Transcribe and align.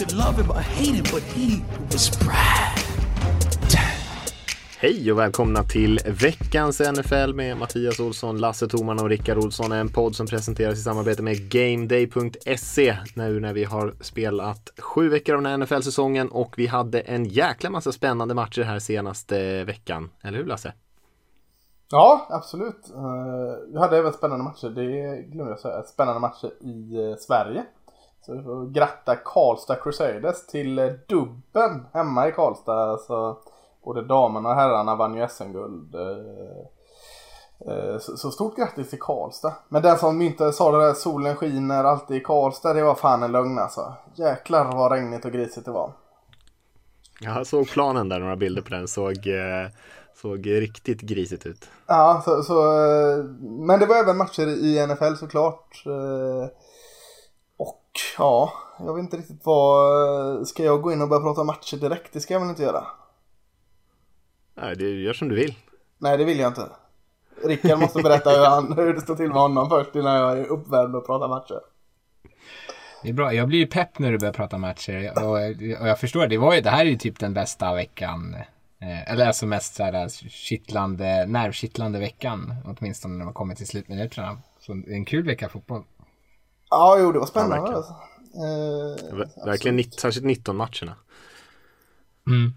Could 0.00 0.12
love 0.12 0.42
him 0.42 0.50
or 0.50 0.60
hate 0.60 0.94
him, 0.94 1.04
but 1.12 1.22
he 1.22 1.62
was 1.92 2.18
Brad. 2.18 2.78
Hej 4.78 5.12
och 5.12 5.18
välkomna 5.18 5.62
till 5.62 6.00
veckans 6.06 6.80
NFL 6.80 7.32
med 7.34 7.56
Mattias 7.56 8.00
Olsson, 8.00 8.38
Lasse 8.38 8.68
Toman 8.68 9.00
och 9.00 9.08
Rickard 9.08 9.38
Olsson. 9.38 9.72
En 9.72 9.88
podd 9.88 10.16
som 10.16 10.26
presenteras 10.26 10.78
i 10.78 10.82
samarbete 10.82 11.22
med 11.22 11.50
GameDay.se 11.50 12.96
nu 13.14 13.40
när 13.40 13.52
vi 13.52 13.64
har 13.64 13.94
spelat 14.00 14.70
sju 14.78 15.08
veckor 15.08 15.34
av 15.34 15.42
den 15.42 15.50
här 15.50 15.58
NFL-säsongen 15.58 16.28
och 16.28 16.54
vi 16.58 16.66
hade 16.66 17.00
en 17.00 17.24
jäkla 17.24 17.70
massa 17.70 17.92
spännande 17.92 18.34
matcher 18.34 18.62
här 18.62 18.78
senaste 18.78 19.64
veckan. 19.64 20.10
Eller 20.22 20.38
hur 20.38 20.46
Lasse? 20.46 20.72
Ja, 21.90 22.26
absolut. 22.30 22.90
Uh, 22.96 23.72
vi 23.72 23.78
hade 23.78 23.98
även 23.98 24.12
spännande 24.12 24.44
matcher, 24.44 24.68
det 24.68 25.22
glömde 25.22 25.52
jag 25.52 25.60
säga, 25.60 25.82
spännande 25.82 26.20
matcher 26.20 26.50
i 26.60 26.98
uh, 26.98 27.16
Sverige. 27.16 27.64
Så 28.20 28.34
vi 28.36 28.42
får 28.42 28.66
gratta 28.66 29.16
Karlstad 29.16 29.76
Crusaders 29.76 30.46
till 30.46 30.78
uh, 30.78 30.92
dubben 31.08 31.86
hemma 31.92 32.28
i 32.28 32.32
Karlstad. 32.32 32.98
Så 32.98 33.38
både 33.84 34.02
damerna 34.02 34.48
och 34.48 34.54
herrarna 34.54 34.96
vann 34.96 35.16
ju 35.16 35.28
SM-guld. 35.28 35.94
Så 38.00 38.30
stort 38.30 38.56
grattis 38.56 38.90
till 38.90 38.98
Karlstad. 38.98 39.52
Men 39.68 39.82
den 39.82 39.98
som 39.98 40.22
inte 40.22 40.52
sa 40.52 40.72
det 40.72 40.86
där 40.86 40.94
solen 40.94 41.36
skiner 41.36 41.84
alltid 41.84 42.16
i 42.16 42.20
Karlstad, 42.20 42.72
det 42.72 42.82
var 42.82 42.94
fan 42.94 43.22
en 43.22 43.32
lögn 43.32 43.58
alltså. 43.58 43.94
Jäklar 44.14 44.72
vad 44.72 44.92
regnigt 44.92 45.24
och 45.24 45.32
grisigt 45.32 45.66
det 45.66 45.72
var. 45.72 45.92
Jag 47.20 47.46
såg 47.46 47.68
planen 47.68 48.08
där, 48.08 48.18
några 48.18 48.36
bilder 48.36 48.62
på 48.62 48.70
den, 48.70 48.88
såg, 48.88 49.16
såg 50.14 50.46
riktigt 50.46 51.00
grisigt 51.00 51.46
ut. 51.46 51.68
Ja, 51.86 52.22
så, 52.24 52.42
så, 52.42 52.54
men 53.40 53.80
det 53.80 53.86
var 53.86 53.96
även 53.96 54.16
matcher 54.16 54.48
i 54.48 54.86
NFL 54.86 55.14
såklart. 55.14 55.84
Och 57.90 58.00
ja, 58.18 58.52
jag 58.78 58.94
vet 58.94 59.02
inte 59.02 59.16
riktigt 59.16 59.40
vad, 59.44 60.48
ska 60.48 60.64
jag 60.64 60.82
gå 60.82 60.92
in 60.92 61.02
och 61.02 61.08
börja 61.08 61.22
prata 61.22 61.44
matcher 61.44 61.76
direkt? 61.76 62.12
Det 62.12 62.20
ska 62.20 62.34
jag 62.34 62.40
väl 62.40 62.50
inte 62.50 62.62
göra? 62.62 62.86
Nej, 64.54 64.76
du 64.76 65.02
gör 65.02 65.12
som 65.12 65.28
du 65.28 65.34
vill. 65.34 65.54
Nej, 65.98 66.18
det 66.18 66.24
vill 66.24 66.38
jag 66.38 66.50
inte. 66.50 66.68
Rickard 67.44 67.78
måste 67.78 68.02
berätta 68.02 68.30
hur, 68.30 68.44
han, 68.44 68.72
hur 68.72 68.94
det 68.94 69.00
står 69.00 69.16
till 69.16 69.28
med 69.28 69.36
honom 69.36 69.68
först 69.68 69.94
innan 69.94 70.16
jag 70.16 70.38
är 70.38 70.46
uppvärmd 70.46 70.96
och 70.96 71.06
pratar 71.06 71.28
matcher. 71.28 71.60
Det 73.02 73.08
är 73.08 73.12
bra. 73.12 73.34
Jag 73.34 73.48
blir 73.48 73.58
ju 73.58 73.66
pepp 73.66 73.98
när 73.98 74.12
du 74.12 74.18
börjar 74.18 74.32
prata 74.32 74.58
matcher. 74.58 75.12
Och, 75.16 75.32
och 75.80 75.88
jag 75.88 76.00
förstår, 76.00 76.26
det, 76.26 76.38
var 76.38 76.54
ju, 76.54 76.60
det 76.60 76.70
här 76.70 76.86
är 76.86 76.90
ju 76.90 76.96
typ 76.96 77.18
den 77.18 77.34
bästa 77.34 77.74
veckan. 77.74 78.36
Eh, 78.80 79.12
eller 79.12 79.26
alltså 79.26 79.46
mest 79.46 79.80
kittlande, 80.28 81.26
nervkittlande 81.26 81.98
veckan. 81.98 82.54
Åtminstone 82.64 83.16
när 83.18 83.24
man 83.24 83.34
kommer 83.34 83.54
till 83.54 83.66
slutminuterna. 83.66 84.38
Så 84.60 84.74
det 84.74 84.90
är 84.90 84.94
en 84.94 85.04
kul 85.04 85.26
vecka 85.26 85.48
fotboll. 85.48 85.82
Ja, 86.70 86.98
jo, 86.98 87.12
det 87.12 87.18
var 87.18 87.26
spännande. 87.26 87.56
Ja, 87.56 87.62
verkligen, 87.62 87.76
alltså. 87.76 89.40
eh, 89.40 89.46
verkligen 89.46 89.92
särskilt 89.92 90.26
19 90.26 90.56
matcherna. 90.56 90.94
Mm 92.26 92.52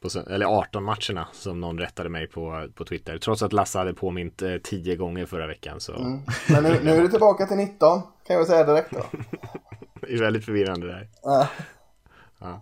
på, 0.00 0.30
eller 0.30 0.46
18 0.46 0.84
matcherna 0.84 1.28
som 1.32 1.60
någon 1.60 1.78
rättade 1.78 2.08
mig 2.08 2.26
på, 2.26 2.68
på 2.74 2.84
Twitter. 2.84 3.18
Trots 3.18 3.42
att 3.42 3.52
Lasse 3.52 3.78
hade 3.78 3.94
påmint 3.94 4.42
eh, 4.42 4.56
10 4.56 4.96
gånger 4.96 5.26
förra 5.26 5.46
veckan. 5.46 5.80
Så. 5.80 5.94
Mm. 5.96 6.20
Men 6.48 6.62
nu, 6.62 6.80
nu 6.82 6.90
är 6.90 7.02
du 7.02 7.08
tillbaka 7.08 7.46
till 7.46 7.56
19 7.56 8.02
kan 8.26 8.36
jag 8.36 8.46
säga 8.46 8.64
direkt 8.64 8.90
då. 8.92 9.04
det 10.00 10.14
är 10.14 10.18
väldigt 10.18 10.44
förvirrande 10.44 10.86
där. 10.86 11.08
Äh. 11.40 11.46
Ja. 12.40 12.60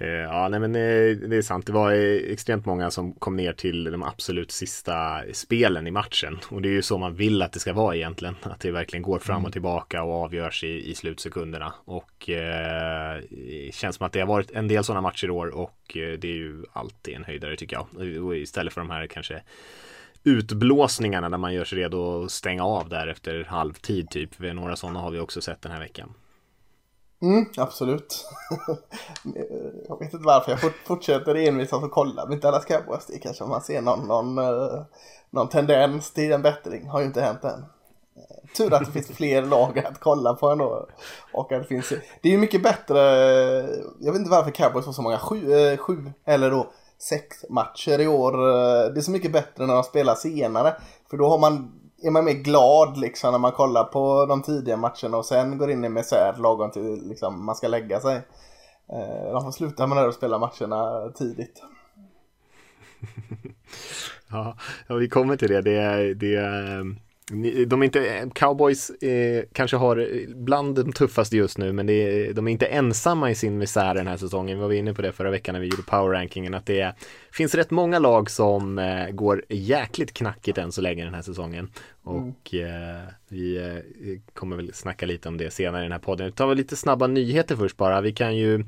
Eh, 0.00 0.08
ja, 0.08 0.48
nej 0.48 0.60
men 0.60 0.74
eh, 0.74 1.16
det 1.28 1.36
är 1.36 1.42
sant. 1.42 1.66
Det 1.66 1.72
var 1.72 1.92
eh, 1.92 2.32
extremt 2.32 2.66
många 2.66 2.90
som 2.90 3.12
kom 3.12 3.36
ner 3.36 3.52
till 3.52 3.84
de 3.84 4.02
absolut 4.02 4.50
sista 4.50 5.22
spelen 5.32 5.86
i 5.86 5.90
matchen. 5.90 6.38
Och 6.48 6.62
det 6.62 6.68
är 6.68 6.72
ju 6.72 6.82
så 6.82 6.98
man 6.98 7.14
vill 7.14 7.42
att 7.42 7.52
det 7.52 7.58
ska 7.58 7.72
vara 7.72 7.96
egentligen. 7.96 8.36
Att 8.42 8.60
det 8.60 8.70
verkligen 8.70 9.02
går 9.02 9.18
fram 9.18 9.36
och 9.36 9.40
mm. 9.40 9.52
tillbaka 9.52 10.02
och 10.02 10.14
avgörs 10.24 10.64
i, 10.64 10.90
i 10.90 10.94
slutsekunderna. 10.94 11.72
Och 11.84 12.30
eh, 12.30 13.20
det 13.30 13.74
känns 13.74 13.96
som 13.96 14.06
att 14.06 14.12
det 14.12 14.20
har 14.20 14.26
varit 14.26 14.50
en 14.50 14.68
del 14.68 14.84
sådana 14.84 15.00
matcher 15.00 15.26
i 15.26 15.30
år 15.30 15.46
och 15.46 15.76
det 15.94 16.24
är 16.24 16.36
ju 16.36 16.64
alltid 16.72 17.14
en 17.14 17.24
höjdare 17.24 17.56
tycker 17.56 17.76
jag. 17.76 17.86
Och 18.24 18.36
istället 18.36 18.72
för 18.72 18.80
de 18.80 18.90
här 18.90 19.06
kanske 19.06 19.42
utblåsningarna 20.24 21.28
där 21.28 21.38
man 21.38 21.54
gör 21.54 21.64
sig 21.64 21.78
redo 21.78 22.24
att 22.24 22.30
stänga 22.30 22.64
av 22.64 22.88
där 22.88 23.06
efter 23.06 23.44
halvtid 23.44 24.10
typ. 24.10 24.38
Några 24.38 24.76
sådana 24.76 25.00
har 25.00 25.10
vi 25.10 25.18
också 25.18 25.40
sett 25.40 25.62
den 25.62 25.72
här 25.72 25.80
veckan. 25.80 26.14
Mm, 27.22 27.46
absolut. 27.56 28.26
jag 29.88 29.98
vet 29.98 30.12
inte 30.12 30.26
varför 30.26 30.50
jag 30.50 30.60
fortsätter 30.86 31.34
envisas 31.34 31.82
och 31.82 31.90
kolla 31.90 32.26
med 32.26 32.40
Dallas 32.40 32.64
Cowboys. 32.64 33.06
Det 33.06 33.18
kanske 33.18 33.44
man 33.44 33.62
ser 33.62 33.80
någon, 33.80 34.08
någon, 34.08 34.38
eh, 34.38 34.82
någon 35.30 35.48
tendens 35.48 36.10
till 36.10 36.32
en 36.32 36.42
bättring. 36.42 36.88
Har 36.88 37.00
ju 37.00 37.06
inte 37.06 37.20
hänt 37.20 37.44
än. 37.44 37.64
Eh, 38.16 38.56
tur 38.56 38.74
att 38.74 38.86
det 38.86 38.92
finns 38.92 39.16
fler 39.16 39.42
lag 39.46 39.78
att 39.78 40.00
kolla 40.00 40.34
på 40.34 40.50
ändå. 40.50 40.86
Och 41.32 41.52
att 41.52 41.62
det 41.62 41.68
finns, 41.68 41.88
det 42.22 42.28
är 42.28 42.32
ju 42.32 42.38
mycket 42.38 42.62
bättre, 42.62 42.98
jag 44.00 44.12
vet 44.12 44.18
inte 44.18 44.30
varför 44.30 44.50
Cowboys 44.50 44.86
har 44.86 44.92
så 44.92 45.02
många, 45.02 45.18
sju, 45.18 45.52
eh, 45.52 45.78
sju 45.78 46.12
eller 46.24 46.50
då 46.50 46.72
sex 46.98 47.44
matcher 47.48 47.98
i 47.98 48.06
år. 48.06 48.32
Det 48.90 49.00
är 49.00 49.02
så 49.02 49.10
mycket 49.10 49.32
bättre 49.32 49.66
när 49.66 49.74
de 49.74 49.84
spelar 49.84 50.14
senare. 50.14 50.76
För 51.10 51.16
då 51.16 51.28
har 51.28 51.38
man 51.38 51.79
är 52.02 52.10
man 52.10 52.24
mer 52.24 52.32
glad 52.32 52.98
liksom 52.98 53.32
när 53.32 53.38
man 53.38 53.52
kollar 53.52 53.84
på 53.84 54.26
de 54.26 54.42
tidiga 54.42 54.76
matcherna 54.76 55.16
och 55.16 55.26
sen 55.26 55.58
går 55.58 55.70
in 55.70 55.84
i 55.84 55.88
misär 55.88 56.34
lagom 56.38 56.70
till 56.70 57.08
liksom, 57.08 57.44
man 57.44 57.54
ska 57.54 57.68
lägga 57.68 58.00
sig. 58.00 58.16
Eh, 58.92 59.32
de 59.32 59.42
får 59.42 59.50
sluta 59.50 59.86
med 59.86 59.98
det 59.98 60.08
och 60.08 60.14
spela 60.14 60.38
matcherna 60.38 61.10
tidigt. 61.10 61.62
ja, 64.30 64.56
ja, 64.86 64.94
vi 64.94 65.08
kommer 65.08 65.36
till 65.36 65.48
det. 65.48 65.60
Det, 65.60 66.14
det 66.14 66.36
de 67.66 67.82
är 67.82 67.84
inte, 67.84 68.30
cowboys 68.34 68.90
eh, 68.90 69.44
kanske 69.52 69.76
har 69.76 70.26
bland 70.34 70.74
de 70.74 70.92
tuffaste 70.92 71.36
just 71.36 71.58
nu 71.58 71.72
men 71.72 71.88
är, 71.88 72.32
de 72.32 72.48
är 72.48 72.52
inte 72.52 72.66
ensamma 72.66 73.30
i 73.30 73.34
sin 73.34 73.58
misär 73.58 73.94
den 73.94 74.06
här 74.06 74.16
säsongen. 74.16 74.58
Vi 74.58 74.64
var 74.64 74.72
inne 74.72 74.94
på 74.94 75.02
det 75.02 75.12
förra 75.12 75.30
veckan 75.30 75.52
när 75.52 75.60
vi 75.60 75.66
gjorde 75.66 75.82
powerrankingen 75.82 76.54
att 76.54 76.66
det 76.66 76.94
finns 77.32 77.54
rätt 77.54 77.70
många 77.70 77.98
lag 77.98 78.30
som 78.30 78.78
eh, 78.78 79.10
går 79.10 79.44
jäkligt 79.48 80.12
knackigt 80.12 80.58
än 80.58 80.72
så 80.72 80.80
länge 80.80 81.04
den 81.04 81.14
här 81.14 81.22
säsongen. 81.22 81.70
Och 82.02 82.54
mm. 82.54 82.96
eh, 82.96 83.02
vi 83.28 83.56
eh, 83.56 84.34
kommer 84.34 84.56
väl 84.56 84.74
snacka 84.74 85.06
lite 85.06 85.28
om 85.28 85.36
det 85.36 85.50
senare 85.50 85.80
i 85.80 85.84
den 85.84 85.92
här 85.92 85.98
podden. 85.98 86.26
Vi 86.26 86.32
tar 86.32 86.46
väl 86.46 86.56
lite 86.56 86.76
snabba 86.76 87.06
nyheter 87.06 87.56
först 87.56 87.76
bara. 87.76 88.00
Vi 88.00 88.12
kan 88.12 88.36
ju 88.36 88.64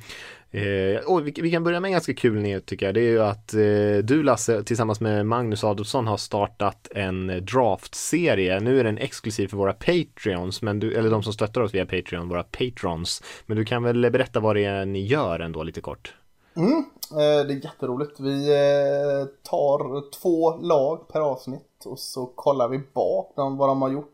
Eh, 0.54 1.04
och 1.06 1.26
vi, 1.26 1.34
vi, 1.42 1.50
kan 1.50 1.64
börja 1.64 1.80
med 1.80 1.88
en 1.88 1.92
ganska 1.92 2.14
kul 2.14 2.40
nyhet 2.40 2.66
tycker 2.66 2.86
jag. 2.86 2.94
Det 2.94 3.00
är 3.00 3.10
ju 3.10 3.22
att 3.22 3.54
eh, 3.54 4.04
du 4.04 4.22
Lasse 4.22 4.62
tillsammans 4.64 5.00
med 5.00 5.26
Magnus 5.26 5.64
Adolfsson 5.64 6.06
har 6.06 6.16
startat 6.16 6.88
en 6.94 7.26
draftserie. 7.26 8.60
Nu 8.60 8.80
är 8.80 8.84
den 8.84 8.98
exklusiv 8.98 9.48
för 9.48 9.56
våra 9.56 9.72
Patreons, 9.72 10.62
men 10.62 10.80
du, 10.80 10.94
eller 10.94 11.10
de 11.10 11.22
som 11.22 11.32
stöttar 11.32 11.60
oss 11.60 11.74
via 11.74 11.86
Patreon, 11.86 12.28
våra 12.28 12.42
Patrons. 12.42 13.22
Men 13.46 13.56
du 13.56 13.64
kan 13.64 13.82
väl 13.82 14.10
berätta 14.10 14.40
vad 14.40 14.56
det 14.56 14.64
är 14.64 14.84
ni 14.84 15.06
gör 15.06 15.40
ändå 15.40 15.62
lite 15.62 15.80
kort? 15.80 16.14
Mm, 16.56 16.78
eh, 17.10 17.46
det 17.46 17.52
är 17.52 17.64
jätteroligt. 17.64 18.20
Vi 18.20 18.50
eh, 18.50 19.26
tar 19.50 20.10
två 20.20 20.56
lag 20.56 21.08
per 21.08 21.20
avsnitt 21.20 21.84
och 21.84 21.98
så 21.98 22.26
kollar 22.26 22.68
vi 22.68 22.78
bak 22.94 23.32
vad 23.36 23.68
de 23.68 23.82
har 23.82 23.90
gjort 23.90 24.11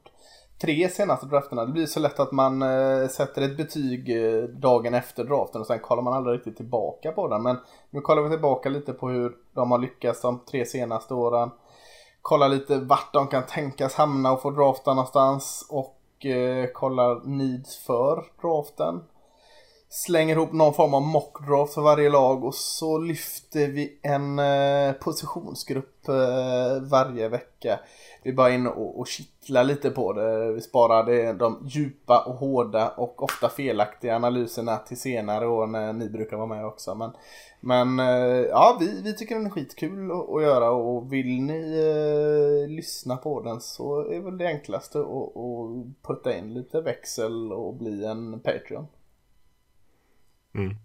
tre 0.61 0.89
senaste 0.89 1.27
drafterna. 1.27 1.65
Det 1.65 1.73
blir 1.73 1.87
så 1.87 2.01
lätt 2.01 2.21
att 2.21 2.33
man 2.33 2.63
eh, 2.63 3.09
sätter 3.09 3.43
ett 3.43 3.57
betyg 3.57 4.25
eh, 4.25 4.43
dagen 4.43 4.95
efter 4.95 5.25
draften 5.25 5.61
och 5.61 5.67
sen 5.67 5.81
kollar 5.81 6.03
man 6.03 6.13
aldrig 6.13 6.37
riktigt 6.37 6.57
tillbaka 6.57 7.13
på 7.13 7.29
den. 7.29 7.43
Men 7.43 7.57
nu 7.91 8.01
kollar 8.01 8.23
vi 8.23 8.31
tillbaka 8.31 8.69
lite 8.69 8.93
på 8.93 9.09
hur 9.09 9.37
de 9.55 9.71
har 9.71 9.79
lyckats 9.79 10.21
de 10.21 10.41
tre 10.51 10.67
senaste 10.67 11.15
åren. 11.15 11.51
Kollar 12.23 12.49
lite 12.49 12.79
vart 12.79 13.13
de 13.13 13.27
kan 13.27 13.43
tänkas 13.47 13.95
hamna 13.95 14.33
och 14.33 14.43
få 14.43 14.51
drafta 14.51 14.95
någonstans 14.95 15.67
och 15.71 16.27
eh, 16.27 16.67
kollar 16.67 17.21
needs 17.25 17.77
för 17.77 18.25
draften. 18.43 19.01
Slänger 19.91 20.37
ihop 20.37 20.53
någon 20.53 20.75
form 20.75 20.95
av 20.95 21.03
mockdraft 21.03 21.75
för 21.75 21.83
varje 21.83 22.11
lag 22.11 22.45
och 22.45 22.55
så 22.55 22.99
lyfter 22.99 23.69
vi 23.69 23.99
en 24.03 24.39
eh, 24.39 24.93
positionsgrupp 24.93 26.09
eh, 26.09 26.83
varje 26.83 27.29
vecka 27.29 27.79
vi 28.23 28.33
bara 28.33 28.51
in 28.51 28.67
och, 28.67 29.01
och 29.01 29.07
kittlar 29.07 29.65
lite 29.65 29.91
på 29.91 30.13
det. 30.13 30.53
Vi 30.53 30.61
sparar 30.61 31.05
det, 31.05 31.33
de 31.33 31.59
djupa 31.69 32.25
och 32.27 32.35
hårda 32.35 32.89
och 32.89 33.23
ofta 33.23 33.49
felaktiga 33.49 34.17
analyserna 34.17 34.77
till 34.77 35.01
senare 35.01 35.47
år 35.47 35.67
när 35.67 35.93
ni 35.93 36.09
brukar 36.09 36.37
vara 36.37 36.47
med 36.47 36.67
också. 36.67 36.95
Men, 36.95 37.11
men 37.61 38.01
eh, 38.01 38.47
ja, 38.49 38.77
vi, 38.81 39.03
vi 39.03 39.17
tycker 39.17 39.35
den 39.35 39.47
är 39.47 39.51
skitkul 39.51 40.11
att, 40.11 40.31
att 40.31 40.43
göra 40.43 40.71
och 40.71 41.13
vill 41.13 41.43
ni 41.43 41.79
eh, 41.79 42.71
lyssna 42.71 43.17
på 43.17 43.41
den 43.43 43.61
så 43.61 44.01
är 44.01 44.21
väl 44.21 44.39
det 44.39 44.47
enklaste 44.47 44.99
att, 44.99 45.37
att 45.37 46.03
putta 46.03 46.39
in 46.39 46.55
lite 46.55 46.81
växel 46.81 47.53
och 47.53 47.75
bli 47.75 48.05
en 48.05 48.41
Patreon. 48.41 48.87
Mm. 50.55 50.77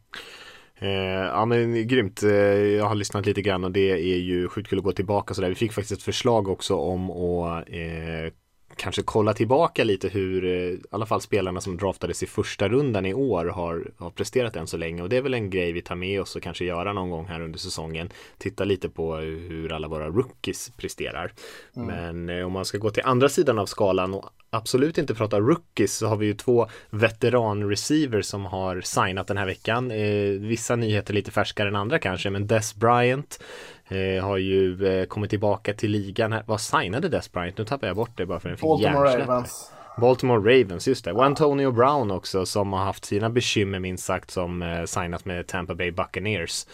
Eh, 0.76 1.26
ja 1.26 1.46
men 1.46 1.88
grymt. 1.88 2.24
Eh, 2.24 2.32
jag 2.32 2.86
har 2.86 2.96
lyssnat 2.96 3.26
lite 3.26 3.42
grann 3.42 3.64
och 3.64 3.72
det 3.72 3.92
är 3.92 4.18
ju 4.18 4.48
sjukt 4.48 4.70
kul 4.70 4.80
att 4.80 4.86
gå 4.86 4.92
tillbaka 4.92 5.34
sådär. 5.34 5.50
Vi 5.50 5.56
fick 5.56 5.74
faktiskt 5.74 6.00
ett 6.00 6.04
förslag 6.04 6.48
också 6.48 6.76
om 6.76 7.12
att 7.12 7.70
eh, 7.70 8.34
kanske 8.76 9.02
kolla 9.04 9.34
tillbaka 9.34 9.84
lite 9.84 10.10
hur 10.10 10.46
eh, 10.46 10.52
i 10.52 10.82
alla 10.92 11.06
fall 11.06 11.22
spelarna 11.22 11.62
som 11.62 11.78
draftades 11.78 12.24
i 12.24 12.26
första 12.26 12.70
rundan 12.70 13.06
i 13.06 13.14
år 13.14 13.46
har, 13.46 13.92
har 13.98 14.10
presterat 14.10 14.56
än 14.56 14.68
så 14.68 14.78
länge 14.78 15.02
och 15.02 15.10
det 15.10 15.18
är 15.18 15.22
väl 15.22 15.34
en 15.34 15.50
grej 15.50 15.72
vi 15.72 15.82
tar 15.82 15.96
med 15.96 16.22
oss 16.22 16.36
och 16.36 16.44
kanske 16.44 16.66
göra 16.66 16.94
någon 16.94 17.10
gång 17.10 17.26
här 17.26 17.42
under 17.42 17.60
säsongen. 17.60 18.10
Titta 18.38 18.64
lite 18.64 18.90
på 18.90 19.16
hur 19.16 19.72
alla 19.72 19.88
våra 19.88 20.10
rookies 20.10 20.72
presterar. 20.78 21.34
Mm. 21.76 21.88
Men 21.88 22.40
eh, 22.40 22.46
om 22.46 22.52
man 22.52 22.66
ska 22.66 22.78
gå 22.78 22.90
till 22.90 23.04
andra 23.06 23.30
sidan 23.30 23.60
av 23.60 23.66
skalan 23.66 24.14
och 24.14 24.30
absolut 24.54 24.98
inte 24.98 25.16
prata 25.16 25.40
rookies 25.40 25.98
så 25.98 26.08
har 26.08 26.16
vi 26.16 26.26
ju 26.26 26.34
två 26.34 26.68
veteran-receivers 26.90 28.26
som 28.26 28.46
har 28.46 28.82
signat 28.82 29.28
den 29.28 29.38
här 29.38 29.46
veckan. 29.46 29.92
Eh, 29.92 30.30
vissa 30.40 30.76
nyheter 30.76 31.14
lite 31.14 31.32
färskare 31.32 31.68
än 31.68 31.76
andra 31.76 32.00
kanske, 32.00 32.30
men 32.30 32.48
Des 32.48 32.76
Bryant 32.76 33.40
Eh, 33.88 34.24
har 34.24 34.38
ju 34.38 34.88
eh, 34.88 35.06
kommit 35.06 35.30
tillbaka 35.30 35.74
till 35.74 35.92
ligan. 35.92 36.36
Vad 36.46 36.62
signade 36.62 37.10
Des 37.10 37.32
Bryant? 37.32 37.58
Nu 37.58 37.66
tappar 37.66 37.88
jag 37.88 37.96
bort 37.96 38.18
det 38.18 38.26
bara 38.26 38.40
för 38.40 38.50
den 38.50 38.58
fick 38.58 38.68
Baltimore 38.68 39.20
Ravens. 39.20 39.72
Baltimore 39.98 40.40
Ravens, 40.40 40.88
just 40.88 41.06
det. 41.06 41.12
Och 41.12 41.26
Antonio 41.26 41.72
Brown 41.72 42.12
också 42.12 42.46
som 42.46 42.74
har 42.74 42.84
haft 42.84 43.06
sina 43.06 43.30
bekymmer 43.30 43.80
minst 43.80 44.06
sagt 44.06 44.32
som 44.32 44.62
eh, 44.62 44.86
signat 44.86 45.26
med 45.26 45.48
Tampa 45.48 45.76
Bay 45.76 45.92
Buccaneers. 45.92 46.66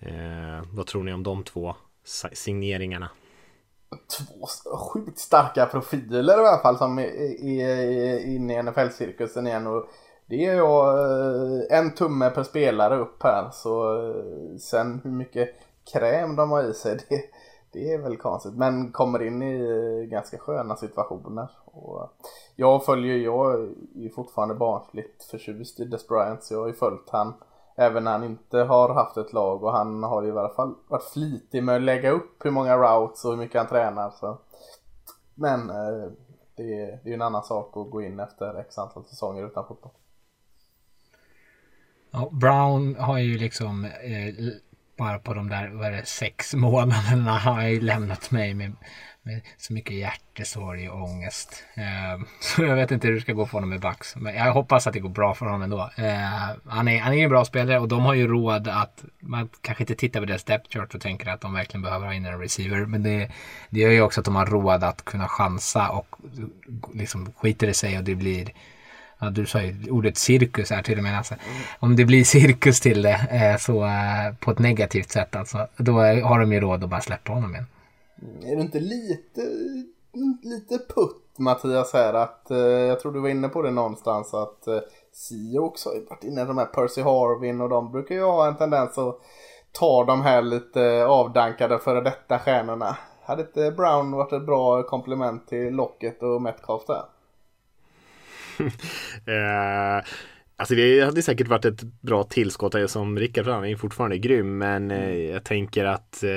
Eh, 0.00 0.12
vad 0.70 0.86
tror 0.86 1.02
ni 1.02 1.12
om 1.12 1.22
de 1.22 1.44
två 1.44 1.76
signeringarna? 2.32 3.08
Två 4.18 4.46
sjukt 4.76 5.18
starka 5.18 5.66
profiler 5.66 6.42
i 6.42 6.46
alla 6.46 6.62
fall 6.62 6.78
som 6.78 6.98
är, 6.98 7.04
är 7.44 8.26
inne 8.26 8.54
i 8.54 8.62
NFL-cirkusen 8.62 9.46
igen. 9.46 9.66
Och 9.66 9.86
det 10.26 10.46
är 10.46 10.54
jag 10.54 10.98
eh, 10.98 11.78
en 11.78 11.94
tumme 11.94 12.30
per 12.30 12.42
spelare 12.42 12.98
upp 12.98 13.22
här. 13.22 13.50
Så 13.52 13.96
eh, 14.06 14.56
sen 14.58 15.00
hur 15.04 15.10
mycket 15.10 15.50
kräm 15.92 16.36
de 16.36 16.50
har 16.50 16.62
i 16.62 16.74
sig, 16.74 16.98
det, 17.08 17.20
det 17.72 17.92
är 17.92 17.98
väl 17.98 18.16
konstigt. 18.16 18.54
Men 18.54 18.92
kommer 18.92 19.22
in 19.22 19.42
i 19.42 19.60
eh, 19.60 20.08
ganska 20.08 20.38
sköna 20.38 20.76
situationer. 20.76 21.50
Och 21.64 22.10
jag 22.56 22.84
följer, 22.84 23.16
jag 23.16 23.54
är 23.96 24.08
fortfarande 24.14 24.54
barnsligt 24.54 25.24
förtjust 25.24 25.80
i 25.80 25.84
Des 25.84 26.08
Bryant, 26.08 26.44
så 26.44 26.54
jag 26.54 26.60
har 26.60 26.66
ju 26.66 26.74
följt 26.74 27.10
han 27.10 27.34
även 27.76 28.04
när 28.04 28.12
han 28.12 28.24
inte 28.24 28.58
har 28.58 28.94
haft 28.94 29.16
ett 29.16 29.32
lag 29.32 29.64
och 29.64 29.72
han 29.72 30.02
har 30.02 30.22
ju 30.22 30.28
i 30.28 30.38
alla 30.38 30.54
fall 30.54 30.74
varit 30.88 31.04
flitig 31.12 31.62
med 31.62 31.76
att 31.76 31.82
lägga 31.82 32.10
upp 32.10 32.44
hur 32.44 32.50
många 32.50 32.76
routes 32.76 33.24
och 33.24 33.30
hur 33.30 33.38
mycket 33.38 33.58
han 33.58 33.66
tränar. 33.66 34.10
Så. 34.10 34.38
Men 35.34 35.70
eh, 35.70 36.10
det, 36.56 36.80
är, 36.80 37.00
det 37.04 37.10
är 37.10 37.14
en 37.14 37.22
annan 37.22 37.44
sak 37.44 37.76
att 37.76 37.90
gå 37.90 38.02
in 38.02 38.20
efter 38.20 38.60
x 38.60 38.78
antal 38.78 39.04
säsonger 39.04 39.46
utan 39.46 39.66
fotboll. 39.66 39.92
Ja, 42.10 42.28
Brown 42.32 42.96
har 42.96 43.18
ju 43.18 43.38
liksom 43.38 43.84
eh, 43.84 44.34
bara 44.98 45.18
på 45.18 45.34
de 45.34 45.48
där 45.48 45.68
vad 45.68 45.92
det, 45.92 46.06
sex 46.06 46.54
månaderna 46.54 47.30
har 47.30 47.62
jag 47.62 47.70
ju 47.70 47.80
lämnat 47.80 48.30
mig 48.30 48.54
med, 48.54 48.72
med 49.26 49.40
så 49.56 49.72
mycket 49.72 49.96
hjärtesorg 49.96 50.88
och 50.88 51.02
ångest. 51.02 51.64
Eh, 51.74 52.24
så 52.40 52.62
jag 52.62 52.76
vet 52.76 52.90
inte 52.90 53.06
hur 53.06 53.14
det 53.14 53.20
ska 53.20 53.32
gå 53.32 53.46
för 53.46 53.52
honom 53.52 53.70
med 53.70 53.80
Bucks. 53.80 54.16
Men 54.16 54.34
jag 54.34 54.52
hoppas 54.52 54.86
att 54.86 54.92
det 54.92 55.00
går 55.00 55.08
bra 55.08 55.34
för 55.34 55.46
honom 55.46 55.62
ändå. 55.62 55.90
Eh, 55.96 56.56
han, 56.66 56.88
är, 56.88 57.00
han 57.00 57.14
är 57.14 57.24
en 57.24 57.30
bra 57.30 57.44
spelare 57.44 57.78
och 57.78 57.88
de 57.88 58.02
har 58.02 58.14
ju 58.14 58.28
råd 58.28 58.68
att 58.68 59.04
man 59.20 59.48
kanske 59.60 59.82
inte 59.82 59.94
tittar 59.94 60.20
på 60.20 60.26
deras 60.26 60.44
depth 60.44 60.70
chart 60.70 60.94
och 60.94 61.00
tänker 61.00 61.28
att 61.28 61.40
de 61.40 61.54
verkligen 61.54 61.82
behöver 61.82 62.06
ha 62.06 62.14
in 62.14 62.26
en 62.26 62.40
receiver. 62.40 62.86
Men 62.86 63.02
det, 63.02 63.30
det 63.70 63.80
gör 63.80 63.90
ju 63.90 64.02
också 64.02 64.20
att 64.20 64.24
de 64.24 64.34
har 64.34 64.46
råd 64.46 64.84
att 64.84 65.04
kunna 65.04 65.28
chansa 65.28 65.88
och 65.88 66.16
liksom 66.94 67.32
skiter 67.36 67.66
det 67.66 67.74
sig 67.74 67.98
och 67.98 68.04
det 68.04 68.14
blir 68.14 68.52
ja, 69.18 69.30
du 69.30 69.46
sa 69.46 69.62
ju 69.62 69.90
ordet 69.90 70.16
cirkus 70.16 70.70
här 70.70 70.82
till 70.82 70.98
och 70.98 71.04
med. 71.04 71.18
Alltså, 71.18 71.34
om 71.78 71.96
det 71.96 72.04
blir 72.04 72.24
cirkus 72.24 72.80
till 72.80 73.02
det 73.02 73.26
eh, 73.30 73.56
så 73.56 73.84
eh, 73.84 74.34
på 74.40 74.50
ett 74.50 74.58
negativt 74.58 75.10
sätt 75.10 75.36
alltså, 75.36 75.68
då 75.76 75.92
har 76.02 76.40
de 76.40 76.52
ju 76.52 76.60
råd 76.60 76.84
att 76.84 76.90
bara 76.90 77.00
släppa 77.00 77.32
honom 77.32 77.54
igen. 77.54 77.66
Mm. 78.22 78.52
Är 78.52 78.56
du 78.56 78.62
inte 78.62 78.80
lite, 78.80 79.40
lite 80.42 80.78
putt 80.94 81.38
Mattias 81.38 81.92
här 81.92 82.14
att 82.14 82.50
eh, 82.50 82.58
jag 82.58 83.00
tror 83.00 83.12
du 83.12 83.20
var 83.20 83.28
inne 83.28 83.48
på 83.48 83.62
det 83.62 83.70
någonstans 83.70 84.34
att 84.34 84.66
eh, 84.66 84.80
Sio 85.12 85.58
också 85.58 85.88
har 85.88 86.10
varit 86.10 86.24
inne 86.24 86.44
de 86.44 86.58
här 86.58 86.66
Percy 86.66 87.02
Harvin 87.02 87.60
och 87.60 87.68
de 87.68 87.92
brukar 87.92 88.14
ju 88.14 88.22
ha 88.22 88.48
en 88.48 88.56
tendens 88.56 88.98
att 88.98 89.20
ta 89.72 90.04
de 90.04 90.22
här 90.22 90.42
lite 90.42 91.06
avdankade 91.06 91.78
före 91.78 92.00
detta 92.00 92.38
stjärnorna. 92.38 92.96
Hade 93.22 93.42
inte 93.42 93.70
Brown 93.70 94.12
varit 94.12 94.32
ett 94.32 94.46
bra 94.46 94.82
komplement 94.82 95.48
till 95.48 95.74
Locket 95.74 96.22
och 96.22 96.42
Metcalf 96.42 96.82
där? 96.86 97.04
uh... 99.28 100.04
Alltså 100.56 100.74
det 100.74 101.00
hade 101.00 101.22
säkert 101.22 101.48
varit 101.48 101.64
ett 101.64 101.82
bra 101.82 102.24
tillskott 102.24 102.90
som 102.90 103.18
Rickard 103.18 103.46
han 103.46 103.64
är 103.64 103.76
fortfarande 103.76 104.18
grym 104.18 104.58
men 104.58 104.90
eh, 104.90 105.04
mm. 105.04 105.30
jag 105.30 105.44
tänker 105.44 105.84
att 105.84 106.22
eh, 106.22 106.30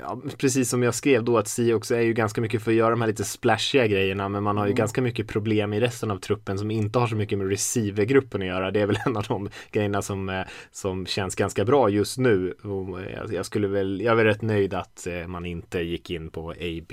ja, 0.00 0.22
precis 0.38 0.70
som 0.70 0.82
jag 0.82 0.94
skrev 0.94 1.24
då 1.24 1.38
att 1.38 1.48
Siox 1.48 1.90
är 1.90 2.00
ju 2.00 2.12
ganska 2.12 2.40
mycket 2.40 2.62
för 2.62 2.70
att 2.70 2.76
göra 2.76 2.90
de 2.90 3.00
här 3.00 3.08
lite 3.08 3.24
splashiga 3.24 3.86
grejerna 3.86 4.28
men 4.28 4.42
man 4.42 4.56
har 4.56 4.64
ju 4.64 4.70
mm. 4.70 4.76
ganska 4.76 5.02
mycket 5.02 5.28
problem 5.28 5.72
i 5.72 5.80
resten 5.80 6.10
av 6.10 6.18
truppen 6.18 6.58
som 6.58 6.70
inte 6.70 6.98
har 6.98 7.06
så 7.06 7.16
mycket 7.16 7.38
med 7.38 7.48
receivergruppen 7.48 8.42
att 8.42 8.48
göra. 8.48 8.70
Det 8.70 8.80
är 8.80 8.86
väl 8.86 8.98
en 9.06 9.16
av 9.16 9.24
de 9.28 9.48
grejerna 9.70 10.02
som, 10.02 10.28
eh, 10.28 10.42
som 10.70 11.06
känns 11.06 11.34
ganska 11.34 11.64
bra 11.64 11.88
just 11.88 12.18
nu. 12.18 12.54
Jag, 13.30 13.46
skulle 13.46 13.68
väl, 13.68 14.00
jag 14.00 14.12
är 14.12 14.16
väl 14.16 14.26
rätt 14.26 14.42
nöjd 14.42 14.74
att 14.74 15.06
man 15.26 15.46
inte 15.46 15.80
gick 15.80 16.10
in 16.10 16.30
på 16.30 16.50
AB 16.50 16.92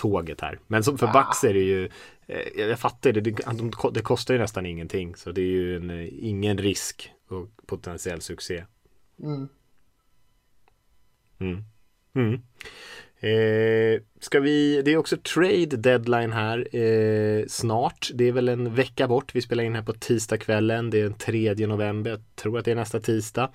tåget 0.00 0.40
här. 0.40 0.58
Men 0.66 0.84
som 0.84 0.98
för 0.98 1.06
ah. 1.06 1.12
Bucks 1.12 1.44
är 1.44 1.54
det 1.54 1.60
ju 1.60 1.88
Eh, 2.30 2.68
jag 2.68 2.78
fattar 2.78 3.12
det, 3.12 3.20
det, 3.20 3.36
det 3.92 4.02
kostar 4.02 4.34
ju 4.34 4.40
nästan 4.40 4.66
ingenting. 4.66 5.16
Så 5.16 5.32
det 5.32 5.40
är 5.40 5.44
ju 5.44 5.76
en, 5.76 5.90
eh, 5.90 6.08
ingen 6.18 6.58
risk 6.58 7.10
och 7.28 7.48
potentiell 7.66 8.20
succé. 8.20 8.64
Mm. 9.22 9.48
Mm. 11.38 11.64
Mm. 12.14 12.34
Eh, 13.20 14.02
ska 14.20 14.40
vi, 14.40 14.82
det 14.82 14.92
är 14.92 14.96
också 14.96 15.16
trade 15.16 15.76
deadline 15.76 16.32
här 16.32 16.76
eh, 16.76 17.44
snart. 17.48 18.10
Det 18.14 18.28
är 18.28 18.32
väl 18.32 18.48
en 18.48 18.74
vecka 18.74 19.08
bort. 19.08 19.34
Vi 19.34 19.42
spelar 19.42 19.64
in 19.64 19.74
här 19.74 19.82
på 19.82 19.92
tisdagskvällen. 19.92 20.90
Det 20.90 20.98
är 20.98 21.02
den 21.02 21.14
3 21.14 21.66
november. 21.66 22.10
Jag 22.10 22.20
tror 22.34 22.58
att 22.58 22.64
det 22.64 22.70
är 22.70 22.74
nästa 22.74 23.00
tisdag. 23.00 23.50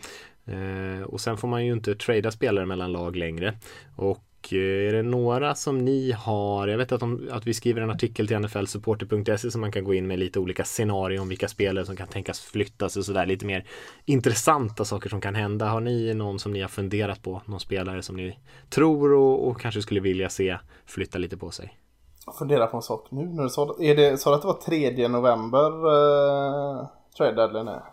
Eh, 0.46 1.02
och 1.02 1.22
sen 1.22 1.38
får 1.38 1.48
man 1.48 1.66
ju 1.66 1.74
inte 1.74 1.96
trada 1.96 2.32
spelare 2.32 2.66
mellan 2.66 2.92
lag 2.92 3.16
längre. 3.16 3.58
Och 3.96 4.24
Eh, 4.54 4.90
är 4.90 4.94
det 4.94 5.04
några 5.04 5.56
som 5.56 5.78
ni 5.78 6.12
har, 6.12 6.68
jag 6.68 6.78
vet 6.78 6.92
att, 6.92 7.00
de, 7.00 7.30
att 7.32 7.48
vi 7.48 7.54
skriver 7.54 7.82
en 7.82 7.90
artikel 7.90 8.28
till 8.28 8.40
nflsupporter.se 8.40 9.52
som 9.52 9.62
man 9.62 9.72
kan 9.72 9.84
gå 9.84 9.94
in 9.94 10.08
med 10.08 10.20
lite 10.20 10.40
olika 10.40 10.64
scenarier 10.64 11.22
om 11.22 11.30
vilka 11.30 11.48
spelare 11.48 11.86
som 11.86 11.96
kan 11.96 12.08
tänkas 12.08 12.40
flyttas 12.40 12.98
och 12.98 13.06
sådär 13.06 13.26
lite 13.26 13.46
mer 13.46 13.66
intressanta 14.06 14.86
saker 14.86 15.10
som 15.10 15.22
kan 15.22 15.36
hända. 15.36 15.66
Har 15.66 15.82
ni 15.82 16.14
någon 16.14 16.40
som 16.40 16.54
ni 16.54 16.62
har 16.62 16.70
funderat 16.70 17.24
på, 17.24 17.42
någon 17.46 17.60
spelare 17.60 18.02
som 18.02 18.16
ni 18.16 18.40
tror 18.70 19.14
och, 19.14 19.48
och 19.48 19.62
kanske 19.62 19.82
skulle 19.82 20.00
vilja 20.00 20.30
se 20.30 20.58
flytta 20.86 21.18
lite 21.18 21.38
på 21.38 21.52
sig? 21.52 21.78
Jag 22.26 22.36
funderar 22.36 22.68
på 22.68 22.78
en 22.78 22.84
sak 22.84 23.08
nu 23.10 23.26
när 23.26 23.44
du 23.44 23.50
sa 23.50 23.76
är 23.80 23.96
det. 23.96 24.18
Sa 24.18 24.30
du 24.30 24.36
att 24.36 24.42
det 24.42 24.48
var 24.48 24.94
3 24.94 25.08
november 25.08 25.68
eh, 25.68 26.88
trade 27.18 27.36
deadline 27.36 27.68
är? 27.68 27.84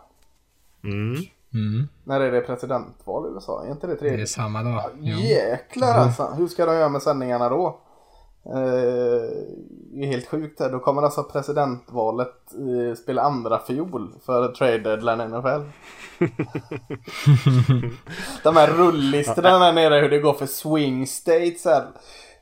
Mm. 0.83 1.15
Mm. 1.53 1.87
När 2.03 2.21
är 2.21 2.31
det 2.31 2.41
presidentval 2.41 3.29
i 3.29 3.33
USA? 3.33 3.65
Är 3.65 3.71
inte 3.71 3.87
det 3.87 3.95
tredje? 3.95 4.17
Det 4.17 4.23
är 4.23 4.25
samma 4.25 4.63
dag. 4.63 4.81
Ja, 5.01 5.17
jäklar 5.17 5.93
alltså. 5.93 6.33
Hur 6.37 6.47
ska 6.47 6.65
de 6.65 6.75
göra 6.75 6.89
med 6.89 7.01
sändningarna 7.01 7.49
då? 7.49 7.79
Eh, 8.45 9.29
det 9.93 10.03
är 10.03 10.07
helt 10.07 10.27
sjukt 10.27 10.59
här. 10.59 10.69
Då 10.69 10.79
kommer 10.79 11.01
alltså 11.01 11.23
presidentvalet 11.23 12.53
eh, 12.53 12.95
spela 12.95 13.21
andra 13.21 13.59
fiol 13.59 14.09
för 14.25 14.47
trade 14.47 14.77
deadline 14.77 15.29
NFL. 15.29 15.61
de 18.43 18.55
här 18.55 18.67
rullistorna 18.67 19.59
där 19.59 19.73
nere 19.73 19.99
hur 19.99 20.09
det 20.09 20.19
går 20.19 20.33
för 20.33 20.45
swing 20.45 21.07
states 21.07 21.65
här. 21.65 21.87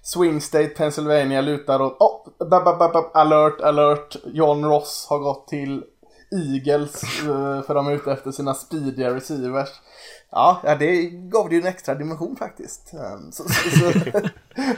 Swing 0.04 0.42
State, 0.42 0.68
Pennsylvania 0.68 1.42
lutar 1.42 1.82
åt... 1.82 1.98
Oh, 2.00 2.28
alert, 3.14 3.62
alert. 3.62 4.16
John 4.26 4.66
Ross 4.66 5.08
har 5.10 5.20
gått 5.20 5.48
till 5.48 5.84
Eagles 6.32 7.04
eh, 7.04 7.62
för 7.62 7.76
de 7.76 7.88
är 7.88 7.92
ute 7.92 8.12
efter 8.12 8.32
sina 8.32 8.54
speediga 8.54 9.16
receivers. 9.16 9.70
Ja, 10.30 10.76
det 10.80 11.06
gav 11.10 11.50
det 11.50 11.56
ju 11.56 11.62
en 11.62 11.68
extra 11.68 11.96
dimension 11.96 12.36
faktiskt. 12.36 12.94
Ehm, 12.94 13.32
så, 13.32 13.44
så, 13.44 13.70
så, 13.70 14.20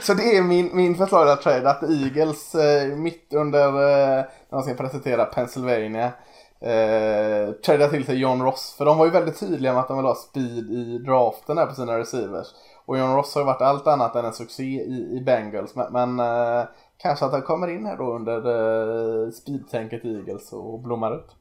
så 0.00 0.14
det 0.14 0.36
är 0.36 0.42
min, 0.42 0.76
min 0.76 0.94
förslag 0.94 1.42
trade 1.42 1.70
att 1.70 1.82
Eagles 1.82 2.54
eh, 2.54 2.96
mitt 2.96 3.34
under 3.34 3.66
eh, 3.66 4.24
när 4.48 4.58
de 4.58 4.62
ska 4.62 4.74
presentera 4.74 5.24
Pennsylvania 5.24 6.12
eh, 6.60 7.52
tradar 7.52 7.88
till 7.88 8.06
sig 8.06 8.16
John 8.16 8.42
Ross. 8.42 8.74
För 8.78 8.84
de 8.84 8.98
var 8.98 9.04
ju 9.04 9.10
väldigt 9.10 9.40
tydliga 9.40 9.72
med 9.72 9.80
att 9.80 9.88
de 9.88 9.96
vill 9.96 10.06
ha 10.06 10.14
speed 10.14 10.70
i 10.70 10.98
draften 10.98 11.58
här 11.58 11.66
på 11.66 11.74
sina 11.74 11.98
receivers. 11.98 12.46
Och 12.86 12.98
John 12.98 13.16
Ross 13.16 13.34
har 13.34 13.42
ju 13.42 13.46
varit 13.46 13.62
allt 13.62 13.86
annat 13.86 14.16
än 14.16 14.24
en 14.24 14.32
succé 14.32 14.62
i, 14.62 15.16
i 15.16 15.22
Bengals. 15.26 15.74
Men, 15.74 15.92
men 15.92 16.20
eh, 16.20 16.64
kanske 16.96 17.24
att 17.24 17.32
han 17.32 17.42
kommer 17.42 17.68
in 17.68 17.86
här 17.86 17.96
då 17.96 18.14
under 18.14 18.36
eh, 18.36 19.30
speedtänket 19.30 20.04
Eagles 20.04 20.52
och 20.52 20.80
blommar 20.80 21.16
ut. 21.16 21.36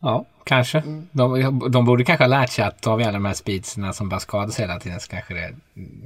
Ja, 0.00 0.24
kanske. 0.44 0.78
Mm. 0.78 1.08
De, 1.12 1.70
de 1.70 1.84
borde 1.84 2.04
kanske 2.04 2.24
ha 2.24 2.28
lärt 2.28 2.50
sig 2.50 2.64
att 2.64 2.86
vi 2.86 2.90
alla 2.90 3.12
de 3.12 3.24
här 3.24 3.34
speedsarna 3.34 3.92
som 3.92 4.08
bara 4.08 4.20
skadar 4.20 4.48
sig 4.48 4.66
hela 4.66 4.80
tiden 4.80 5.00
så 5.00 5.10
kanske 5.10 5.34
det 5.34 5.54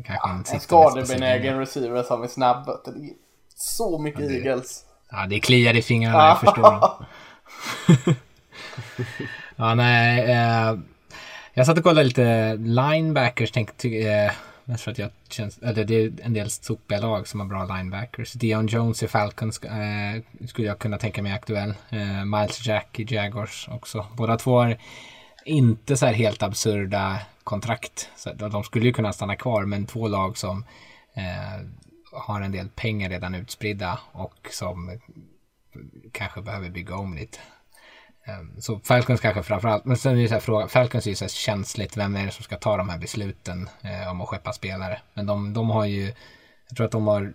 kanske 0.06 0.28
ja, 0.28 0.54
En 0.54 0.60
skadebenägen 0.60 1.58
receiver 1.58 2.02
som 2.02 2.22
är 2.22 2.28
snabb. 2.28 2.66
Det 2.84 2.90
är 2.90 3.10
så 3.56 3.98
mycket 3.98 4.20
ja, 4.20 4.28
det, 4.28 4.34
eagles. 4.34 4.84
Ja, 5.10 5.26
det 5.26 5.40
kliar 5.40 5.76
i 5.76 5.82
fingrarna, 5.82 6.26
jag 6.28 6.40
förstår. 6.40 6.90
ja, 9.56 9.74
nej. 9.74 10.30
Eh, 10.30 10.78
jag 11.54 11.66
satt 11.66 11.78
och 11.78 11.84
kollade 11.84 12.04
lite 12.04 12.54
linebackers. 12.54 13.50
Tänkte, 13.50 13.88
eh, 13.88 14.32
mest 14.64 14.85
för 14.85 14.90
att 14.90 14.99
jag 14.99 15.11
känns, 15.28 15.59
eller 15.59 15.85
det 15.85 15.94
är 15.94 16.12
en 16.23 16.33
del 16.33 16.50
sopiga 16.50 17.00
lag 17.00 17.28
som 17.28 17.40
har 17.40 17.47
bra 17.47 17.76
linebackers. 17.76 18.33
Dion 18.33 18.66
Jones 18.66 19.02
i 19.02 19.09
Falcons 19.09 19.62
eh, 19.62 20.23
skulle 20.49 20.68
jag 20.68 20.78
kunna 20.78 20.99
tänka 20.99 21.23
mig 21.23 21.33
aktuell. 21.33 21.75
Eh, 21.90 22.25
Miles 22.25 22.66
Jack 22.66 23.00
i 23.00 23.14
Jaguars 23.14 23.68
också. 23.71 24.06
Båda 24.16 24.37
två 24.37 24.59
har 24.59 24.76
inte 25.44 25.97
så 25.97 26.06
här 26.06 26.12
helt 26.12 26.42
absurda 26.42 27.21
kontrakt. 27.44 28.11
Så 28.16 28.33
de 28.33 28.64
skulle 28.64 28.87
ju 28.87 28.92
kunna 28.92 29.12
stanna 29.12 29.37
kvar, 29.37 29.64
men 29.64 29.87
två 29.87 30.09
lag 30.09 30.38
som 30.38 30.64
eh, 31.14 31.66
har 32.12 32.40
en 32.40 32.52
del 32.52 32.68
pengar 32.68 33.11
redan 33.11 33.35
utspridda 33.35 33.99
och 34.12 34.49
som 34.50 35.00
kanske 36.12 36.42
behöver 36.42 36.71
bygga 36.71 36.97
om 36.97 37.14
lite. 37.14 37.38
Ehm, 38.25 38.61
så 38.61 38.78
Falcons 38.78 39.21
kanske 39.21 39.43
framförallt, 39.43 39.85
men 39.85 39.97
sen 39.97 40.19
är 40.19 40.23
det 40.23 40.28
så 40.28 40.35
här 40.35 40.40
frågan, 40.40 40.69
Falcons 40.69 41.07
är 41.07 41.11
ju 41.11 41.16
så 41.16 41.25
här 41.25 41.31
känsligt, 41.31 41.97
vem 41.97 42.16
är 42.16 42.26
det 42.26 42.33
som 42.33 42.45
ska 42.45 42.57
ta 42.57 42.76
de 42.76 42.88
här 42.88 42.99
besluten 42.99 43.69
eh, 43.83 44.11
om 44.11 44.21
att 44.21 44.28
skeppa 44.28 44.52
spelare? 44.52 45.00
Men 45.14 45.26
de, 45.26 45.52
de 45.52 45.71
har 45.71 45.85
ju, 45.85 46.12
jag 46.69 46.76
tror 46.76 46.87
att 46.87 46.93
de 46.93 47.07
har 47.07 47.33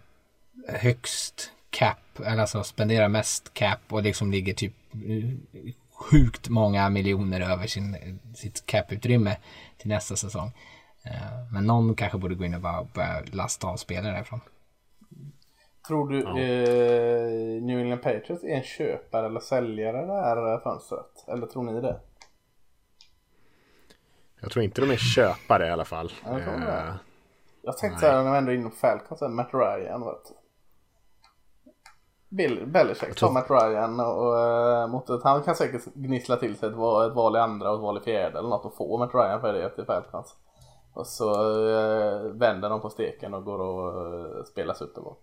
högst 0.68 1.52
cap, 1.70 2.20
eller 2.26 2.42
alltså 2.42 2.64
spenderar 2.64 3.08
mest 3.08 3.54
cap 3.54 3.80
och 3.90 4.04
liksom 4.04 4.32
ligger 4.32 4.54
typ 4.54 4.74
eh, 4.94 5.74
sjukt 5.94 6.50
många 6.50 6.90
miljoner 6.90 7.42
över 7.42 7.68
sin, 7.68 8.20
sitt 8.36 8.66
cap-utrymme 8.66 9.38
till 9.78 9.90
nästa 9.90 10.16
säsong. 10.16 10.52
Eh, 11.04 11.52
men 11.52 11.66
någon 11.66 11.96
kanske 11.96 12.18
borde 12.18 12.36
gå 12.36 12.46
in 12.46 12.54
och 12.54 12.62
bara 12.62 12.84
börja 12.84 13.22
lasta 13.32 13.68
av 13.68 13.78
spelare 13.78 14.14
därifrån. 14.14 14.42
Tror 15.90 16.10
du 16.10 16.20
ja. 16.20 16.40
eh, 16.40 17.62
New 17.62 17.80
England 17.80 18.02
Patriots 18.02 18.44
är 18.44 18.56
en 18.56 18.64
köpare 18.64 19.26
eller 19.26 19.40
säljare 19.40 20.06
det 20.06 20.14
här 20.14 20.60
fönstret? 20.60 21.26
Eller 21.28 21.48
tror 21.48 21.64
ni 21.64 21.82
det? 21.82 22.00
Jag 24.42 24.52
tror 24.52 24.66
inte 24.66 24.82
de 24.82 24.92
är 24.92 24.96
köpare 24.96 25.68
i 25.68 25.70
alla 25.70 25.86
fall. 25.86 26.12
Jag, 26.26 26.44
tror 26.44 26.54
eh, 26.54 26.94
jag 27.62 27.78
tänkte 27.78 28.00
såhär 28.00 28.24
när 28.24 28.32
vi 28.32 28.38
ändå 28.38 28.52
är 28.52 28.56
inne 28.56 28.70
på 28.70 28.76
Falcons, 28.76 29.22
Matt 29.22 29.54
Ryan 29.54 30.06
vet 30.06 30.34
Bill 32.30 32.68
Belichick 32.68 33.16
tar 33.16 33.32
Matt 33.32 33.50
Ryan 33.50 34.00
och, 34.00 34.28
och 34.28 34.40
eh, 34.40 34.88
mot 34.88 35.10
ett, 35.10 35.24
han 35.24 35.44
kan 35.44 35.56
säkert 35.56 35.86
gnissla 35.94 36.36
till 36.36 36.58
sig 36.58 36.70
ett, 36.70 36.76
ett 36.76 37.16
val 37.16 37.36
i 37.36 37.40
andra 37.40 37.70
och 37.70 37.76
ett 37.76 37.82
val 37.82 37.98
i 37.98 38.02
fjärde 38.02 38.40
eller 38.40 38.50
något 38.50 38.66
och 38.66 38.76
få 38.76 38.98
Matt 38.98 39.14
Ryan 39.14 39.42
för 39.42 39.54
det 39.54 39.70
till 39.70 39.86
Falcons. 39.86 40.36
Och 40.94 41.08
så 41.08 41.32
eh, 41.70 42.22
vänder 42.22 42.70
de 42.70 42.82
på 42.82 42.90
steken 42.90 43.34
och 43.34 43.44
går 43.44 43.60
och 43.60 44.14
eh, 44.14 44.44
spelar 44.44 44.74
Super 44.74 45.02
Bowl. 45.02 45.16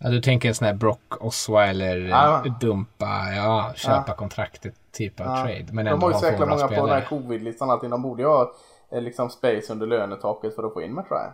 Ja, 0.00 0.10
du 0.10 0.20
tänker 0.20 0.48
en 0.48 0.54
sån 0.54 0.66
här 0.66 0.74
Brock 0.74 1.16
Osweiler 1.20 1.96
ja. 1.96 2.44
dumpa, 2.60 3.32
ja, 3.36 3.72
köpa 3.76 4.04
ja. 4.06 4.14
kontraktet 4.14 4.74
typ 4.92 5.20
av 5.20 5.26
ja. 5.26 5.42
trade. 5.42 5.66
Men 5.72 5.84
de 5.84 6.02
har 6.02 6.12
ju 6.12 6.18
så 6.18 6.26
jäkla 6.26 6.46
många 6.46 6.58
spelare. 6.58 6.80
på 6.80 6.86
den 6.86 7.00
här 7.00 7.08
covid-listan 7.08 7.70
allting. 7.70 7.90
De 7.90 8.02
borde 8.02 8.22
ju 8.22 8.28
ha 8.28 8.54
eh, 8.92 9.02
liksom 9.02 9.30
space 9.30 9.72
under 9.72 9.86
lönetaket 9.86 10.54
för 10.54 10.62
att 10.62 10.72
få 10.72 10.82
in 10.82 10.94
Matt 10.94 11.06
Ryan. 11.10 11.32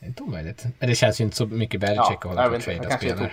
Det 0.00 0.06
är 0.06 0.08
inte 0.08 0.22
omöjligt. 0.22 0.64
Men 0.78 0.88
det 0.88 0.94
känns 0.94 1.20
ju 1.20 1.24
inte 1.24 1.36
så 1.36 1.46
mycket 1.46 1.80
Belichick 1.80 2.00
ja, 2.10 2.14
att 2.14 2.24
hålla 2.24 2.48
på 2.48 2.54
och 2.54 2.62
trada 2.62 2.90
spelare. 2.90 3.32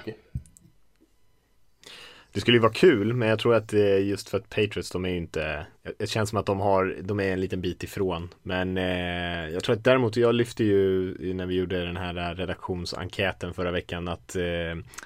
Det 2.35 2.41
skulle 2.41 2.57
ju 2.57 2.61
vara 2.61 2.73
kul, 2.73 3.13
men 3.13 3.29
jag 3.29 3.39
tror 3.39 3.55
att 3.55 3.73
just 4.03 4.29
för 4.29 4.37
att 4.37 4.49
Patriots, 4.49 4.91
de 4.91 5.05
är 5.05 5.09
ju 5.09 5.17
inte 5.17 5.65
Det 5.97 6.07
känns 6.07 6.29
som 6.29 6.39
att 6.39 6.45
de 6.45 6.59
har, 6.59 6.95
de 7.01 7.19
är 7.19 7.33
en 7.33 7.41
liten 7.41 7.61
bit 7.61 7.83
ifrån. 7.83 8.29
Men 8.43 8.77
eh, 8.77 9.49
jag 9.49 9.63
tror 9.63 9.75
att 9.75 9.83
däremot, 9.83 10.17
jag 10.17 10.35
lyfte 10.35 10.63
ju 10.63 11.33
när 11.33 11.45
vi 11.45 11.55
gjorde 11.55 11.85
den 11.85 11.97
här 11.97 12.35
redaktionsenkäten 12.35 13.53
förra 13.53 13.71
veckan 13.71 14.07
att 14.07 14.35
eh, 14.35 14.43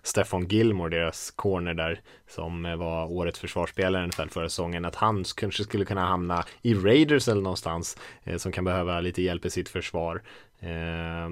Stefan 0.03 0.47
Gilmore, 0.47 0.97
deras 0.97 1.31
corner 1.31 1.73
där 1.73 2.01
Som 2.29 2.63
var 2.63 3.11
årets 3.11 3.39
försvarsspelare 3.39 4.03
ungefär 4.03 4.27
förra 4.27 4.49
säsongen 4.49 4.85
Att 4.85 4.95
han 4.95 5.23
kanske 5.35 5.63
skulle 5.63 5.85
kunna 5.85 6.05
hamna 6.05 6.45
i 6.61 6.73
Raiders 6.73 7.27
eller 7.27 7.41
någonstans 7.41 7.97
eh, 8.23 8.37
Som 8.37 8.51
kan 8.51 8.65
behöva 8.65 9.01
lite 9.01 9.21
hjälp 9.21 9.45
i 9.45 9.49
sitt 9.49 9.69
försvar 9.69 10.21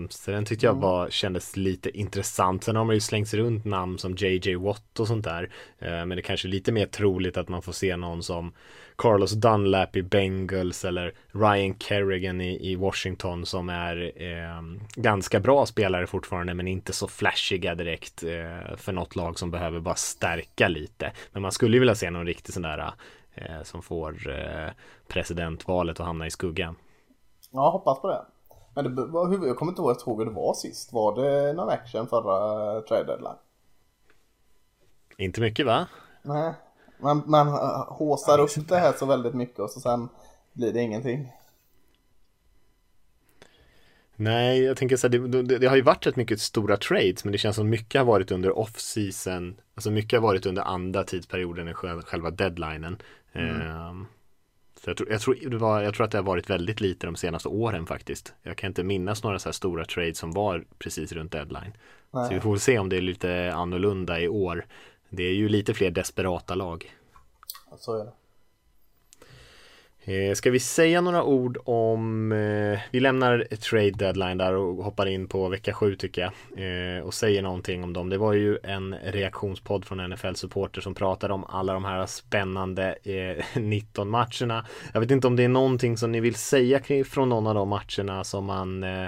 så 0.09 0.31
den 0.31 0.45
tyckte 0.45 0.65
jag 0.65 0.73
mm. 0.73 0.81
var, 0.81 1.09
kändes 1.09 1.57
lite 1.57 1.97
intressant. 1.97 2.63
Sen 2.63 2.75
har 2.75 2.85
man 2.85 2.95
ju 2.95 3.01
slängt 3.01 3.33
runt 3.33 3.65
namn 3.65 3.97
som 3.97 4.15
JJ 4.15 4.55
Watt 4.55 4.99
och 4.99 5.07
sånt 5.07 5.25
där. 5.25 5.49
Ehm, 5.79 6.07
men 6.07 6.09
det 6.09 6.19
är 6.19 6.21
kanske 6.21 6.47
är 6.47 6.49
lite 6.49 6.71
mer 6.71 6.85
troligt 6.85 7.37
att 7.37 7.49
man 7.49 7.61
får 7.61 7.71
se 7.71 7.97
någon 7.97 8.23
som 8.23 8.53
Carlos 8.95 9.31
Dunlap 9.31 9.95
i 9.95 10.03
Bengals 10.03 10.85
eller 10.85 11.13
Ryan 11.31 11.79
Kerrigan 11.79 12.41
i, 12.41 12.71
i 12.71 12.75
Washington 12.75 13.45
som 13.45 13.69
är 13.69 14.11
eh, 14.15 14.61
ganska 14.95 15.39
bra 15.39 15.65
spelare 15.65 16.07
fortfarande 16.07 16.53
men 16.53 16.67
inte 16.67 16.93
så 16.93 17.07
flashiga 17.07 17.75
direkt 17.75 18.23
eh, 18.23 18.75
för 18.77 18.91
något 18.91 19.15
lag 19.15 19.39
som 19.39 19.51
behöver 19.51 19.79
bara 19.79 19.95
stärka 19.95 20.67
lite. 20.67 21.11
Men 21.31 21.41
man 21.41 21.51
skulle 21.51 21.75
ju 21.75 21.79
vilja 21.79 21.95
se 21.95 22.09
någon 22.09 22.25
riktig 22.25 22.53
sån 22.53 22.63
där 22.63 22.91
eh, 23.35 23.63
som 23.63 23.81
får 23.81 24.29
eh, 24.29 24.69
presidentvalet 25.07 25.99
att 25.99 26.05
hamna 26.05 26.27
i 26.27 26.31
skuggan. 26.31 26.75
Ja, 27.51 27.69
hoppas 27.69 28.01
på 28.01 28.07
det. 28.07 28.25
Men 28.77 28.95
det 28.95 29.05
var, 29.05 29.47
jag 29.47 29.57
kommer 29.57 29.71
inte 29.71 29.81
ihåg 29.81 30.17
hur 30.17 30.25
det 30.25 30.31
var 30.31 30.53
sist. 30.53 30.93
Var 30.93 31.21
det 31.21 31.53
någon 31.53 31.69
action 31.69 32.07
förra 32.07 32.75
uh, 32.77 32.83
trade 32.83 33.03
deadline? 33.03 33.35
Inte 35.17 35.41
mycket 35.41 35.65
va? 35.65 35.87
Nej, 36.21 36.53
man, 36.99 37.23
man 37.25 37.47
håsar 37.87 38.39
upp 38.39 38.67
det 38.67 38.77
här 38.77 38.93
så 38.93 39.05
väldigt 39.05 39.33
mycket 39.33 39.59
och 39.59 39.69
så 39.69 39.79
sen 39.79 40.09
blir 40.53 40.73
det 40.73 40.81
ingenting. 40.81 41.31
Nej, 44.15 44.63
jag 44.63 44.77
tänker 44.77 44.97
så 44.97 45.07
här, 45.07 45.17
det, 45.17 45.43
det, 45.43 45.57
det, 45.57 45.67
har 45.67 45.75
ju 45.75 45.81
varit 45.81 46.07
rätt 46.07 46.15
mycket 46.15 46.41
stora 46.41 46.77
trades, 46.77 47.23
men 47.23 47.31
det 47.31 47.37
känns 47.37 47.55
som 47.55 47.69
mycket 47.69 47.99
har 47.99 48.05
varit 48.05 48.31
under 48.31 48.57
off-season. 48.59 49.55
Alltså 49.75 49.91
mycket 49.91 50.19
har 50.19 50.27
varit 50.27 50.45
under 50.45 50.61
andra 50.63 51.03
tidsperioden 51.03 51.67
än 51.67 51.73
själva 52.03 52.31
deadlinen. 52.31 52.97
Mm. 53.33 53.87
Um, 53.89 54.07
så 54.87 54.89
jag 54.89 54.97
tror, 54.97 55.11
jag, 55.11 55.21
tror, 55.21 55.59
var, 55.59 55.81
jag 55.81 55.93
tror 55.93 56.05
att 56.05 56.11
det 56.11 56.17
har 56.17 56.23
varit 56.23 56.49
väldigt 56.49 56.81
lite 56.81 57.07
de 57.07 57.15
senaste 57.15 57.49
åren 57.49 57.85
faktiskt. 57.85 58.33
Jag 58.43 58.57
kan 58.57 58.67
inte 58.67 58.83
minnas 58.83 59.23
några 59.23 59.39
så 59.39 59.49
här 59.49 59.53
stora 59.53 59.85
trades 59.85 60.17
som 60.17 60.31
var 60.31 60.65
precis 60.79 61.11
runt 61.11 61.31
deadline. 61.31 61.73
Nej. 62.11 62.27
Så 62.27 62.33
vi 62.33 62.39
får 62.39 62.57
se 62.57 62.79
om 62.79 62.89
det 62.89 62.97
är 62.97 63.01
lite 63.01 63.53
annorlunda 63.53 64.19
i 64.19 64.27
år. 64.27 64.65
Det 65.09 65.23
är 65.23 65.33
ju 65.33 65.49
lite 65.49 65.73
fler 65.73 65.91
desperata 65.91 66.55
lag. 66.55 66.91
Ja, 67.69 67.77
så 67.77 68.01
är 68.01 68.05
det. 68.05 68.11
Eh, 70.07 70.33
ska 70.33 70.51
vi 70.51 70.59
säga 70.59 71.01
några 71.01 71.23
ord 71.23 71.57
om, 71.65 72.31
eh, 72.31 72.79
vi 72.91 72.99
lämnar 72.99 73.39
trade 73.55 73.91
deadline 73.91 74.37
där 74.37 74.53
och 74.53 74.83
hoppar 74.83 75.05
in 75.05 75.27
på 75.27 75.49
vecka 75.49 75.73
7 75.73 75.95
tycker 75.95 76.21
jag. 76.21 76.31
Eh, 76.97 77.03
och 77.03 77.13
säger 77.13 77.41
någonting 77.41 77.83
om 77.83 77.93
dem. 77.93 78.09
Det 78.09 78.17
var 78.17 78.33
ju 78.33 78.57
en 78.63 78.95
reaktionspodd 79.03 79.85
från 79.85 79.99
NFL-supporter 79.99 80.81
som 80.81 80.95
pratade 80.95 81.33
om 81.33 81.43
alla 81.43 81.73
de 81.73 81.85
här 81.85 82.05
spännande 82.05 82.95
eh, 83.03 83.45
19 83.61 84.09
matcherna. 84.09 84.65
Jag 84.93 84.99
vet 84.99 85.11
inte 85.11 85.27
om 85.27 85.35
det 85.35 85.43
är 85.43 85.49
någonting 85.49 85.97
som 85.97 86.11
ni 86.11 86.19
vill 86.19 86.35
säga 86.35 87.03
från 87.05 87.29
någon 87.29 87.47
av 87.47 87.55
de 87.55 87.69
matcherna 87.69 88.23
som 88.23 88.45
man 88.45 88.83
eh, 88.83 89.07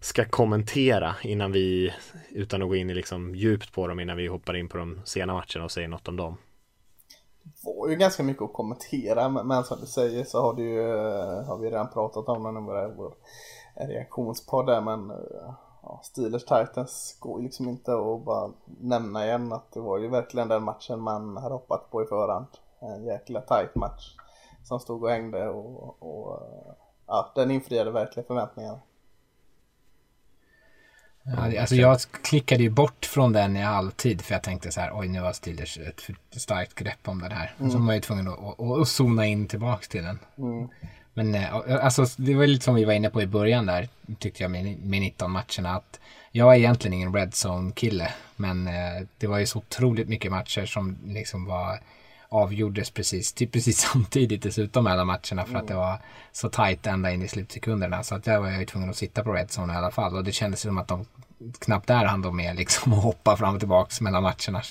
ska 0.00 0.24
kommentera 0.24 1.14
innan 1.22 1.52
vi, 1.52 1.92
utan 2.30 2.62
att 2.62 2.68
gå 2.68 2.76
in 2.76 2.90
i 2.90 2.94
liksom 2.94 3.34
djupt 3.34 3.72
på 3.72 3.88
dem, 3.88 4.00
innan 4.00 4.16
vi 4.16 4.26
hoppar 4.26 4.56
in 4.56 4.68
på 4.68 4.78
de 4.78 5.00
sena 5.04 5.32
matcherna 5.32 5.64
och 5.64 5.70
säger 5.70 5.88
något 5.88 6.08
om 6.08 6.16
dem 6.16 6.36
var 7.64 7.88
ju 7.88 7.96
ganska 7.96 8.22
mycket 8.22 8.42
att 8.42 8.52
kommentera 8.52 9.28
men 9.28 9.64
som 9.64 9.80
du 9.80 9.86
säger 9.86 10.24
så 10.24 10.40
har, 10.40 10.60
ju, 10.60 10.80
eh, 10.80 11.44
har 11.44 11.58
vi 11.58 11.70
redan 11.70 11.90
pratat 11.90 12.28
om 12.28 12.42
den 12.42 12.56
i 12.56 12.66
vår 12.96 13.14
reaktionspodd 13.74 14.66
där 14.66 14.80
men 14.80 15.10
eh, 15.10 15.54
ja, 15.82 16.00
Steelers 16.02 16.44
Titans 16.44 17.16
går 17.20 17.40
ju 17.40 17.44
liksom 17.44 17.68
inte 17.68 17.92
att 17.92 18.24
bara 18.24 18.50
nämna 18.80 19.26
igen 19.26 19.52
att 19.52 19.72
det 19.72 19.80
var 19.80 19.98
ju 19.98 20.08
verkligen 20.08 20.48
den 20.48 20.62
matchen 20.62 21.00
man 21.00 21.36
hade 21.36 21.54
hoppat 21.54 21.90
på 21.90 22.02
i 22.02 22.06
förhand. 22.06 22.46
En 22.80 23.04
jäkla 23.04 23.40
tight 23.40 23.74
match 23.74 24.16
som 24.64 24.80
stod 24.80 25.02
och 25.04 25.10
hängde 25.10 25.48
och, 25.48 26.02
och 26.02 26.42
eh, 26.42 26.72
ja, 27.06 27.32
den 27.34 27.50
infriade 27.50 27.90
verkligen 27.90 28.26
förväntningarna. 28.26 28.80
Ja, 31.26 31.60
alltså 31.60 31.74
jag 31.74 32.00
klickade 32.22 32.62
ju 32.62 32.70
bort 32.70 33.06
från 33.06 33.32
den 33.32 33.56
i 33.56 33.64
alltid 33.64 34.22
för 34.22 34.34
jag 34.34 34.42
tänkte 34.42 34.72
så 34.72 34.80
här, 34.80 34.90
oj 34.94 35.08
nu 35.08 35.20
har 35.20 35.32
Steelers 35.32 35.78
ett 35.78 36.40
starkt 36.40 36.74
grepp 36.74 37.08
om 37.08 37.18
det 37.18 37.34
här. 37.34 37.54
Mm. 37.60 37.70
Så 37.70 37.78
var 37.78 37.86
jag 37.86 37.94
ju 37.94 38.00
tvungen 38.00 38.28
att, 38.28 38.60
att, 38.60 38.80
att, 38.80 38.88
zona 38.88 39.26
in 39.26 39.48
tillbaks 39.48 39.88
till 39.88 40.02
den. 40.02 40.18
Mm. 40.38 40.68
Men 41.14 41.34
eh, 41.34 41.84
alltså 41.84 42.06
det 42.16 42.34
var 42.34 42.46
lite 42.46 42.64
som 42.64 42.74
vi 42.74 42.84
var 42.84 42.92
inne 42.92 43.10
på 43.10 43.22
i 43.22 43.26
början 43.26 43.66
där, 43.66 43.88
tyckte 44.18 44.42
jag 44.42 44.50
med, 44.50 44.64
med 44.64 45.00
19 45.00 45.30
matcherna. 45.30 45.76
att 45.76 46.00
Jag 46.30 46.54
är 46.54 46.58
egentligen 46.58 46.94
ingen 46.94 47.14
red 47.14 47.32
zone 47.46 47.72
kille, 47.72 48.12
men 48.36 48.66
eh, 48.66 49.06
det 49.18 49.26
var 49.26 49.38
ju 49.38 49.46
så 49.46 49.58
otroligt 49.58 50.08
mycket 50.08 50.30
matcher 50.30 50.66
som 50.66 50.98
liksom 51.04 51.44
var 51.44 51.80
avgjordes 52.28 52.90
precis, 52.90 53.32
typ 53.32 53.52
precis 53.52 53.78
samtidigt 53.92 54.42
dessutom 54.42 54.86
alla 54.86 55.04
matcherna 55.04 55.44
för 55.44 55.50
mm. 55.50 55.56
att 55.56 55.68
det 55.68 55.74
var 55.74 55.98
så 56.32 56.48
tajt 56.48 56.86
ända 56.86 57.12
in 57.12 57.22
i 57.22 57.28
slutsekunderna. 57.28 58.02
Så 58.02 58.14
att 58.14 58.24
där 58.24 58.38
var 58.38 58.48
jag 58.48 58.60
ju 58.60 58.66
tvungen 58.66 58.90
att 58.90 58.96
sitta 58.96 59.24
på 59.24 59.32
red 59.32 59.48
zone 59.48 59.72
i 59.72 59.76
alla 59.76 59.90
fall 59.90 60.16
och 60.16 60.24
det 60.24 60.32
kändes 60.32 60.60
som 60.60 60.78
att 60.78 60.88
de 60.88 61.06
knappt 61.58 61.86
där 61.86 62.04
hann 62.04 62.22
de 62.22 62.36
med 62.36 62.56
liksom 62.56 62.92
att 62.92 63.02
hoppa 63.02 63.36
fram 63.36 63.54
och 63.54 63.60
tillbaka 63.60 64.04
mellan 64.04 64.22
matcherna. 64.22 64.62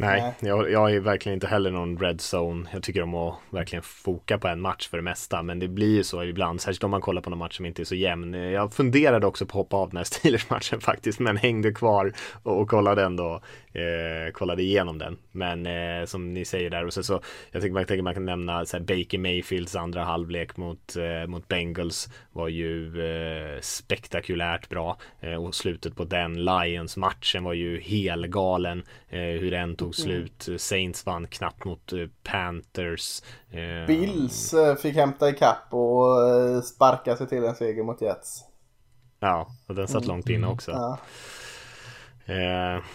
Nej, 0.00 0.34
jag, 0.40 0.70
jag 0.70 0.94
är 0.94 1.00
verkligen 1.00 1.34
inte 1.34 1.46
heller 1.46 1.70
någon 1.70 1.98
red 1.98 2.20
zone. 2.34 2.68
Jag 2.72 2.82
tycker 2.82 3.02
om 3.02 3.14
att 3.14 3.34
verkligen 3.50 3.82
foka 3.82 4.38
på 4.38 4.48
en 4.48 4.60
match 4.60 4.88
för 4.88 4.96
det 4.96 5.02
mesta. 5.02 5.42
Men 5.42 5.58
det 5.58 5.68
blir 5.68 5.96
ju 5.96 6.04
så 6.04 6.24
ibland, 6.24 6.60
särskilt 6.60 6.84
om 6.84 6.90
man 6.90 7.00
kollar 7.00 7.22
på 7.22 7.30
någon 7.30 7.38
match 7.38 7.56
som 7.56 7.66
inte 7.66 7.82
är 7.82 7.84
så 7.84 7.94
jämn. 7.94 8.34
Jag 8.34 8.72
funderade 8.72 9.26
också 9.26 9.46
på 9.46 9.50
att 9.50 9.54
hoppa 9.54 9.76
av 9.76 9.88
den 9.88 9.96
här 9.96 10.04
Steelers-matchen 10.12 10.80
faktiskt, 10.80 11.20
men 11.20 11.36
hängde 11.36 11.72
kvar 11.72 12.12
och, 12.42 12.60
och 12.60 12.68
kollade 12.68 13.04
ändå, 13.04 13.40
eh, 13.72 14.32
kollade 14.32 14.62
igenom 14.62 14.98
den. 14.98 15.18
Men 15.32 15.66
eh, 15.66 16.04
som 16.04 16.34
ni 16.34 16.44
säger 16.44 16.70
där, 16.70 16.86
och 16.86 16.92
så, 16.92 17.02
så 17.02 17.20
jag 17.50 17.62
tycker 17.62 17.84
tänker 17.84 18.02
man 18.02 18.14
kan 18.14 18.24
nämna 18.24 18.66
så 18.66 18.76
här, 18.76 18.84
Baker 18.84 19.18
Mayfields 19.18 19.76
andra 19.76 20.04
halvlek 20.04 20.56
mot, 20.56 20.96
eh, 20.96 21.26
mot 21.26 21.48
Bengals 21.48 22.08
var 22.32 22.48
ju 22.48 23.04
eh, 23.06 23.60
spektakulärt 23.60 24.68
bra. 24.68 24.98
Eh, 25.20 25.44
och 25.44 25.54
slutet 25.54 25.96
på 25.96 26.04
den 26.04 26.44
Lions-matchen 26.44 27.44
var 27.44 27.52
ju 27.52 27.80
helgalen. 27.80 28.84
Eh, 29.12 29.40
hur 29.40 29.50
den 29.50 29.76
tog 29.76 29.94
slut. 29.94 30.48
Saints 30.56 31.06
vann 31.06 31.26
knappt 31.26 31.64
mot 31.64 31.92
eh, 31.92 31.98
Panthers. 32.22 33.22
Eh, 33.50 33.86
Bills 33.86 34.54
fick 34.82 34.94
hämta 34.94 35.28
ikapp 35.28 35.74
och 35.74 36.64
sparka 36.64 37.16
sig 37.16 37.28
till 37.28 37.44
en 37.44 37.54
seger 37.54 37.82
mot 37.82 38.02
Jets. 38.02 38.44
Ja, 39.20 39.46
och 39.66 39.74
den 39.74 39.88
satt 39.88 40.06
långt 40.06 40.28
inne 40.28 40.46
också. 40.46 40.70
Ja. 40.70 40.98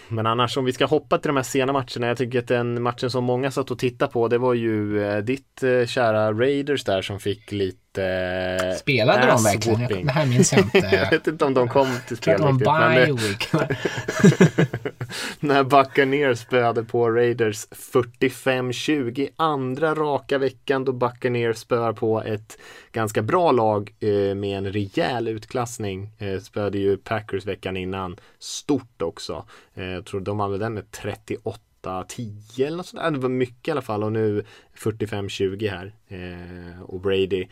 Men 0.08 0.26
annars 0.26 0.56
om 0.56 0.64
vi 0.64 0.72
ska 0.72 0.86
hoppa 0.86 1.18
till 1.18 1.28
de 1.28 1.36
här 1.36 1.42
sena 1.42 1.72
matcherna. 1.72 2.06
Jag 2.06 2.16
tycker 2.16 2.38
att 2.38 2.48
den 2.48 2.82
matchen 2.82 3.10
som 3.10 3.24
många 3.24 3.50
satt 3.50 3.70
och 3.70 3.78
tittade 3.78 4.12
på 4.12 4.28
det 4.28 4.38
var 4.38 4.54
ju 4.54 5.00
ditt 5.22 5.64
kära 5.86 6.32
Raiders 6.32 6.84
där 6.84 7.02
som 7.02 7.20
fick 7.20 7.52
lite 7.52 7.87
eh, 7.98 8.76
Spelade 8.76 9.26
de 9.26 9.42
verkligen? 9.42 10.06
Det 10.06 10.12
här 10.12 10.26
minns 10.26 10.52
jag 10.52 10.60
inte. 10.60 10.78
Jag 10.92 11.10
vet 11.10 11.26
inte 11.26 11.44
om 11.44 11.54
de 11.54 11.68
kom 11.68 11.86
till 12.08 12.16
spel 12.16 12.42
riktigt. 12.42 12.66
Men, 12.66 13.16
week. 13.16 13.48
när 15.40 15.64
Buccaneers 15.64 16.38
spöade 16.38 16.84
på 16.84 17.10
Raiders 17.10 17.66
45-20 17.68 19.28
andra 19.36 19.94
raka 19.94 20.38
veckan 20.38 20.84
då 20.84 20.92
Buccaneers 20.92 21.56
spöar 21.56 21.92
på 21.92 22.22
ett 22.22 22.58
ganska 22.92 23.22
bra 23.22 23.52
lag 23.52 23.94
eh, 24.00 24.34
med 24.34 24.58
en 24.58 24.72
rejäl 24.72 25.28
utklassning. 25.28 26.10
Eh, 26.18 26.40
spöade 26.40 26.78
ju 26.78 26.96
Packers 26.96 27.46
veckan 27.46 27.76
innan 27.76 28.16
stort 28.38 29.02
också. 29.02 29.44
Eh, 29.74 29.84
jag 29.84 30.04
tror 30.04 30.20
de 30.20 30.40
använde 30.40 30.66
den 30.66 30.74
med 30.74 30.90
38 30.90 31.60
10 32.08 32.66
eller 32.66 32.76
något 32.76 32.86
sånt 32.86 33.02
där. 33.02 33.10
Det 33.10 33.18
var 33.18 33.28
mycket 33.28 33.68
i 33.68 33.70
alla 33.70 33.82
fall 33.82 34.04
och 34.04 34.12
nu 34.12 34.44
45-20 34.76 35.70
här. 35.70 35.92
Eh, 36.08 36.82
och 36.82 37.00
Brady 37.00 37.46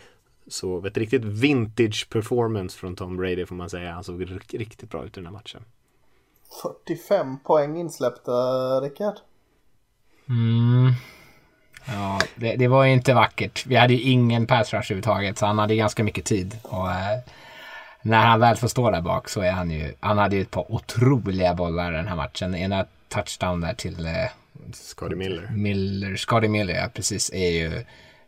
så 0.49 0.87
ett 0.87 0.97
riktigt 0.97 1.25
vintage 1.25 2.09
performance 2.11 2.79
från 2.79 2.97
Tom 2.97 3.17
Brady 3.17 3.47
får 3.47 3.55
man 3.55 3.71
säga. 3.71 3.93
Han 3.93 4.05
såg 4.05 4.23
rik- 4.31 4.55
riktigt 4.59 4.91
bra 4.91 5.05
ut 5.05 5.17
i 5.17 5.21
den 5.21 5.27
här 5.27 5.33
matchen. 5.33 5.65
45 6.63 7.39
poäng 7.39 7.77
insläppta, 7.77 8.33
Rickard. 8.81 9.15
Mm. 10.29 10.93
Ja, 11.87 12.19
det, 12.35 12.57
det 12.57 12.69
var 12.69 12.85
ju 12.85 12.93
inte 12.93 13.15
vackert. 13.15 13.67
Vi 13.67 13.77
hade 13.77 13.95
ju 13.95 14.01
ingen 14.01 14.47
pass 14.47 14.73
rush 14.73 14.77
överhuvudtaget, 14.93 15.39
så 15.39 15.47
han 15.47 15.59
hade 15.59 15.77
ganska 15.77 16.05
mycket 16.05 16.25
tid. 16.25 16.59
Och 16.63 16.91
eh, 16.91 17.19
när 18.03 18.27
han 18.27 18.41
väl 18.41 18.57
får 18.57 18.69
stå 18.69 18.91
där 18.91 19.01
bak 19.01 19.29
så 19.29 19.41
är 19.41 19.53
han 19.53 19.71
ju, 19.71 19.95
han 20.01 20.19
hade 20.19 20.37
ju 20.37 20.43
ett 20.43 20.51
par 20.51 20.73
otroliga 20.73 21.55
bollar 21.55 21.93
den 21.93 22.07
här 22.09 22.17
matchen. 22.17 22.55
Ena 22.55 22.87
touchdown 23.09 23.61
där 23.61 23.75
till 23.75 24.07
eh, 24.07 24.13
Scotty 24.73 25.15
Miller. 25.15 25.51
Miller, 25.53 26.17
Scotty 26.17 26.49
Miller, 26.49 26.75
ja 26.75 26.89
precis, 26.95 27.31
är 27.33 27.51
ju, 27.51 27.85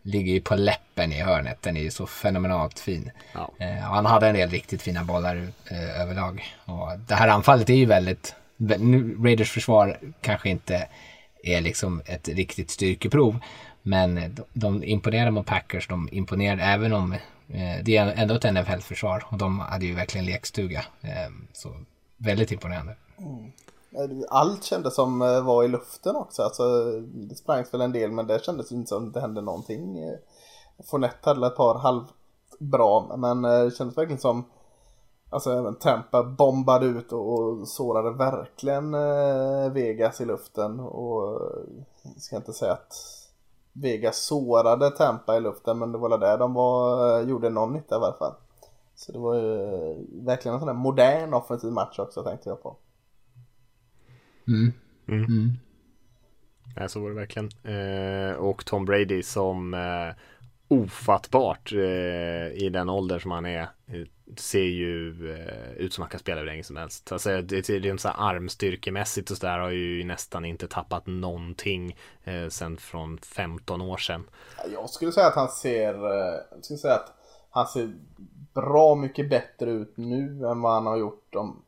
ligger 0.09 0.33
ju 0.33 0.41
på 0.41 0.55
läppen 0.55 1.13
i 1.13 1.21
hörnet. 1.21 1.63
Den 1.63 1.77
är 1.77 1.81
ju 1.81 1.91
så 1.91 2.07
fenomenalt 2.07 2.79
fin. 2.79 3.11
Ja. 3.33 3.51
Eh, 3.59 3.77
han 3.77 4.07
hade 4.07 4.29
en 4.29 4.35
del 4.35 4.51
riktigt 4.51 4.83
fina 4.83 5.05
bollar 5.05 5.49
eh, 5.71 6.01
överlag. 6.01 6.45
Och 6.65 6.99
det 6.99 7.15
här 7.15 7.29
anfallet 7.29 7.71
är 7.71 7.75
ju 7.75 7.87
väldigt, 7.87 8.35
nu, 8.57 9.17
Raiders 9.25 9.51
försvar 9.51 9.99
kanske 10.21 10.49
inte 10.49 10.89
är 11.43 11.61
liksom 11.61 12.03
ett 12.07 12.29
riktigt 12.29 12.71
styrkeprov. 12.71 13.39
Men 13.83 14.35
de, 14.35 14.45
de 14.53 14.85
imponerar 14.85 15.31
mot 15.31 15.47
Packers, 15.47 15.89
de 15.89 16.09
imponerar 16.13 16.59
även 16.59 16.93
om 16.93 17.13
eh, 17.13 17.83
det 17.83 17.97
är 17.97 18.13
ändå 18.17 18.35
ett 18.35 18.55
NFL-försvar. 18.55 19.25
Och 19.29 19.39
de 19.39 19.61
hade 19.61 19.87
ju 19.87 19.95
verkligen 19.95 20.27
lekstuga. 20.27 20.85
Eh, 21.01 21.31
så 21.53 21.77
väldigt 22.17 22.53
imponerande. 22.53 22.97
Allt 24.29 24.65
kändes 24.65 24.95
som 24.95 25.23
eh, 25.23 25.45
var 25.45 25.65
i 25.65 25.69
luften 25.69 26.17
också. 26.17 26.43
Alltså, 26.43 26.93
det 27.01 27.35
sprangs 27.35 27.75
väl 27.75 27.81
en 27.81 27.93
del 27.93 28.11
men 28.11 28.27
det 28.27 28.45
kändes 28.45 28.73
inte 28.73 28.89
som 28.89 29.13
det 29.13 29.21
hände 29.21 29.41
någonting. 29.41 29.99
Eh, 29.99 30.19
Fonette 30.91 31.31
hade 31.31 31.47
ett 31.47 31.57
par 31.57 31.75
halvbra 31.75 33.17
men 33.17 33.45
eh, 33.45 33.65
det 33.65 33.77
kändes 33.77 33.99
verkligen 33.99 34.21
som 34.21 34.45
Alltså 35.31 35.53
även 35.53 35.75
Tampa 35.75 36.23
bombade 36.23 36.87
ut 36.87 37.13
och, 37.13 37.69
sårade 37.69 38.11
verkligen 38.11 38.93
Vegas 39.73 40.21
i 40.21 40.25
luften. 40.25 40.81
Och 40.81 41.41
jag 42.03 42.23
ska 42.23 42.37
inte 42.37 42.53
säga 42.53 42.73
att 42.73 42.95
Vegas 43.73 44.17
sårade 44.17 44.91
Tampa 44.91 45.37
i 45.37 45.41
luften 45.41 45.79
men 45.79 45.93
det 45.93 45.99
var 45.99 46.09
väl 46.09 46.21
där 46.21 46.39
de 46.39 46.55
var, 46.55 47.21
gjorde 47.21 47.51
någon 47.51 47.73
nytta 47.73 47.95
i 47.95 47.99
alla 47.99 48.13
fall. 48.13 48.35
Så 48.95 49.13
det 49.13 49.19
var 49.19 49.35
ju 49.35 49.57
verkligen 50.25 50.55
en 50.55 50.61
sån 50.61 50.67
där 50.67 50.75
modern 50.75 51.35
offensiv 51.35 51.73
match 51.73 51.99
också 51.99 52.23
tänkte 52.23 52.49
jag 52.49 52.63
på. 52.63 52.77
Nej, 56.77 56.89
så 56.89 57.01
var 57.01 57.09
det 57.09 57.15
verkligen. 57.15 57.49
Eh, 57.65 58.33
och 58.37 58.65
Tom 58.65 58.85
Brady 58.85 59.23
som 59.23 59.75
eh, 59.75 60.15
ofattbart 60.69 61.73
eh, 61.73 62.63
i 62.65 62.71
den 62.73 62.89
ålder 62.89 63.19
som 63.19 63.31
han 63.31 63.47
är 63.47 63.61
eh, 63.63 64.07
ser 64.37 64.63
ju 64.63 65.31
eh, 65.33 65.73
ut 65.73 65.93
som 65.93 66.03
han 66.03 66.11
kan 66.11 66.21
spela 66.21 66.41
hur 66.41 66.47
länge 66.47 66.65
som 66.65 66.77
helst. 66.77 67.13
Alltså, 67.13 67.29
det, 67.43 67.69
det 67.69 67.89
är 67.89 67.97
så 67.97 68.09
här 68.09 68.31
armstyrkemässigt 68.31 69.31
och 69.31 69.37
så 69.37 69.47
där 69.47 69.59
har 69.59 69.71
ju 69.71 70.05
nästan 70.05 70.45
inte 70.45 70.69
tappat 70.69 71.07
någonting 71.07 71.97
eh, 72.25 72.49
sen 72.49 72.77
från 72.77 73.19
15 73.19 73.81
år 73.81 73.97
sedan. 73.97 74.25
Jag 74.73 74.91
skulle 74.91 75.13
säga 75.13 75.27
att 75.27 75.35
han 75.35 75.49
ser, 75.49 75.95
jag 76.51 76.65
skulle 76.65 76.79
säga 76.79 76.95
att 76.95 77.13
han 77.51 77.67
ser 77.67 77.95
bra 78.55 78.95
mycket 78.95 79.31
bättre 79.31 79.71
ut 79.71 79.97
nu 79.97 80.47
än 80.47 80.61
vad 80.61 80.73
han 80.73 80.87
har 80.87 80.97
gjort 80.97 81.27
de, 81.31 81.63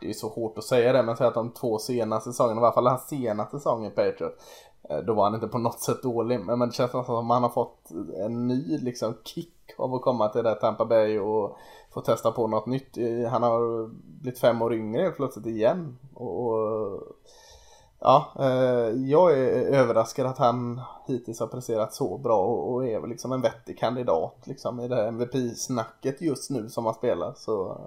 det 0.00 0.06
är 0.06 0.08
ju 0.08 0.14
så 0.14 0.28
hårt 0.28 0.58
att 0.58 0.64
säga 0.64 0.92
det, 0.92 1.02
men 1.02 1.16
säg 1.16 1.26
att 1.26 1.34
de 1.34 1.50
två 1.50 1.78
senaste 1.78 2.30
säsongerna, 2.30 2.60
i 2.60 2.64
alla 2.64 2.72
fall 2.72 2.86
hans 2.86 3.08
senaste 3.08 3.56
säsong 3.56 3.86
i 3.86 3.90
Patriot, 3.90 4.32
eh, 4.90 4.98
då 4.98 5.14
var 5.14 5.24
han 5.24 5.34
inte 5.34 5.48
på 5.48 5.58
något 5.58 5.80
sätt 5.80 6.02
dålig, 6.02 6.40
men 6.40 6.58
det 6.58 6.64
känns 6.64 6.78
nästan 6.78 7.04
som 7.04 7.30
att 7.30 7.36
han 7.36 7.42
har 7.42 7.50
fått 7.50 7.90
en 8.16 8.46
ny 8.48 8.78
liksom 8.78 9.14
kick 9.24 9.54
av 9.78 9.94
att 9.94 10.02
komma 10.02 10.28
till 10.28 10.42
det 10.42 10.50
där 10.50 10.56
Tampa 10.56 10.84
Bay 10.84 11.18
och 11.18 11.56
få 11.94 12.00
testa 12.00 12.32
på 12.32 12.46
något 12.46 12.66
nytt. 12.66 12.96
Eh, 12.96 13.30
han 13.30 13.42
har 13.42 13.90
blivit 14.20 14.40
fem 14.40 14.62
år 14.62 14.74
yngre 14.74 15.02
helt 15.02 15.16
plötsligt 15.16 15.46
igen. 15.46 15.98
Och, 16.14 16.46
och 16.46 17.02
Ja, 18.02 18.32
eh, 18.38 18.88
jag 19.10 19.32
är 19.32 19.74
överraskad 19.74 20.26
att 20.26 20.38
han 20.38 20.80
hittills 21.06 21.40
har 21.40 21.46
presterat 21.46 21.94
så 21.94 22.18
bra 22.18 22.44
och, 22.44 22.86
är 22.86 23.00
väl 23.00 23.10
liksom 23.10 23.32
en 23.32 23.40
vettig 23.40 23.78
kandidat 23.78 24.36
liksom 24.44 24.80
i 24.80 24.88
det 24.88 24.94
här 24.94 25.06
MVP-snacket 25.06 26.20
just 26.20 26.50
nu 26.50 26.68
som 26.68 26.84
han 26.84 26.94
spelar. 26.94 27.32
Så 27.36 27.80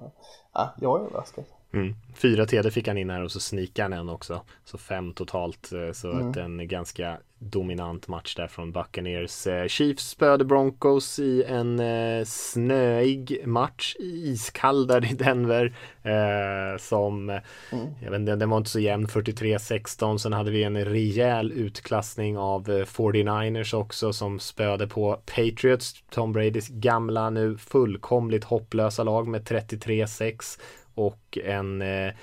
ja, 0.53 0.73
jag 0.77 1.01
är 1.01 1.05
överraskad. 1.05 1.45
Mm. 1.73 1.95
Fyra 2.15 2.45
TD 2.45 2.71
fick 2.71 2.87
han 2.87 2.97
in 2.97 3.09
här 3.09 3.23
och 3.23 3.31
så 3.31 3.39
sneakade 3.39 3.95
han 3.95 4.07
en 4.07 4.09
också. 4.09 4.41
Så 4.65 4.77
fem 4.77 5.13
totalt. 5.13 5.71
eh, 5.73 5.91
Så 5.91 6.11
att 6.11 6.37
en 6.37 6.67
ganska 6.67 7.17
dominant 7.39 8.07
match 8.07 8.35
där 8.35 8.47
från 8.47 8.71
Buccaneers. 8.71 9.47
Eh, 9.47 9.67
Chiefs 9.67 10.09
spöade 10.09 10.45
Broncos 10.45 11.19
i 11.19 11.43
en 11.43 11.79
eh, 11.79 12.23
snöig 12.25 13.41
match. 13.47 13.95
Iskall 13.99 14.87
där 14.87 15.11
i 15.11 15.15
Denver. 15.15 15.73
Eh, 16.03 16.77
som, 16.79 17.29
eh, 17.29 17.39
jag 18.03 18.11
vet 18.11 18.19
inte, 18.19 18.35
den 18.35 18.49
var 18.49 18.57
inte 18.57 18.69
så 18.69 18.79
jämn. 18.79 19.07
43-16. 19.07 20.17
Sen 20.17 20.33
hade 20.33 20.51
vi 20.51 20.63
en 20.63 20.85
rejäl 20.85 21.51
utklassning 21.51 22.37
av 22.37 22.69
eh, 22.69 22.85
49ers 22.85 23.75
också 23.75 24.13
som 24.13 24.39
spöade 24.39 24.87
på 24.87 25.21
Patriots. 25.25 25.93
Tom 26.09 26.31
Bradys 26.33 26.67
gamla 26.67 27.29
nu 27.29 27.57
fullkomligt 27.57 28.43
hopplösa 28.43 29.03
lag 29.03 29.27
med 29.27 29.41
33-6 29.43 30.59
och 30.95 31.37
en 31.43 31.81
eh, 31.81 32.13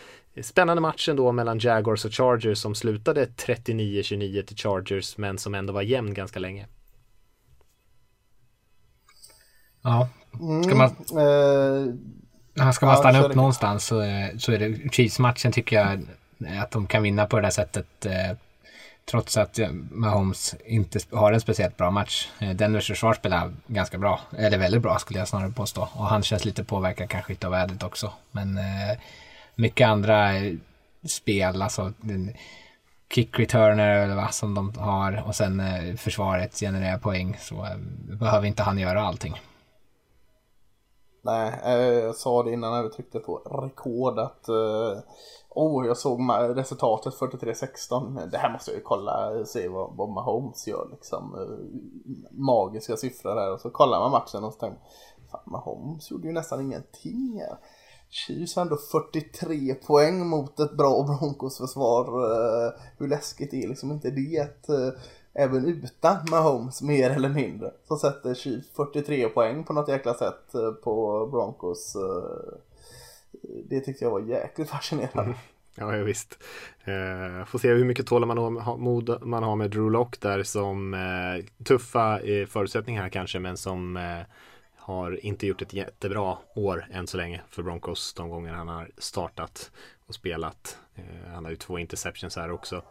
spännande 0.42 0.80
match 0.80 1.08
ändå 1.08 1.32
mellan 1.32 1.58
Jaguars 1.58 2.04
och 2.04 2.14
Chargers 2.14 2.58
som 2.58 2.74
slutade 2.74 3.24
39-29 3.26 4.42
till 4.42 4.56
Chargers 4.56 5.16
men 5.16 5.38
som 5.38 5.54
ändå 5.54 5.72
var 5.72 5.82
jämn 5.82 6.14
ganska 6.14 6.38
länge. 6.38 6.66
Ja, 9.82 10.08
ska 10.66 10.74
man, 10.76 10.90
Eh, 11.20 11.94
Ja, 12.54 12.72
Ska 12.72 12.86
man 12.86 12.94
Ja, 12.94 12.98
stanna 13.00 13.18
kör 13.18 13.24
upp 13.24 13.30
det. 13.32 13.36
någonstans 13.36 13.84
så, 13.86 13.98
är- 13.98 14.38
så 14.38 14.52
är 14.52 14.58
det 14.58 14.92
Chiefs-matchen 14.92 15.52
tycker 15.52 15.76
jag 15.76 16.06
att 16.62 16.70
de 16.70 16.86
kan 16.86 17.02
vinna 17.02 17.26
på 17.26 17.36
det 17.36 17.42
där 17.42 17.50
sättet. 17.50 18.06
Trots 19.04 19.36
att 19.36 19.58
Mahomes 19.90 20.54
inte 20.64 20.98
har 21.12 21.32
en 21.32 21.40
speciellt 21.40 21.76
bra 21.76 21.90
match. 21.90 22.28
Eh, 22.38 22.50
Denvers 22.50 22.86
försvar 22.86 23.14
spelar 23.14 23.52
ganska 23.66 23.98
bra, 23.98 24.20
eller 24.38 24.58
väldigt 24.58 24.82
bra 24.82 24.98
skulle 24.98 25.18
jag 25.18 25.28
snarare 25.28 25.50
påstå. 25.50 25.88
Och 25.92 26.06
han 26.06 26.22
känns 26.22 26.44
lite 26.44 26.64
påverkad 26.64 27.08
kanske 27.10 27.32
utav 27.32 27.50
vädret 27.50 27.82
också. 27.82 28.12
Men 28.30 28.58
eh, 28.58 28.98
mycket 29.54 29.88
andra 29.88 30.36
eh, 30.36 30.54
spel, 31.04 31.62
alltså 31.62 31.92
kick 33.14 33.38
returner 33.38 34.02
eller 34.02 34.14
vad 34.14 34.34
som 34.34 34.54
de 34.54 34.72
har 34.78 35.24
och 35.26 35.34
sen 35.34 35.60
eh, 35.60 35.96
försvaret 35.96 36.58
genererar 36.60 36.98
poäng 36.98 37.36
så 37.40 37.54
eh, 37.54 37.76
behöver 38.20 38.46
inte 38.46 38.62
han 38.62 38.78
göra 38.78 39.02
allting. 39.02 39.40
Nej, 41.22 41.60
eh, 41.64 41.74
jag 41.74 42.14
sa 42.14 42.42
det 42.42 42.52
innan 42.52 42.72
när 42.72 42.82
vi 42.82 42.90
tryckte 42.90 43.18
på 43.18 43.36
rekord 43.36 44.18
att 44.18 44.48
Oh, 45.50 45.86
jag 45.86 45.96
såg 45.96 46.20
resultatet 46.56 47.14
43-16. 47.14 48.26
Det 48.30 48.38
här 48.38 48.52
måste 48.52 48.70
jag 48.70 48.78
ju 48.78 48.82
kolla, 48.84 49.30
och 49.30 49.48
se 49.48 49.68
vad, 49.68 49.96
vad 49.96 50.08
Mahomes 50.08 50.66
gör 50.66 50.88
liksom. 50.90 51.34
Eh, 51.34 52.30
magiska 52.30 52.96
siffror 52.96 53.36
här 53.36 53.52
och 53.52 53.60
så 53.60 53.70
kollar 53.70 54.00
man 54.00 54.10
matchen 54.10 54.44
och 54.44 54.52
så 54.52 54.58
tänker 54.58 54.80
Fan, 55.30 55.40
Mahomes 55.44 56.10
gjorde 56.10 56.26
ju 56.26 56.32
nästan 56.32 56.60
ingenting 56.60 57.40
här. 57.40 57.58
Chiefs 58.08 58.56
ändå 58.56 58.76
43 58.76 59.74
poäng 59.74 60.26
mot 60.26 60.60
ett 60.60 60.76
bra 60.76 61.02
Broncos 61.02 61.58
försvar. 61.58 62.04
Eh, 62.06 62.72
hur 62.98 63.08
läskigt 63.08 63.54
är 63.54 63.68
liksom 63.68 63.92
inte 63.92 64.10
det? 64.10 64.68
Eh, 64.68 64.92
även 65.32 65.64
utan 65.64 66.16
Mahomes 66.30 66.82
mer 66.82 67.10
eller 67.10 67.28
mindre 67.28 67.70
så 67.88 67.96
sätter 67.96 68.34
Chiefs 68.34 68.68
43 68.76 69.28
poäng 69.28 69.64
på 69.64 69.72
något 69.72 69.88
jäkla 69.88 70.14
sätt 70.14 70.52
på 70.82 71.26
Broncos. 71.32 71.96
Det 73.64 73.80
tyckte 73.80 74.04
jag 74.04 74.10
var 74.10 74.20
jäkligt 74.20 74.70
fascinerande. 74.70 75.22
Mm. 75.22 75.34
Ja, 75.74 75.96
ja 75.96 76.04
visst. 76.04 76.38
Eh, 76.84 77.44
får 77.44 77.58
se 77.58 77.68
hur 77.68 77.84
mycket 77.84 78.06
tålamod 78.06 79.22
man 79.26 79.42
har 79.42 79.56
med 79.56 79.70
Drew 79.70 79.90
Lock 79.90 80.20
där 80.20 80.42
som 80.42 80.94
eh, 80.94 81.64
tuffa 81.64 82.20
eh, 82.20 82.46
förutsättningar 82.46 83.08
kanske 83.08 83.38
men 83.38 83.56
som 83.56 83.96
eh, 83.96 84.20
har 84.76 85.24
inte 85.26 85.46
gjort 85.46 85.62
ett 85.62 85.72
jättebra 85.72 86.36
år 86.54 86.86
än 86.92 87.06
så 87.06 87.16
länge 87.16 87.40
för 87.48 87.62
Broncos 87.62 88.14
de 88.14 88.28
gånger 88.28 88.52
han 88.52 88.68
har 88.68 88.90
startat 88.98 89.70
och 90.06 90.14
spelat. 90.14 90.78
Eh, 90.94 91.32
han 91.32 91.44
har 91.44 91.50
ju 91.50 91.56
två 91.56 91.78
interceptions 91.78 92.36
här 92.36 92.50
också. 92.50 92.82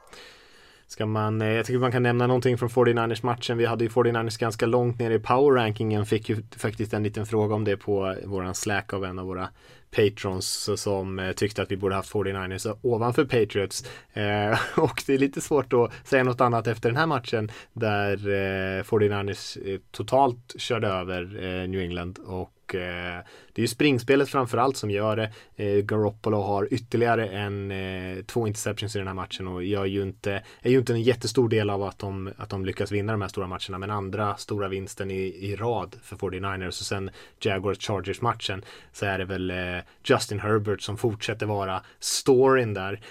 Ska 0.89 1.05
man, 1.05 1.41
eh, 1.41 1.47
jag 1.47 1.65
tycker 1.65 1.79
man 1.79 1.91
kan 1.91 2.03
nämna 2.03 2.27
någonting 2.27 2.57
från 2.57 2.69
49ers 2.69 3.25
matchen. 3.25 3.57
Vi 3.57 3.65
hade 3.65 3.83
ju 3.83 3.89
49ers 3.89 4.39
ganska 4.39 4.65
långt 4.65 4.99
ner 4.99 5.11
i 5.11 5.19
power 5.19 5.55
rankingen. 5.55 6.05
Fick 6.05 6.29
ju 6.29 6.43
faktiskt 6.57 6.93
en 6.93 7.03
liten 7.03 7.25
fråga 7.25 7.55
om 7.55 7.63
det 7.63 7.77
på 7.77 8.15
våran 8.25 8.55
slack 8.55 8.93
av 8.93 9.05
en 9.05 9.19
av 9.19 9.25
våra 9.25 9.49
patrons 9.91 10.69
som 10.81 11.19
eh, 11.19 11.31
tyckte 11.31 11.61
att 11.61 11.71
vi 11.71 11.77
borde 11.77 11.95
haft 11.95 12.13
49ers 12.13 12.77
ovanför 12.81 13.25
Patriots. 13.25 13.83
Eh, 14.13 14.59
och 14.79 15.03
det 15.07 15.13
är 15.13 15.17
lite 15.17 15.41
svårt 15.41 15.73
att 15.73 16.07
säga 16.07 16.23
något 16.23 16.41
annat 16.41 16.67
efter 16.67 16.89
den 16.89 16.97
här 16.97 17.07
matchen 17.07 17.51
där 17.73 18.13
eh, 18.27 18.83
49ers 18.83 19.73
eh, 19.73 19.79
totalt 19.91 20.55
körde 20.57 20.87
över 20.87 21.21
eh, 21.43 21.67
New 21.69 21.81
England 21.81 22.19
och 22.25 22.51
eh, 22.75 23.25
det 23.53 23.61
är 23.61 23.63
ju 23.63 23.67
springspelet 23.67 24.29
framförallt 24.29 24.77
som 24.77 24.91
gör 24.91 25.15
det. 25.15 25.31
Eh, 25.55 25.81
Garoppolo 25.81 26.41
har 26.41 26.73
ytterligare 26.73 27.27
en, 27.27 27.71
eh, 27.71 28.23
två 28.23 28.47
interceptions 28.47 28.95
i 28.95 28.99
den 28.99 29.07
här 29.07 29.15
matchen 29.15 29.47
och 29.47 29.63
gör 29.63 29.85
ju 29.85 30.01
inte, 30.01 30.43
är 30.61 30.69
ju 30.71 30.77
inte 30.77 30.93
en 30.93 31.01
jättestor 31.01 31.49
del 31.49 31.69
av 31.69 31.83
att 31.83 31.99
de, 31.99 32.33
att 32.37 32.49
de 32.49 32.65
lyckas 32.65 32.91
vinna 32.91 33.11
de 33.11 33.21
här 33.21 33.27
stora 33.27 33.47
matcherna. 33.47 33.77
Men 33.77 33.91
andra 33.91 34.35
stora 34.35 34.67
vinsten 34.67 35.11
i, 35.11 35.21
i 35.21 35.55
rad 35.55 35.95
för 36.03 36.15
49ers 36.15 36.67
och 36.67 36.73
sen 36.73 37.09
Jaguars 37.39 37.87
Chargers 37.87 38.21
matchen 38.21 38.61
så 38.91 39.05
är 39.05 39.17
det 39.17 39.25
väl 39.25 39.51
eh, 39.51 39.77
Justin 40.03 40.39
Herbert 40.39 40.81
som 40.81 40.97
fortsätter 40.97 41.45
vara 41.45 41.83
storyn 41.99 42.73
där 42.73 43.01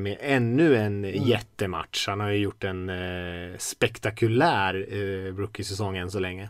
med 0.00 0.16
ännu 0.20 0.76
en 0.76 1.04
mm. 1.04 1.22
jättematch. 1.28 2.08
Han 2.08 2.20
har 2.20 2.28
ju 2.28 2.38
gjort 2.38 2.64
en 2.64 2.90
spektakulär 3.58 4.74
rookie-säsong 5.36 5.96
än 5.96 6.10
så 6.10 6.18
länge. 6.18 6.48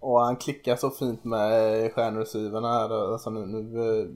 Och 0.00 0.20
han 0.20 0.36
klickar 0.36 0.76
så 0.76 0.90
fint 0.90 1.24
med 1.24 1.92
stjärnreceiverna 1.92 2.72
här. 2.72 3.12
Alltså 3.12 3.30
nu, 3.30 3.46
nu 3.46 4.00
eh, 4.00 4.06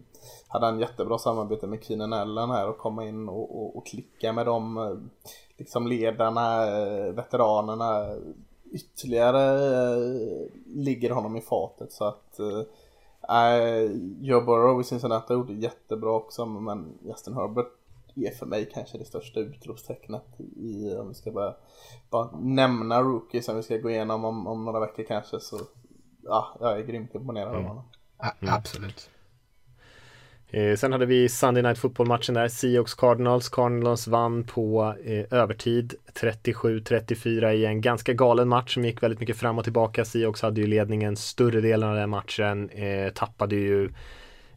hade 0.49 0.67
han 0.67 0.81
jättebra 0.81 1.19
samarbete 1.19 1.67
med 1.67 1.85
Keenan 1.85 2.13
Allen 2.13 2.51
här 2.51 2.69
och 2.69 2.79
komma 2.79 3.05
in 3.05 3.29
och, 3.29 3.63
och, 3.63 3.77
och 3.77 3.87
klicka 3.87 4.33
med 4.33 4.47
de 4.47 4.79
eh, 4.79 4.97
liksom 5.59 5.87
ledarna, 5.87 6.67
eh, 6.67 7.13
veteranerna. 7.13 8.07
Ytterligare 8.73 9.59
ligger 10.67 11.11
honom 11.11 11.37
i 11.37 11.41
fatet 11.41 11.93
så 11.93 12.05
att 12.05 12.39
äh, 13.29 13.91
Joe 14.21 14.41
Burrow 14.41 14.81
i 14.81 14.85
Cincinnati 14.85 15.35
gjorde 15.35 15.53
jättebra 15.53 16.11
också 16.11 16.47
men 16.47 16.99
Justin 17.03 17.35
Herbert 17.35 17.82
är 18.15 18.31
för 18.31 18.47
mig 18.47 18.71
kanske 18.75 18.99
det 18.99 19.05
största 19.05 19.41
utropstecknet 19.41 20.41
i, 20.57 20.95
om 20.95 21.09
vi 21.09 21.15
ska 21.15 21.31
bara, 21.31 21.55
bara 22.11 22.31
nämna 22.41 23.03
rookies 23.03 23.45
som 23.45 23.57
vi 23.57 23.63
ska 23.63 23.77
gå 23.77 23.91
igenom 23.91 24.25
om, 24.25 24.47
om 24.47 24.65
några 24.65 24.81
veckor 24.81 25.05
kanske 25.05 25.41
så 25.41 25.61
ja, 26.23 26.57
jag 26.61 26.79
är 26.79 26.83
grymt 26.83 27.15
imponerad 27.15 27.55
mm. 27.55 27.61
av 27.61 27.69
honom. 27.69 27.85
Mm. 28.43 28.55
Absolut. 28.55 29.11
Eh, 30.53 30.77
sen 30.77 30.93
hade 30.93 31.07
vi 31.07 31.29
Sunday 31.29 31.63
Night 31.63 31.79
Football-matchen 31.79 32.35
där, 32.35 32.49
Seahawks 32.49 32.95
Cardinals. 32.95 33.49
Cardinals 33.49 34.09
vann 34.09 34.45
på 34.45 34.95
eh, 35.05 35.39
övertid 35.39 35.95
37-34 36.15 37.53
i 37.53 37.65
en 37.65 37.81
ganska 37.81 38.13
galen 38.13 38.49
match 38.49 38.75
som 38.75 38.85
gick 38.85 39.03
väldigt 39.03 39.21
mycket 39.21 39.37
fram 39.37 39.59
och 39.59 39.65
tillbaka. 39.65 40.05
Seahawks 40.05 40.43
hade 40.43 40.61
ju 40.61 40.67
ledningen 40.67 41.17
större 41.17 41.61
delen 41.61 41.89
av 41.89 41.97
den 41.97 42.11
matchen, 42.11 42.69
eh, 42.69 43.13
tappade 43.13 43.57
ju 43.57 43.91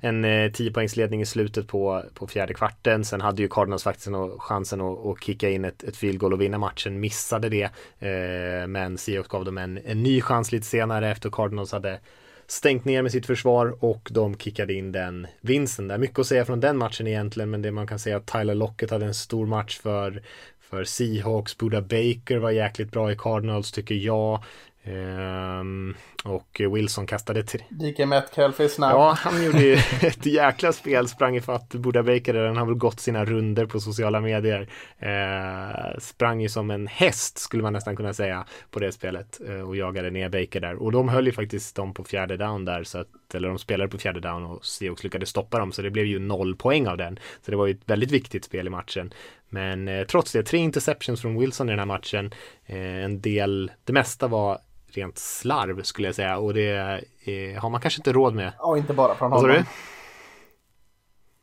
en 0.05 0.25
eh, 0.25 0.51
10 0.51 0.71
poängsledning 0.71 1.21
i 1.21 1.25
slutet 1.25 1.67
på, 1.67 2.03
på 2.13 2.27
fjärde 2.27 2.53
kvarten. 2.53 3.05
Sen 3.05 3.21
hade 3.21 3.41
ju 3.41 3.47
Cardinals 3.47 3.83
faktiskt 3.83 4.07
en, 4.07 4.39
chansen 4.39 4.81
att, 4.81 5.05
att 5.05 5.23
kicka 5.23 5.49
in 5.49 5.65
ett, 5.65 5.83
ett 5.83 5.97
field 5.97 6.19
goal 6.19 6.33
och 6.33 6.41
vinna 6.41 6.57
matchen, 6.57 6.99
missade 6.99 7.49
det. 7.49 7.63
Eh, 7.99 8.67
men 8.67 8.97
Seahawks 8.97 9.29
gav 9.29 9.45
dem 9.45 9.57
en, 9.57 9.79
en 9.85 10.03
ny 10.03 10.21
chans 10.21 10.51
lite 10.51 10.65
senare 10.65 11.11
efter 11.11 11.29
Cardinals 11.29 11.71
hade 11.71 11.99
stängt 12.47 12.85
ner 12.85 13.01
med 13.01 13.11
sitt 13.11 13.25
försvar 13.25 13.77
och 13.83 14.09
de 14.11 14.37
kickade 14.37 14.73
in 14.73 14.91
den 14.91 15.27
vinsten. 15.41 15.87
där. 15.87 15.97
mycket 15.97 16.19
att 16.19 16.27
säga 16.27 16.45
från 16.45 16.59
den 16.59 16.77
matchen 16.77 17.07
egentligen 17.07 17.49
men 17.49 17.61
det 17.61 17.71
man 17.71 17.87
kan 17.87 17.99
säga 17.99 18.17
att 18.17 18.25
Tyler 18.25 18.55
Lockett 18.55 18.91
hade 18.91 19.05
en 19.05 19.13
stor 19.13 19.45
match 19.45 19.79
för 19.79 20.21
för 20.69 20.83
Seahawks, 20.83 21.57
Buda 21.57 21.81
Baker 21.81 22.37
var 22.37 22.51
jäkligt 22.51 22.91
bra 22.91 23.11
i 23.11 23.15
Cardinals 23.15 23.71
tycker 23.71 23.95
jag. 23.95 24.43
Um, 24.87 25.95
och 26.23 26.61
Wilson 26.71 27.07
kastade 27.07 27.43
tre. 27.43 27.61
DK 27.69 28.05
Metcalf 28.07 28.59
är 28.59 28.67
snabb. 28.67 28.91
Ja, 28.91 29.15
han 29.17 29.45
gjorde 29.45 29.63
ju 29.63 29.73
ett 30.01 30.25
jäkla 30.25 30.73
spel, 30.73 31.07
sprang 31.07 31.35
ifatt 31.35 31.69
Buda 31.69 32.03
Baker, 32.03 32.33
den 32.33 32.57
har 32.57 32.65
väl 32.65 32.75
gått 32.75 32.99
sina 32.99 33.25
runder 33.25 33.65
på 33.65 33.79
sociala 33.79 34.21
medier. 34.21 34.69
Uh, 35.03 35.99
sprang 35.99 36.41
ju 36.41 36.49
som 36.49 36.71
en 36.71 36.87
häst 36.87 37.37
skulle 37.37 37.63
man 37.63 37.73
nästan 37.73 37.95
kunna 37.95 38.13
säga 38.13 38.45
på 38.71 38.79
det 38.79 38.91
spelet 38.91 39.41
uh, 39.49 39.61
och 39.61 39.75
jagade 39.75 40.09
ner 40.09 40.29
Baker 40.29 40.59
där. 40.59 40.75
Och 40.75 40.91
de 40.91 41.09
höll 41.09 41.25
ju 41.25 41.31
faktiskt 41.31 41.75
dem 41.75 41.93
på 41.93 42.03
fjärde 42.03 42.37
down 42.37 42.65
där, 42.65 42.83
så 42.83 42.97
att, 42.97 43.07
eller 43.33 43.47
de 43.47 43.59
spelade 43.59 43.89
på 43.89 43.97
fjärde 43.97 44.19
down 44.19 44.45
och 44.45 44.65
Seahawks 44.65 45.03
lyckades 45.03 45.29
stoppa 45.29 45.59
dem, 45.59 45.71
så 45.71 45.81
det 45.81 45.91
blev 45.91 46.05
ju 46.05 46.19
noll 46.19 46.55
poäng 46.55 46.87
av 46.87 46.97
den. 46.97 47.19
Så 47.45 47.51
det 47.51 47.57
var 47.57 47.65
ju 47.65 47.73
ett 47.73 47.89
väldigt 47.89 48.11
viktigt 48.11 48.45
spel 48.45 48.67
i 48.67 48.69
matchen. 48.69 49.13
Men 49.49 49.87
eh, 49.87 50.05
trots 50.05 50.31
det, 50.31 50.43
tre 50.43 50.59
interceptions 50.59 51.21
från 51.21 51.39
Wilson 51.39 51.69
i 51.69 51.71
den 51.71 51.79
här 51.79 51.85
matchen. 51.85 52.31
Eh, 52.65 53.03
en 53.03 53.21
del, 53.21 53.71
det 53.83 53.93
mesta 53.93 54.27
var 54.27 54.59
rent 54.97 55.17
slarv 55.17 55.81
skulle 55.81 56.08
jag 56.08 56.15
säga 56.15 56.38
och 56.38 56.53
det 56.53 57.01
eh, 57.23 57.62
har 57.62 57.69
man 57.69 57.81
kanske 57.81 57.99
inte 57.99 58.13
råd 58.13 58.36
med. 58.36 58.53
Och 58.60 58.77
inte 58.77 58.93
bara 58.93 59.15
från 59.15 59.31
honom. 59.31 59.63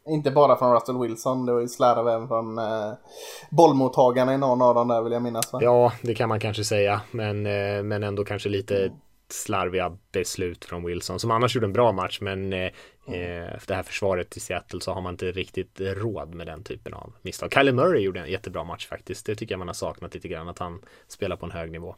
Inte 0.07 0.31
bara 0.31 0.57
från 0.57 0.75
Russell 0.75 0.99
Wilson, 0.99 1.47
det 1.47 1.53
var 1.53 1.61
ju 1.61 1.69
slarv 1.69 2.09
även 2.09 2.29
från 2.29 2.59
eh, 2.59 2.93
bollmottagarna 3.51 4.35
i 4.35 4.39
någon 4.39 4.63
av 4.63 4.75
dem 4.75 4.89
där 4.89 5.03
vill 5.03 5.13
jag 5.13 5.23
minnas. 5.23 5.53
Va? 5.53 5.59
Ja, 5.63 5.93
det 6.03 6.15
kan 6.15 6.29
man 6.29 6.41
kanske 6.41 6.65
säga, 6.65 7.01
men, 7.11 7.47
eh, 7.47 7.83
men 7.83 8.03
ändå 8.03 8.25
kanske 8.25 8.49
lite 8.49 8.85
mm. 8.85 8.97
slarviga 9.29 9.97
beslut 10.13 10.65
från 10.65 10.85
Wilson 10.85 11.21
som 11.21 11.31
annars 11.31 11.55
gjorde 11.55 11.67
en 11.67 11.73
bra 11.73 11.93
match, 11.93 12.19
men 12.21 12.53
eh, 12.53 12.71
mm. 13.09 13.43
eh, 13.45 13.59
det 13.67 13.75
här 13.75 13.83
försvaret 13.83 14.37
i 14.37 14.41
Seattle 14.41 14.81
så 14.81 14.93
har 14.93 15.01
man 15.01 15.15
inte 15.15 15.33
riktigt 15.33 15.81
råd 15.81 16.35
med 16.35 16.47
den 16.47 16.65
typen 16.65 16.95
av 16.95 17.13
misstag. 17.23 17.53
Kylie 17.55 17.73
Murray 17.73 18.03
gjorde 18.03 18.21
en 18.21 18.31
jättebra 18.31 18.65
match 18.65 18.89
faktiskt. 18.89 19.27
Det 19.27 19.35
tycker 19.35 19.53
jag 19.53 19.59
man 19.59 19.69
har 19.69 19.75
saknat 19.75 20.15
lite 20.15 20.29
grann, 20.29 20.49
att 20.49 20.59
han 20.59 20.83
spelar 21.09 21.37
på 21.37 21.47
en 21.47 21.53
hög 21.53 21.73
nivå. 21.73 21.95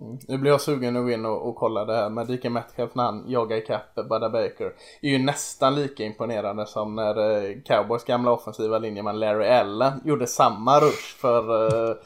Mm. 0.00 0.18
Nu 0.28 0.38
blir 0.38 0.50
jag 0.50 0.60
sugen 0.60 0.96
att 0.96 1.02
gå 1.02 1.10
in 1.10 1.26
och, 1.26 1.48
och 1.48 1.56
kolla 1.56 1.84
det 1.84 1.96
här 1.96 2.10
med 2.10 2.26
DK 2.26 2.44
Metcalf 2.44 2.94
när 2.94 3.04
han 3.04 3.24
jagar 3.26 3.56
ikapp 3.56 3.94
Budda 3.94 4.30
Baker. 4.30 4.72
är 5.02 5.08
ju 5.08 5.18
nästan 5.18 5.74
lika 5.74 6.04
imponerande 6.04 6.66
som 6.66 6.94
när 6.94 7.30
eh, 7.30 7.56
Cowboys 7.64 8.04
gamla 8.04 8.30
offensiva 8.30 8.78
linjeman 8.78 9.20
Larry 9.20 9.48
Allen 9.48 10.00
gjorde 10.04 10.26
samma 10.26 10.80
rush 10.80 11.16
för 11.20 11.66
eh, 11.90 11.96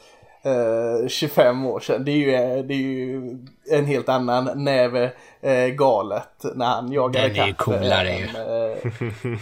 eh, 0.43 1.07
25 1.07 1.65
år 1.65 1.79
sedan. 1.79 2.05
Det 2.05 2.11
är, 2.11 2.15
ju, 2.15 2.33
eh, 2.33 2.63
det 2.65 2.73
är 2.73 2.77
ju 2.77 3.37
en 3.71 3.85
helt 3.85 4.09
annan 4.09 4.63
näve 4.63 5.11
eh, 5.41 5.67
galet 5.67 6.45
när 6.55 6.65
han 6.65 6.91
jagar 6.91 7.25
ikapp. 7.25 7.35
Den 7.35 7.43
är 7.43 7.47
ju 7.47 7.53
coolare 7.53 8.17
ju. 8.17 8.27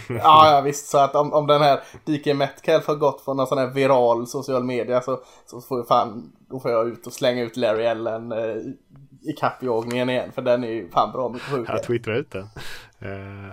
ja, 0.08 0.54
ja 0.54 0.60
visst. 0.60 0.86
Så 0.86 0.98
att 0.98 1.14
om, 1.14 1.32
om 1.32 1.46
den 1.46 1.62
här 1.62 1.80
DK 2.04 2.36
Metcalf 2.36 2.86
har 2.86 2.94
gått 2.94 3.24
från 3.24 3.36
någon 3.36 3.46
sån 3.46 3.58
här 3.58 3.66
viral 3.66 4.26
social 4.26 4.64
media 4.64 5.00
så, 5.00 5.20
så 5.46 5.60
får 5.60 5.84
fan 5.84 6.32
då 6.50 6.60
får 6.60 6.70
jag 6.70 6.88
ut 6.88 7.06
och 7.06 7.12
slänga 7.12 7.42
ut 7.42 7.56
Larry 7.56 7.84
Ellen 7.84 8.32
eh, 8.32 8.56
i 9.24 9.32
kappjagningen 9.32 10.10
igen 10.10 10.32
för 10.32 10.42
den 10.42 10.64
är 10.64 10.68
ju 10.68 10.90
fan 10.90 11.12
bra 11.12 11.28
mycket 11.28 11.48
sjukare. 11.48 11.76
Jag 11.76 11.86
twittrar 11.86 12.14
ut 12.14 12.30
den. 12.30 12.48
Uh... 13.10 13.52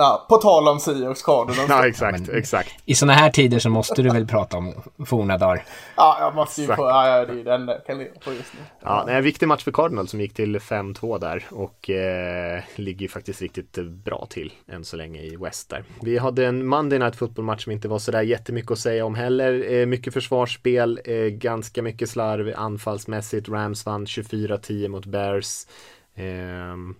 Ja, 0.00 0.26
på 0.28 0.36
tal 0.36 0.68
om 0.68 0.80
Seahawks 0.80 1.22
Cardinals. 1.22 1.68
Ja, 1.68 1.86
exakt, 1.86 2.28
exakt. 2.28 2.74
I 2.84 2.94
sådana 2.94 3.12
här 3.12 3.30
tider 3.30 3.58
så 3.58 3.70
måste 3.70 4.02
du 4.02 4.10
väl 4.10 4.26
prata 4.26 4.56
om 4.56 4.74
forna 5.06 5.38
dagar. 5.38 5.64
Ja, 5.96 6.16
jag 6.20 6.34
måste 6.34 6.60
ju 6.60 6.66
få, 6.66 6.82
ja, 6.82 7.24
det 7.26 7.40
är 7.40 7.44
den 7.44 7.66
där 7.66 7.80
kan 7.86 7.98
leva 7.98 8.10
på 8.24 8.32
just 8.32 8.54
nu. 8.54 8.60
Ja, 8.82 9.04
det 9.06 9.12
är 9.12 9.16
en 9.16 9.24
viktig 9.24 9.48
match 9.48 9.64
för 9.64 9.72
Cardinals 9.72 10.10
som 10.10 10.20
gick 10.20 10.34
till 10.34 10.58
5-2 10.58 11.18
där 11.18 11.44
och 11.50 11.90
eh, 11.90 12.62
ligger 12.74 13.00
ju 13.00 13.08
faktiskt 13.08 13.42
riktigt 13.42 13.78
bra 14.04 14.26
till 14.30 14.52
än 14.68 14.84
så 14.84 14.96
länge 14.96 15.20
i 15.20 15.36
West 15.36 15.70
där. 15.70 15.84
Vi 16.02 16.18
hade 16.18 16.46
en 16.46 16.66
Monday 16.66 16.98
Night 16.98 17.16
Football-match 17.16 17.64
som 17.64 17.72
inte 17.72 17.88
var 17.88 17.98
sådär 17.98 18.22
jättemycket 18.22 18.70
att 18.70 18.78
säga 18.78 19.04
om 19.04 19.14
heller. 19.14 19.72
Eh, 19.72 19.86
mycket 19.86 20.14
försvarsspel, 20.14 21.00
eh, 21.04 21.14
ganska 21.16 21.82
mycket 21.82 22.10
slarv 22.10 22.54
anfallsmässigt. 22.56 23.48
Rams 23.48 23.86
vann 23.86 24.06
24-10 24.06 24.88
mot 24.88 25.06
Bears. 25.06 25.66
Ehm, 26.14 26.94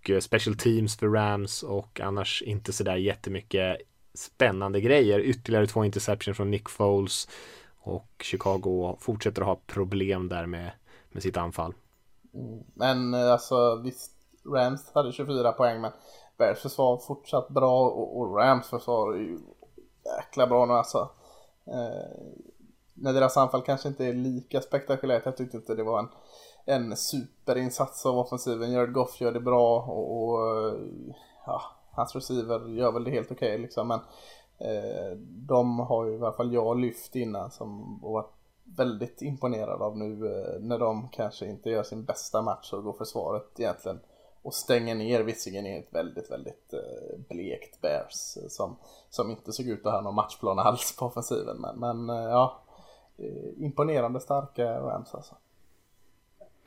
och 0.00 0.10
eh, 0.10 0.20
special 0.20 0.56
teams 0.56 0.96
för 0.96 1.08
Rams 1.08 1.62
och 1.62 2.00
annars 2.00 2.42
inte 2.42 2.72
sådär 2.72 2.96
jättemycket 2.96 3.76
spännande 4.14 4.80
grejer. 4.80 5.20
Ytterligare 5.20 5.66
två 5.66 5.84
interception 5.84 6.34
från 6.34 6.50
Nick 6.50 6.68
Foles 6.68 7.28
och 7.80 8.08
Chicago 8.22 8.96
fortsätter 9.00 9.42
att 9.42 9.48
ha 9.48 9.60
problem 9.66 10.28
där 10.28 10.46
med, 10.46 10.70
med 11.10 11.22
sitt 11.22 11.36
anfall. 11.36 11.74
Men 12.74 13.14
eh, 13.14 13.32
alltså 13.32 13.76
visst, 13.84 14.12
Rams 14.54 14.90
hade 14.94 15.12
24 15.12 15.52
poäng 15.52 15.80
men 15.80 15.92
Bears 16.38 16.58
försvar 16.58 16.98
fortsatt 17.06 17.48
bra 17.48 17.90
och, 17.90 18.20
och 18.20 18.36
Rams 18.36 18.68
försvar 18.68 19.14
är 19.14 19.18
ju 19.18 19.38
jäkla 20.16 20.46
bra 20.46 20.66
nu 20.66 20.72
alltså. 20.72 21.10
Eh, 21.66 22.40
när 22.94 23.12
deras 23.12 23.36
anfall 23.36 23.62
kanske 23.62 23.88
inte 23.88 24.04
är 24.04 24.12
lika 24.12 24.60
spektakulärt. 24.60 25.22
Jag 25.24 25.36
tyckte 25.36 25.56
inte 25.56 25.74
det 25.74 25.82
var 25.82 25.98
en, 25.98 26.08
en 26.64 26.96
superinsats 26.96 28.06
av 28.06 28.18
offensiven. 28.18 28.72
Jared 28.72 28.92
Goff 28.92 29.20
gör 29.20 29.32
det 29.32 29.40
bra 29.40 29.82
och, 29.82 30.28
och 30.28 30.68
eh, 30.68 30.74
ja, 31.46 31.62
hans 31.90 32.14
receiver 32.14 32.68
gör 32.68 32.92
väl 32.92 33.04
det 33.04 33.10
helt 33.10 33.32
okej 33.32 33.48
okay, 33.48 33.58
liksom. 33.58 33.88
Men 33.88 34.00
eh, 34.58 35.16
de 35.26 35.78
har 35.78 36.06
ju 36.06 36.12
i 36.12 36.16
alla 36.16 36.32
fall 36.32 36.52
jag 36.52 36.80
lyft 36.80 37.16
innan 37.16 37.50
som 37.50 37.98
och 38.04 38.12
varit 38.12 38.32
väldigt 38.76 39.22
imponerad 39.22 39.82
av 39.82 39.98
nu 39.98 40.26
eh, 40.26 40.60
när 40.60 40.78
de 40.78 41.08
kanske 41.08 41.46
inte 41.46 41.70
gör 41.70 41.82
sin 41.82 42.04
bästa 42.04 42.42
match 42.42 42.72
och 42.72 42.84
går 42.84 42.92
försvaret 42.92 43.60
egentligen 43.60 44.00
och 44.42 44.54
stänger 44.54 44.94
ner 44.94 45.20
visserligen 45.20 45.66
i 45.66 45.78
ett 45.78 45.94
väldigt, 45.94 46.30
väldigt 46.30 46.72
eh, 46.72 47.18
blekt 47.28 47.80
Bears 47.80 48.36
eh, 48.36 48.48
som, 48.48 48.76
som 49.10 49.30
inte 49.30 49.52
såg 49.52 49.66
ut 49.66 49.86
att 49.86 49.92
ha 49.92 50.00
någon 50.00 50.14
matchplan 50.14 50.58
alls 50.58 50.96
på 50.98 51.06
offensiven. 51.06 51.56
Men, 51.56 51.78
men 51.78 52.10
eh, 52.10 52.30
ja, 52.30 52.60
eh, 53.16 53.64
imponerande 53.64 54.20
starka 54.20 54.80
Rams 54.80 55.14
alltså. 55.14 55.34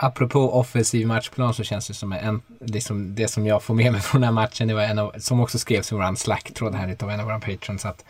Apropå 0.04 0.54
offensiv 0.54 1.08
matchplan 1.08 1.54
så 1.54 1.64
känns 1.64 1.88
det 1.88 1.94
som 1.94 2.14
en, 2.14 2.42
liksom 2.60 3.16
det 3.16 3.28
som 3.28 3.46
jag 3.46 3.64
får 3.64 3.74
med 3.74 3.92
mig 3.92 4.02
från 4.02 4.22
den 4.22 4.28
här 4.28 4.44
matchen, 4.44 4.68
det 4.68 4.74
var 4.74 4.82
en 4.82 5.00
av, 5.00 5.14
som 5.18 5.40
också 5.40 5.60
skrevs 5.60 5.92
i 5.92 5.96
vår 5.96 6.16
Slack-tråd 6.16 6.76
här 6.76 6.92
utav 6.92 7.10
en 7.10 7.20
av 7.20 7.26
våra 7.26 7.40
patrons, 7.40 7.86
att 7.86 8.06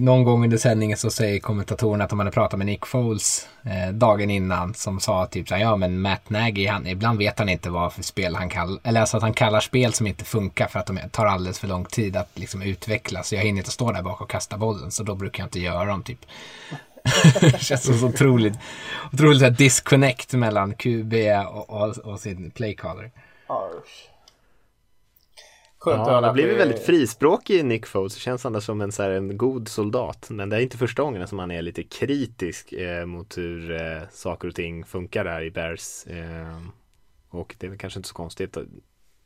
någon 0.00 0.24
gång 0.24 0.44
under 0.44 0.56
sändningen 0.56 0.96
så 0.96 1.10
säger 1.10 1.40
kommentatorerna 1.40 2.04
att 2.04 2.10
de 2.10 2.18
hade 2.18 2.30
pratat 2.30 2.58
med 2.58 2.66
Nick 2.66 2.86
Foles 2.86 3.48
eh, 3.64 3.92
dagen 3.92 4.30
innan 4.30 4.74
som 4.74 5.00
sa 5.00 5.26
typ 5.26 5.48
så 5.48 5.54
här, 5.54 5.62
ja 5.62 5.76
men 5.76 6.00
Matt 6.00 6.30
Nagy, 6.30 6.66
han, 6.66 6.86
ibland 6.86 7.18
vet 7.18 7.38
han 7.38 7.48
inte 7.48 7.70
vad 7.70 7.92
för 7.92 8.02
spel 8.02 8.34
han 8.34 8.48
kallar, 8.48 8.78
eller 8.82 9.00
alltså 9.00 9.16
att 9.16 9.22
han 9.22 9.34
kallar 9.34 9.60
spel 9.60 9.92
som 9.92 10.06
inte 10.06 10.24
funkar 10.24 10.66
för 10.66 10.78
att 10.78 10.86
de 10.86 10.98
tar 11.10 11.26
alldeles 11.26 11.58
för 11.58 11.68
lång 11.68 11.84
tid 11.84 12.16
att 12.16 12.30
liksom 12.34 12.62
utvecklas. 12.62 13.32
Jag 13.32 13.42
hinner 13.42 13.58
inte 13.58 13.70
stå 13.70 13.92
där 13.92 14.02
bak 14.02 14.20
och 14.20 14.30
kasta 14.30 14.56
bollen 14.56 14.90
så 14.90 15.02
då 15.02 15.14
brukar 15.14 15.42
jag 15.42 15.46
inte 15.46 15.60
göra 15.60 15.84
dem 15.84 16.02
typ. 16.02 16.20
det 17.40 17.62
känns 17.62 17.82
som 17.82 17.94
så 17.94 18.06
otroligt, 18.06 18.54
otroligt 19.12 19.42
här 19.42 19.50
disconnect 19.50 20.32
mellan 20.32 20.74
QB 20.74 21.14
och, 21.48 21.70
och, 21.70 21.98
och 21.98 22.20
sin 22.20 22.50
playcaller. 22.50 23.10
Arsch. 23.46 24.08
Skönt 25.86 26.06
ja, 26.06 26.14
han 26.14 26.24
har 26.24 26.32
blivit 26.32 26.58
väldigt 26.58 26.86
frispråkig 26.86 27.64
Nick 27.64 27.86
Foles. 27.86 28.14
Det 28.14 28.20
känns 28.20 28.46
annars 28.46 28.64
som 28.64 28.80
en, 28.80 28.92
så 28.92 29.02
här, 29.02 29.10
en 29.10 29.38
god 29.38 29.68
soldat. 29.68 30.30
Men 30.30 30.48
det 30.48 30.56
är 30.56 30.60
inte 30.60 30.78
första 30.78 31.02
gången 31.02 31.28
som 31.28 31.38
han 31.38 31.50
är 31.50 31.62
lite 31.62 31.82
kritisk 31.82 32.72
eh, 32.72 33.06
mot 33.06 33.38
hur 33.38 33.70
eh, 33.70 34.02
saker 34.10 34.48
och 34.48 34.54
ting 34.54 34.84
funkar 34.84 35.24
där 35.24 35.42
i 35.42 35.50
Bears. 35.50 36.06
Eh, 36.06 36.60
och 37.30 37.54
det 37.58 37.66
är 37.66 37.70
väl 37.70 37.78
kanske 37.78 37.98
inte 37.98 38.08
så 38.08 38.14
konstigt 38.14 38.56
att, 38.56 38.66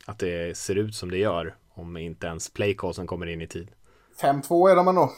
att 0.05 0.19
det 0.19 0.57
ser 0.57 0.75
ut 0.75 0.95
som 0.95 1.11
det 1.11 1.17
gör. 1.17 1.55
Om 1.73 1.97
inte 1.97 2.27
ens 2.27 2.49
playcallsen 2.49 3.07
kommer 3.07 3.25
in 3.25 3.41
i 3.41 3.47
tid. 3.47 3.71
5-2 4.21 4.69
är 4.69 4.75
de 4.75 4.87
ändå. 4.87 5.11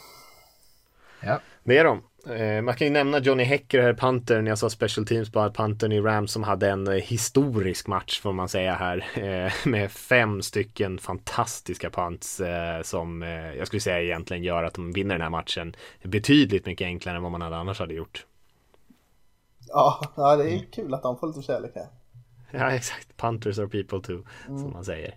Ja. 1.26 1.40
Det 1.64 1.78
är 1.78 1.84
de. 1.84 2.02
Eh, 2.26 2.62
man 2.62 2.74
kan 2.74 2.86
ju 2.86 2.92
nämna 2.92 3.18
Johnny 3.18 3.44
Hecker 3.44 3.82
här, 3.82 3.92
Pantern, 3.92 4.46
jag 4.46 4.58
sa 4.58 4.70
special 4.70 5.06
teams 5.06 5.32
bara, 5.32 5.50
Pantern 5.50 5.92
i 5.92 6.00
Rams 6.00 6.32
som 6.32 6.42
hade 6.42 6.70
en 6.70 6.88
eh, 6.88 6.94
historisk 6.94 7.86
match 7.86 8.20
får 8.20 8.32
man 8.32 8.48
säga 8.48 8.74
här. 8.74 9.06
Eh, 9.14 9.52
med 9.70 9.92
fem 9.92 10.42
stycken 10.42 10.98
fantastiska 10.98 11.90
punts 11.90 12.40
som 12.82 13.22
jag 13.58 13.66
skulle 13.66 13.80
säga 13.80 14.02
egentligen 14.02 14.42
gör 14.42 14.64
att 14.64 14.74
de 14.74 14.92
vinner 14.92 15.14
den 15.14 15.22
här 15.22 15.30
matchen 15.30 15.76
betydligt 16.02 16.66
mycket 16.66 16.84
enklare 16.84 17.16
än 17.16 17.22
vad 17.22 17.32
man 17.32 17.42
hade 17.42 17.56
annars 17.56 17.78
hade 17.78 17.94
gjort. 17.94 18.26
Ja, 19.68 20.00
ja 20.16 20.36
det 20.36 20.50
är 20.50 20.72
kul 20.72 20.94
att 20.94 21.02
de 21.02 21.18
får 21.18 21.26
lite 21.26 21.42
kärlek 21.42 21.72
här. 21.74 21.86
Ja, 22.58 22.70
exakt. 22.70 23.16
Punters 23.16 23.58
are 23.58 23.68
people 23.68 24.00
too, 24.00 24.24
mm. 24.48 24.58
som 24.58 24.72
man 24.72 24.84
säger. 24.84 25.14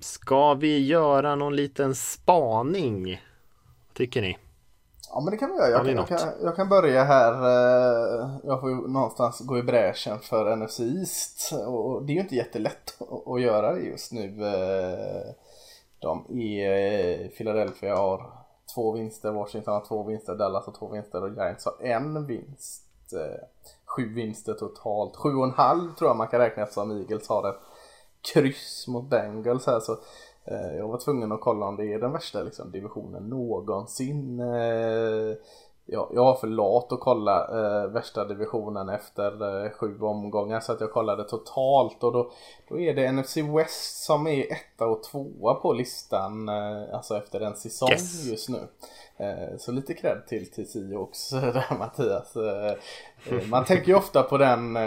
ska 0.00 0.54
vi 0.54 0.86
göra 0.86 1.36
någon 1.36 1.56
liten 1.56 1.94
spaning? 1.94 3.20
Tycker 3.94 4.22
ni? 4.22 4.38
Ja 5.14 5.20
men 5.20 5.30
det 5.30 5.36
kan 5.36 5.50
vi 5.50 5.56
göra. 5.56 5.68
Jag, 5.70 5.84
kan, 5.84 5.94
jag, 5.94 6.08
kan, 6.08 6.18
jag 6.42 6.56
kan 6.56 6.68
börja 6.68 7.04
här. 7.04 7.32
Eh, 7.32 8.30
jag 8.44 8.60
får 8.60 8.70
ju 8.70 8.76
någonstans 8.76 9.40
gå 9.40 9.58
i 9.58 9.62
bräschen 9.62 10.18
för 10.18 10.56
NFC 10.56 10.80
East. 10.80 11.52
Och 11.66 12.02
det 12.02 12.12
är 12.12 12.14
ju 12.14 12.20
inte 12.20 12.36
jättelätt 12.36 13.02
att 13.26 13.40
göra 13.40 13.72
det 13.72 13.80
just 13.80 14.12
nu. 14.12 14.46
Eh, 14.46 15.34
de 15.98 16.26
i 16.28 16.64
eh, 16.64 17.28
Philadelphia 17.28 17.96
har 17.96 18.32
två 18.74 18.92
vinster, 18.92 19.30
Washington 19.30 19.74
har 19.74 19.84
två 19.88 20.02
vinster, 20.02 20.34
Dallas 20.34 20.66
har 20.66 20.72
två 20.72 20.88
vinster 20.88 21.22
och 21.22 21.30
Giants 21.30 21.64
har 21.64 21.86
en 21.86 22.26
vinst. 22.26 22.84
Sju 23.84 24.14
vinster 24.14 24.54
totalt. 24.54 25.16
Sju 25.16 25.34
och 25.34 25.44
en 25.44 25.54
halv 25.54 25.94
tror 25.94 26.10
jag 26.10 26.16
man 26.16 26.28
kan 26.28 26.40
räkna 26.40 26.62
eftersom 26.62 26.90
Eagles 26.90 27.28
har 27.28 27.48
ett 27.48 27.60
kryss 28.34 28.84
mot 28.88 29.10
Bengals 29.10 29.66
här. 29.66 29.80
Så 29.80 29.96
jag 30.78 30.88
var 30.88 30.98
tvungen 30.98 31.32
att 31.32 31.40
kolla 31.40 31.66
om 31.66 31.76
det 31.76 31.92
är 31.92 31.98
den 31.98 32.12
värsta 32.12 32.42
liksom, 32.42 32.70
divisionen 32.70 33.28
någonsin. 33.28 34.40
Eh, 34.40 35.36
jag, 35.86 36.08
jag 36.14 36.24
var 36.24 36.34
för 36.34 36.46
lat 36.46 36.92
att 36.92 37.00
kolla 37.00 37.48
eh, 37.48 37.90
värsta 37.90 38.24
divisionen 38.24 38.88
efter 38.88 39.64
eh, 39.64 39.70
sju 39.70 40.00
omgångar 40.00 40.60
så 40.60 40.72
att 40.72 40.80
jag 40.80 40.92
kollade 40.92 41.24
totalt 41.24 42.04
och 42.04 42.12
då, 42.12 42.30
då 42.68 42.80
är 42.80 42.94
det 42.94 43.12
NFC 43.12 43.36
West 43.36 44.04
som 44.04 44.26
är 44.26 44.52
etta 44.52 44.86
och 44.86 45.02
tvåa 45.02 45.54
på 45.54 45.72
listan 45.72 46.48
eh, 46.48 46.94
alltså 46.94 47.16
efter 47.16 47.40
en 47.40 47.56
säsong 47.56 47.90
yes. 47.90 48.24
just 48.24 48.48
nu. 48.48 48.68
Eh, 49.16 49.56
så 49.58 49.72
lite 49.72 49.94
cred 49.94 50.26
till 50.28 50.50
till 50.50 50.96
också 50.96 51.36
där 51.40 51.78
Mattias. 51.78 52.34
Man 53.50 53.64
tänker 53.64 53.88
ju 53.88 53.94
ofta 53.94 54.22
på 54.22 54.38
den 54.38 54.78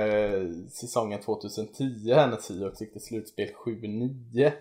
säsongen 0.69 1.21
2010 1.21 1.83
när 2.05 2.37
Seahawks 2.37 2.81
gick 2.81 2.91
till 2.91 3.03
slutspel 3.03 3.49
7-9. 3.65 4.51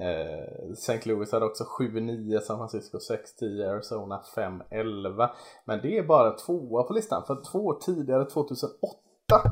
Eh, 0.00 0.72
St. 0.72 1.00
Louis 1.04 1.32
hade 1.32 1.46
också 1.46 1.64
7-9, 1.64 2.40
San 2.40 2.58
Francisco 2.58 2.98
6-10, 3.40 3.70
Arizona 3.70 4.22
5-11. 4.36 5.28
Men 5.64 5.80
det 5.82 5.98
är 5.98 6.02
bara 6.02 6.30
tvåa 6.30 6.82
på 6.82 6.92
listan. 6.92 7.24
För 7.26 7.42
två 7.52 7.58
år 7.66 7.78
tidigare, 7.80 8.24
2008, 8.24 8.78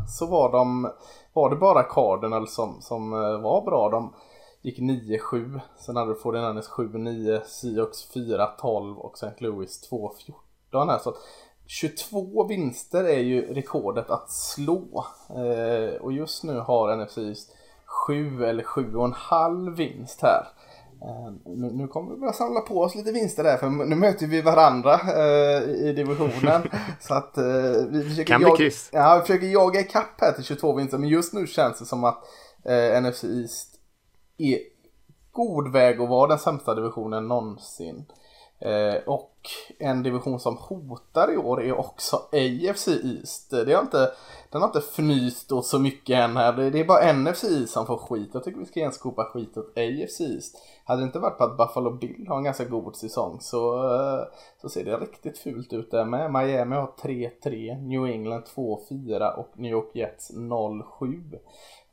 så 0.09 0.27
var, 0.27 0.53
de, 0.53 0.91
var 1.33 1.51
det 1.51 1.57
bara 1.57 1.83
Cardinals 1.83 2.55
som, 2.55 2.81
som 2.81 3.13
eh, 3.13 3.41
var 3.41 3.65
bra. 3.65 3.91
De 3.91 4.15
gick 4.63 4.79
9-7. 4.79 5.61
Sen 5.79 5.97
hade 5.97 6.13
du 6.13 6.19
49ers 6.21 6.69
7-9, 6.69 7.41
Seahawks 7.45 8.15
4-12 8.15 8.97
och 8.97 9.15
St. 9.15 9.45
Louis 9.45 9.91
2-14 9.91 10.91
här. 10.91 10.99
Så 10.99 11.15
22 11.67 12.45
vinster 12.45 13.05
är 13.05 13.19
ju 13.19 13.55
rekordet 13.55 14.11
att 14.11 14.31
slå. 14.31 15.07
Eh, 15.29 16.01
och 16.01 16.13
just 16.13 16.45
nu 16.45 16.59
har 16.59 16.97
NFC 16.97 17.19
East 17.87 18.07
sju 18.07 18.45
eller 18.45 18.63
sju 18.63 18.95
och 18.95 19.05
en 19.05 19.13
halv 19.13 19.77
vinst 19.77 20.23
här. 20.23 20.47
Uh, 21.03 21.57
nu, 21.57 21.73
nu, 21.73 21.89
kommer 21.89 22.15
vi 22.15 22.21
börja 22.21 22.33
samla 22.33 22.61
på 22.61 22.81
oss 22.81 22.95
lite 22.95 23.13
vinster 23.13 23.45
där 23.45 23.57
för 23.57 23.71
nu 23.71 23.97
möter 23.97 24.27
vi 24.27 24.43
varandra 24.43 24.95
uh, 24.95 25.63
i 25.71 25.93
divisionen. 25.97 26.63
så 27.01 27.15
att 27.15 27.39
uh, 27.39 27.45
vi 27.89 28.03
försöker, 28.03 28.25
kan 28.25 28.43
jaga, 28.43 28.71
ja, 28.93 29.17
vi 29.17 29.21
försöker 29.21 29.47
jaga 29.47 29.81
ikapp 29.81 30.21
här 30.21 30.33
till 30.33 30.45
22 30.45 30.73
vinster 30.73 30.99
men 30.99 31.09
just 31.09 31.33
nu 31.33 31.47
känns 31.47 31.79
det 31.79 31.85
som 31.85 32.05
att 32.05 32.25
NFC 33.03 33.25
East 33.25 33.75
är 34.39 34.59
god 35.33 35.73
väg 35.73 36.01
att 36.01 36.09
vara 36.09 36.29
den 36.29 36.39
sämsta 36.39 36.75
divisionen 36.75 37.29
någonsin. 37.29 38.05
och 39.07 39.33
en 39.79 40.03
division 40.03 40.41
som 40.41 40.57
hotar 40.57 41.33
i 41.33 41.37
år 41.37 41.65
är 41.65 41.79
också 41.79 42.17
AFC 42.17 42.89
East. 42.89 43.51
Det 43.51 43.75
har 43.75 43.83
inte, 43.83 44.11
den 44.51 44.61
har 44.61 44.69
inte 44.69 44.79
fnyst 44.79 45.53
åt 45.53 45.67
så 45.67 45.79
mycket 45.79 46.17
än 46.19 46.37
här. 46.37 46.71
Det 46.71 46.81
är 46.81 46.85
bara 46.85 47.13
NFC 47.13 47.45
som 47.67 47.87
får 47.87 47.97
skit. 47.97 48.31
Jag 48.33 48.45
tycker 48.45 48.59
vi 48.59 48.67
ska 48.67 48.81
ge 48.81 48.91
skopa 48.91 49.25
skit 49.25 49.57
åt 49.57 49.79
AFC 49.79 50.21
East. 50.21 50.57
Hade 50.85 51.03
det 51.03 51.07
inte 51.07 51.19
varit 51.19 51.39
på 51.39 51.45
att 51.45 51.57
Buffalo 51.57 51.91
Bill 51.91 52.27
har 52.29 52.37
en 52.37 52.45
ganska 52.45 52.65
god 52.65 52.97
säsong 52.97 53.39
så, 53.41 53.77
eh, 53.95 54.25
så 54.61 54.69
ser 54.69 54.85
det 54.85 54.97
riktigt 54.97 55.39
fult 55.39 55.73
ut 55.73 55.91
där 55.91 56.05
med. 56.05 56.33
Miami 56.33 56.77
har 56.77 56.93
3-3, 57.03 57.79
New 57.79 58.05
England 58.05 58.45
2-4 58.55 59.31
och 59.31 59.53
New 59.55 59.73
York 59.73 59.91
Jets 59.95 60.31
0-7. 60.35 61.39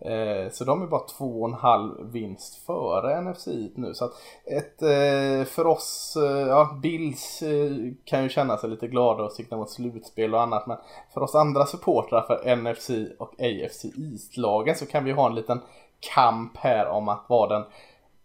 Eh, 0.06 0.50
så 0.52 0.64
de 0.64 0.82
är 0.82 0.88
bara 0.88 1.08
två 1.18 1.42
och 1.42 1.48
en 1.50 1.54
halv 1.54 2.12
vinst 2.12 2.66
före 2.66 3.22
NFC 3.22 3.48
nu. 3.76 3.94
Så 3.94 4.06
att 4.06 4.12
ett, 4.46 4.82
eh, 4.82 5.46
för 5.46 5.68
oss, 5.68 6.18
eh, 6.18 6.48
ja 6.48 6.80
Bills 6.82 7.42
eh, 7.42 7.72
kan 8.06 8.24
ju 8.24 8.30
känna 8.30 8.58
sig 8.58 8.70
lite 8.70 8.88
glada 8.88 9.24
och 9.24 9.32
sikta 9.32 9.58
mot 9.58 9.70
slutspel 9.70 10.34
och 10.34 10.42
annat. 10.42 10.68
Men 10.68 10.78
för 11.14 11.22
oss 11.22 11.36
andra 11.36 11.66
supportrar 11.66 12.22
för 12.22 12.56
NFC 12.56 12.90
och 13.20 13.34
AFC 13.40 13.86
East-lagen 13.86 14.76
så 14.76 14.86
kan 14.86 15.04
vi 15.04 15.12
ha 15.12 15.30
en 15.30 15.36
liten 15.36 15.62
kamp 16.14 16.58
här 16.58 16.88
om 16.88 17.10
att 17.10 17.26
vara 17.28 17.60
den 17.60 17.64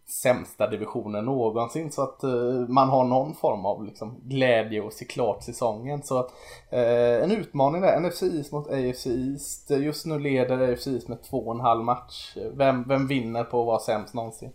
sämsta 0.09 0.67
divisionen 0.67 1.25
någonsin. 1.25 1.91
Så 1.91 2.01
att 2.01 2.23
eh, 2.23 2.29
man 2.67 2.89
har 2.89 3.03
någon 3.03 3.35
form 3.35 3.65
av 3.65 3.85
liksom, 3.85 4.15
glädje 4.23 4.81
och 4.81 4.93
se 4.93 5.05
klart 5.05 5.43
säsongen. 5.43 6.03
Så 6.03 6.19
att 6.19 6.31
eh, 6.69 7.23
en 7.23 7.31
utmaning 7.31 7.81
där, 7.81 7.99
NFC 7.99 8.23
East 8.23 8.51
mot 8.51 8.67
AFC 8.67 9.07
East. 9.07 9.69
Just 9.69 10.05
nu 10.05 10.19
leder 10.19 10.73
AFC 10.73 10.87
East 10.87 11.07
med 11.07 11.23
två 11.23 11.37
och 11.37 11.55
en 11.55 11.61
halv 11.61 11.83
match. 11.83 12.37
Vem, 12.53 12.83
vem 12.87 13.07
vinner 13.07 13.43
på 13.43 13.61
att 13.61 13.67
vara 13.67 13.79
sämst 13.79 14.13
någonsin? 14.13 14.51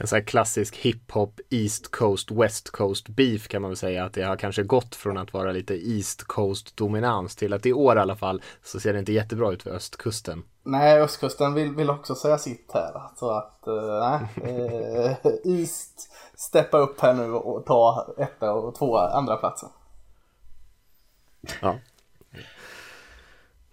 En 0.00 0.06
sån 0.06 0.16
här 0.16 0.24
klassisk 0.24 0.76
hiphop 0.76 1.40
East 1.50 1.90
Coast 1.90 2.30
West 2.30 2.70
Coast 2.70 3.08
beef 3.08 3.48
kan 3.48 3.62
man 3.62 3.70
väl 3.70 3.76
säga 3.76 4.04
att 4.04 4.12
det 4.12 4.22
har 4.22 4.36
kanske 4.36 4.62
gått 4.62 4.94
från 4.94 5.18
att 5.18 5.32
vara 5.32 5.52
lite 5.52 5.74
East 5.74 6.24
Coast 6.24 6.76
dominans 6.76 7.36
till 7.36 7.52
att 7.52 7.66
i 7.66 7.72
år 7.72 7.96
i 7.96 8.00
alla 8.00 8.16
fall 8.16 8.42
så 8.62 8.80
ser 8.80 8.92
det 8.92 8.98
inte 8.98 9.12
jättebra 9.12 9.52
ut 9.52 9.62
för 9.62 9.70
östkusten. 9.70 10.42
Nej, 10.62 11.00
östkusten 11.00 11.54
vill, 11.54 11.74
vill 11.74 11.90
också 11.90 12.14
säga 12.14 12.38
sitt 12.38 12.70
här. 12.74 13.02
Så 13.16 13.30
att, 13.30 13.64
uh, 13.68 14.00
nej. 14.00 14.52
Uh, 14.54 15.16
East 15.60 16.12
steppa 16.34 16.78
upp 16.78 17.00
här 17.00 17.14
nu 17.14 17.32
och 17.32 17.66
ta 17.66 18.14
etta 18.18 18.52
och 18.52 18.74
två 18.74 18.98
andra 18.98 19.36
platsen. 19.36 19.68
Ja, 21.62 21.78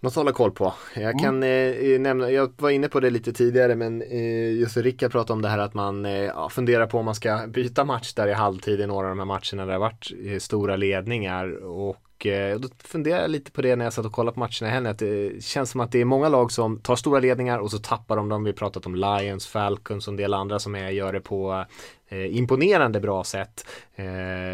att 0.06 0.14
hålla 0.14 0.32
koll 0.32 0.50
på. 0.50 0.74
Jag 0.96 1.18
kan 1.18 1.42
mm. 1.42 1.94
eh, 1.94 2.00
nämna, 2.00 2.30
jag 2.30 2.52
var 2.56 2.70
inne 2.70 2.88
på 2.88 3.00
det 3.00 3.10
lite 3.10 3.32
tidigare 3.32 3.76
men 3.76 4.02
eh, 4.02 4.52
just 4.52 4.76
Rickard 4.76 5.12
pratade 5.12 5.32
om 5.32 5.42
det 5.42 5.48
här 5.48 5.58
att 5.58 5.74
man 5.74 6.06
eh, 6.06 6.48
funderar 6.48 6.86
på 6.86 6.98
om 6.98 7.04
man 7.04 7.14
ska 7.14 7.46
byta 7.48 7.84
match 7.84 8.14
där 8.14 8.28
i 8.28 8.32
halvtid 8.32 8.80
i 8.80 8.86
några 8.86 9.06
av 9.06 9.16
de 9.16 9.18
här 9.18 9.26
matcherna 9.26 9.40
där 9.52 9.66
det 9.66 9.72
har 9.72 9.78
varit 9.78 10.12
eh, 10.26 10.38
stora 10.38 10.76
ledningar 10.76 11.64
och 11.64 12.26
eh, 12.26 12.58
då 12.58 12.68
funderar 12.84 13.20
jag 13.20 13.30
lite 13.30 13.50
på 13.50 13.62
det 13.62 13.76
när 13.76 13.84
jag 13.84 13.92
satt 13.92 14.06
och 14.06 14.12
kollade 14.12 14.34
på 14.34 14.40
matcherna 14.40 14.68
i 14.68 14.70
helgen. 14.70 14.92
Att 14.92 14.98
det 14.98 15.44
känns 15.44 15.70
som 15.70 15.80
att 15.80 15.92
det 15.92 16.00
är 16.00 16.04
många 16.04 16.28
lag 16.28 16.52
som 16.52 16.80
tar 16.80 16.96
stora 16.96 17.20
ledningar 17.20 17.58
och 17.58 17.70
så 17.70 17.78
tappar 17.78 18.16
de 18.16 18.28
dem. 18.28 18.44
Vi 18.44 18.50
har 18.50 18.56
pratat 18.56 18.86
om 18.86 18.94
Lions, 18.94 19.46
Falcons 19.46 20.06
och 20.06 20.12
en 20.12 20.16
del 20.16 20.34
andra 20.34 20.58
som 20.58 20.74
är, 20.74 20.90
gör 20.90 21.12
det 21.12 21.20
på 21.20 21.64
eh, 22.08 22.36
imponerande 22.36 23.00
bra 23.00 23.24
sätt 23.24 23.66
eh, 23.96 24.06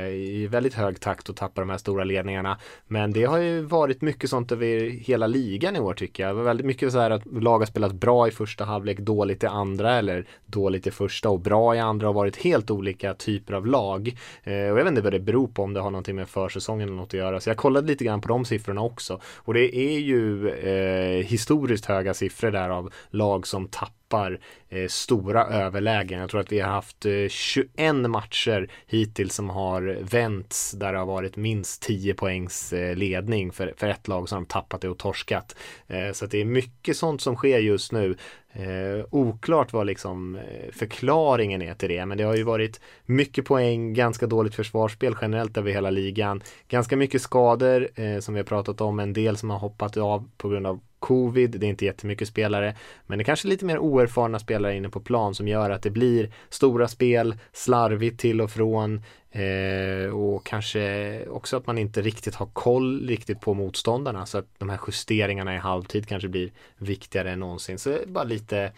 i 0.08 0.48
väldigt 0.50 0.74
hög 0.74 1.00
takt 1.00 1.28
och 1.28 1.36
tappar 1.36 1.62
de 1.62 1.70
här 1.70 1.78
stora 1.78 2.04
ledningarna. 2.04 2.58
Men 2.86 3.12
det 3.12 3.24
har 3.24 3.38
ju 3.38 3.60
varit 3.60 4.02
mycket 4.02 4.30
sånt 4.30 4.52
över 4.52 4.90
hela 4.90 5.26
ligan 5.26 5.76
i 5.76 5.80
år 5.80 5.94
tycker 5.94 6.22
jag. 6.22 6.30
Det 6.30 6.36
var 6.36 6.42
väldigt 6.42 6.66
mycket 6.66 6.92
så 6.92 6.98
här 6.98 7.10
att 7.10 7.26
lag 7.26 7.58
har 7.58 7.66
spelat 7.66 7.92
bra 7.92 8.28
i 8.28 8.30
första 8.30 8.64
halvlek, 8.64 8.98
dåligt 8.98 9.42
i 9.42 9.46
andra 9.46 9.94
eller 9.94 10.26
dåligt 10.46 10.86
i 10.86 10.90
första 10.90 11.28
och 11.28 11.40
bra 11.40 11.76
i 11.76 11.78
andra 11.78 12.06
har 12.06 12.14
varit 12.14 12.36
helt 12.36 12.70
olika 12.70 13.14
typer 13.14 13.54
av 13.54 13.66
lag. 13.66 14.16
Eh, 14.42 14.52
och 14.52 14.58
jag 14.68 14.74
vet 14.74 14.86
inte 14.86 15.02
vad 15.02 15.12
det 15.12 15.20
beror 15.20 15.46
på 15.46 15.62
om 15.62 15.74
det 15.74 15.80
har 15.80 15.90
någonting 15.90 16.16
med 16.16 16.28
försäsongen 16.28 16.88
eller 16.88 16.96
något 16.96 17.08
att 17.08 17.14
göra. 17.14 17.40
Så 17.40 17.50
jag 17.50 17.56
kollade 17.56 17.86
lite 17.86 18.04
grann 18.04 18.20
på 18.20 18.28
de 18.28 18.44
siffrorna 18.44 18.80
också. 18.80 19.20
Och 19.36 19.54
det 19.54 19.76
är 19.76 19.98
ju 19.98 20.48
eh, 20.48 21.26
historiskt 21.26 21.86
höga 21.86 22.14
siffror 22.14 22.50
där 22.50 22.68
av 22.68 22.92
lag 23.10 23.46
som 23.46 23.68
tappar 23.68 24.03
tappar 24.08 24.40
eh, 24.68 24.88
stora 24.88 25.44
överlägen. 25.44 26.20
Jag 26.20 26.30
tror 26.30 26.40
att 26.40 26.52
vi 26.52 26.60
har 26.60 26.70
haft 26.70 27.06
eh, 27.06 27.28
21 27.28 27.94
matcher 27.94 28.70
hittills 28.86 29.34
som 29.34 29.50
har 29.50 29.98
vänts 30.00 30.72
där 30.72 30.92
det 30.92 30.98
har 30.98 31.06
varit 31.06 31.36
minst 31.36 31.82
10 31.82 32.14
poängs 32.14 32.72
eh, 32.72 32.96
ledning 32.96 33.52
för, 33.52 33.74
för 33.76 33.86
ett 33.86 34.08
lag 34.08 34.28
som 34.28 34.38
har 34.38 34.44
tappat 34.44 34.80
det 34.80 34.88
och 34.88 34.98
torskat. 34.98 35.56
Eh, 35.86 36.12
så 36.12 36.24
att 36.24 36.30
det 36.30 36.40
är 36.40 36.44
mycket 36.44 36.96
sånt 36.96 37.20
som 37.20 37.36
sker 37.36 37.58
just 37.58 37.92
nu. 37.92 38.16
Eh, 38.56 39.04
oklart 39.10 39.72
vad 39.72 39.86
liksom 39.86 40.36
eh, 40.36 40.72
förklaringen 40.72 41.62
är 41.62 41.74
till 41.74 41.88
det, 41.88 42.06
men 42.06 42.18
det 42.18 42.24
har 42.24 42.36
ju 42.36 42.42
varit 42.42 42.80
mycket 43.04 43.44
poäng, 43.44 43.94
ganska 43.94 44.26
dåligt 44.26 44.54
försvarsspel 44.54 45.16
generellt 45.20 45.56
över 45.56 45.70
hela 45.70 45.90
ligan. 45.90 46.42
Ganska 46.68 46.96
mycket 46.96 47.22
skador 47.22 47.88
eh, 47.94 48.18
som 48.18 48.34
vi 48.34 48.40
har 48.40 48.44
pratat 48.44 48.80
om, 48.80 49.00
en 49.00 49.12
del 49.12 49.36
som 49.36 49.50
har 49.50 49.58
hoppat 49.58 49.96
av 49.96 50.30
på 50.36 50.48
grund 50.48 50.66
av 50.66 50.80
covid, 50.98 51.50
det 51.50 51.66
är 51.66 51.70
inte 51.70 51.84
jättemycket 51.84 52.28
spelare, 52.28 52.74
men 53.06 53.18
det 53.18 53.22
är 53.22 53.24
kanske 53.24 53.48
lite 53.48 53.64
mer 53.64 53.78
oerfarna 53.78 54.38
spelare 54.38 54.76
inne 54.76 54.88
på 54.88 55.00
plan 55.00 55.34
som 55.34 55.48
gör 55.48 55.70
att 55.70 55.82
det 55.82 55.90
blir 55.90 56.32
stora 56.48 56.88
spel, 56.88 57.36
slarvigt 57.52 58.20
till 58.20 58.40
och 58.40 58.50
från 58.50 59.02
eh, 59.34 60.10
och 60.14 60.46
kanske 60.46 61.26
också 61.28 61.56
att 61.56 61.66
man 61.66 61.78
inte 61.78 62.02
riktigt 62.02 62.34
har 62.34 62.46
koll 62.46 63.06
riktigt 63.06 63.40
på 63.40 63.54
motståndarna 63.54 64.26
så 64.26 64.38
att 64.38 64.46
de 64.58 64.68
här 64.68 64.80
justeringarna 64.86 65.54
i 65.54 65.58
halvtid 65.58 66.08
kanske 66.08 66.28
blir 66.28 66.52
viktigare 66.76 67.30
än 67.30 67.40
någonsin. 67.40 67.78
Så 67.78 67.98
bara 68.06 68.24
lite 68.24 68.72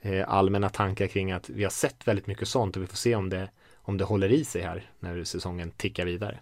eh, 0.00 0.28
allmänna 0.28 0.68
tankar 0.68 1.06
kring 1.06 1.32
att 1.32 1.48
vi 1.48 1.62
har 1.62 1.70
sett 1.70 2.08
väldigt 2.08 2.26
mycket 2.26 2.48
sånt 2.48 2.76
och 2.76 2.82
vi 2.82 2.86
får 2.86 2.96
se 2.96 3.14
om 3.14 3.30
det, 3.30 3.50
om 3.82 3.98
det 3.98 4.04
håller 4.04 4.32
i 4.32 4.44
sig 4.44 4.62
här 4.62 4.90
när 5.00 5.24
säsongen 5.24 5.70
tickar 5.70 6.04
vidare. 6.04 6.40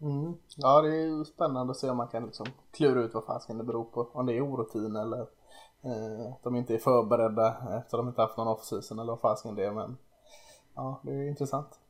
Mm. 0.00 0.34
Ja, 0.56 0.82
det 0.82 0.88
är 0.88 1.06
ju 1.06 1.24
spännande 1.24 1.70
att 1.70 1.76
se 1.76 1.90
om 1.90 1.96
man 1.96 2.08
kan 2.08 2.26
liksom 2.26 2.46
klura 2.72 3.02
ut 3.02 3.14
vad 3.14 3.24
fasken 3.24 3.58
det 3.58 3.64
beror 3.64 3.84
på. 3.84 4.08
Om 4.12 4.26
det 4.26 4.36
är 4.36 4.40
orutin 4.40 4.96
eller 4.96 5.20
eh, 5.82 6.32
att 6.32 6.42
de 6.42 6.56
inte 6.56 6.74
är 6.74 6.78
förberedda 6.78 7.48
efter 7.48 7.76
att 7.76 7.90
de 7.90 8.08
inte 8.08 8.20
haft 8.20 8.36
någon 8.36 8.48
off-season 8.48 8.98
eller 8.98 9.12
vad 9.12 9.20
fasken 9.20 9.54
det 9.54 9.64
är. 9.64 9.72
Men 9.72 9.96
ja, 10.74 11.00
det 11.02 11.12
är 11.12 11.28
intressant. 11.28 11.81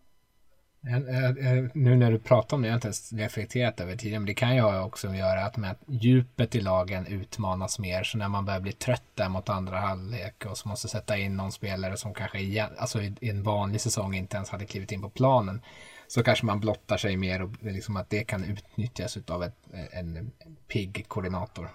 Eh, 0.86 0.96
eh, 0.96 1.24
eh, 1.24 1.64
nu 1.74 1.96
när 1.96 2.10
du 2.10 2.18
pratar 2.18 2.56
om 2.56 2.62
det, 2.62 2.68
jag 2.68 2.72
har 2.72 2.76
inte 2.76 2.86
ens 2.86 3.12
reflekterat 3.12 3.80
över 3.80 3.96
tiden, 3.96 4.22
men 4.22 4.26
det 4.26 4.34
kan 4.34 4.56
ju 4.56 4.78
också 4.80 5.14
göra 5.14 5.44
att, 5.44 5.56
med 5.56 5.70
att 5.70 5.82
djupet 5.86 6.54
i 6.54 6.60
lagen 6.60 7.06
utmanas 7.06 7.78
mer. 7.78 8.02
Så 8.02 8.18
när 8.18 8.28
man 8.28 8.44
börjar 8.44 8.60
bli 8.60 8.72
trött 8.72 9.02
där 9.14 9.28
mot 9.28 9.48
andra 9.48 9.78
halvlek 9.78 10.46
och 10.46 10.58
så 10.58 10.68
måste 10.68 10.88
sätta 10.88 11.18
in 11.18 11.36
någon 11.36 11.52
spelare 11.52 11.96
som 11.96 12.14
kanske 12.14 12.38
igen, 12.38 12.70
alltså 12.78 13.02
i 13.02 13.14
en 13.20 13.42
vanlig 13.42 13.80
säsong 13.80 14.14
inte 14.14 14.36
ens 14.36 14.50
hade 14.50 14.66
klivit 14.66 14.92
in 14.92 15.02
på 15.02 15.10
planen 15.10 15.60
så 16.06 16.22
kanske 16.22 16.46
man 16.46 16.60
blottar 16.60 16.96
sig 16.96 17.16
mer 17.16 17.42
och 17.42 17.50
liksom 17.60 17.96
att 17.96 18.10
det 18.10 18.24
kan 18.24 18.44
utnyttjas 18.44 19.18
av 19.28 19.42
ett, 19.42 19.56
en 19.92 20.32
pigg 20.68 21.04
koordinator. 21.08 21.68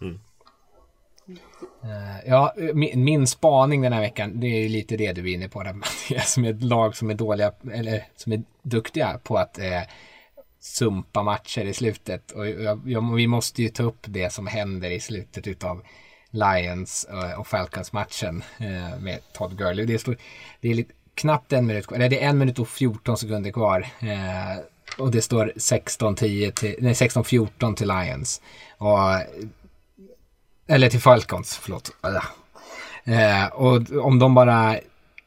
Mm. 0.00 0.20
Eh, 1.84 2.26
ja, 2.26 2.54
min, 2.74 3.04
min, 3.04 3.26
spaning 3.26 3.82
den 3.82 3.92
här 3.92 4.00
veckan, 4.00 4.40
det 4.40 4.46
är 4.46 4.68
lite 4.68 4.96
det 4.96 5.12
du 5.12 5.30
är 5.30 5.34
inne 5.34 5.48
på 5.48 5.62
där 5.62 5.72
Mattias, 5.72 6.32
som 6.32 6.44
är 6.44 6.50
ett 6.50 6.62
lag 6.62 6.96
som 6.96 7.10
är 7.10 7.14
dåliga, 7.14 7.52
eller 7.72 8.04
som 8.16 8.32
är 8.32 8.42
duktiga 8.62 9.20
på 9.22 9.36
att 9.36 9.58
eh, 9.58 9.82
sumpa 10.60 11.22
matcher 11.22 11.64
i 11.64 11.72
slutet. 11.72 12.30
Och 12.30 12.48
jag, 12.48 12.80
jag, 12.86 13.14
vi 13.14 13.26
måste 13.26 13.62
ju 13.62 13.68
ta 13.68 13.82
upp 13.82 14.06
det 14.08 14.32
som 14.32 14.46
händer 14.46 14.90
i 14.90 15.00
slutet 15.00 15.46
utav 15.46 15.82
Lions 16.30 17.04
eh, 17.04 17.40
och 17.40 17.46
Falcons 17.46 17.92
matchen 17.92 18.44
eh, 18.58 19.00
med 19.00 19.18
Todd 19.32 19.58
Gurley. 19.58 19.86
Det, 19.86 19.98
står, 19.98 20.16
det 20.60 20.70
är 20.70 20.74
lite, 20.74 20.92
knappt 21.14 21.52
en 21.52 21.66
minut 21.66 21.86
kvar, 21.86 21.96
eller 21.96 22.08
det 22.08 22.24
är 22.24 22.28
en 22.28 22.38
minut 22.38 22.58
och 22.58 22.68
14 22.68 23.16
sekunder 23.16 23.50
kvar. 23.50 23.86
Eh, 24.00 24.58
och 24.98 25.10
det 25.10 25.22
står 25.22 25.52
16-10 25.56 26.50
till, 26.50 26.76
nej 26.78 26.92
16-14 26.92 27.74
till 27.74 27.88
Lions. 27.88 28.42
Och, 28.78 28.98
eller 30.72 30.88
till 30.88 31.00
Falcons, 31.00 31.56
förlåt. 31.62 31.90
Eh, 33.04 33.46
och 33.46 34.04
om 34.06 34.18
de 34.18 34.34
bara 34.34 34.76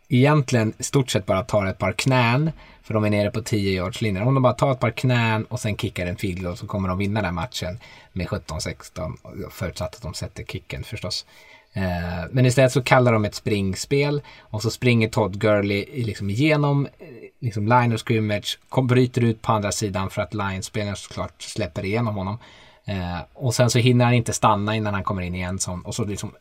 egentligen 0.10 0.74
stort 0.80 1.12
sett 1.12 1.26
bara 1.26 1.44
tar 1.44 1.66
ett 1.66 1.78
par 1.78 1.92
knän, 1.92 2.52
för 2.84 2.94
de 2.94 3.04
är 3.04 3.10
nere 3.10 3.32
på 3.32 3.42
10 3.42 3.72
yards 3.72 4.02
linjen. 4.02 4.28
Om 4.28 4.34
de 4.34 4.44
bara 4.44 4.54
tar 4.54 4.72
ett 4.72 4.80
par 4.80 4.92
knän 4.92 5.46
och 5.46 5.60
sen 5.60 5.78
kickar 5.78 6.06
en 6.06 6.16
field 6.16 6.44
goal 6.44 6.58
så 6.58 6.68
kommer 6.68 6.90
de 6.90 6.98
vinna 6.98 7.22
den 7.22 7.36
matchen 7.36 7.80
med 8.14 8.28
17-16, 8.28 9.14
förutsatt 9.52 9.96
att 9.96 10.02
de 10.02 10.14
sätter 10.14 10.44
kicken 10.44 10.84
förstås. 10.84 11.26
Eh, 11.74 11.84
men 12.32 12.46
istället 12.46 12.72
så 12.72 12.82
kallar 12.82 13.14
de 13.14 13.26
ett 13.26 13.36
springspel 13.36 14.22
och 14.40 14.62
så 14.62 14.72
springer 14.72 15.10
Todd 15.10 15.40
Gurley 15.40 16.04
liksom 16.04 16.30
igenom 16.30 16.86
eh, 16.86 17.08
liksom 17.40 17.68
line 17.68 17.94
of 17.94 18.02
scrimmage, 18.02 18.60
kom, 18.70 18.88
bryter 18.88 19.24
ut 19.24 19.42
på 19.42 19.52
andra 19.52 19.72
sidan 19.72 20.10
för 20.10 20.22
att 20.22 20.34
linespelaren 20.34 20.96
såklart 20.96 21.42
släpper 21.42 21.86
igenom 21.86 22.16
honom. 22.16 22.38
Eh, 22.86 23.20
och 23.34 23.56
sen 23.56 23.70
så 23.70 23.80
hinner 23.80 24.06
han 24.06 24.14
inte 24.14 24.34
stanna 24.34 24.76
innan 24.76 24.94
han 24.94 25.04
kommer 25.04 25.22
in 25.22 25.36
igen 25.36 25.60
och 25.86 25.96
så 25.96 26.06
liksom 26.06 26.32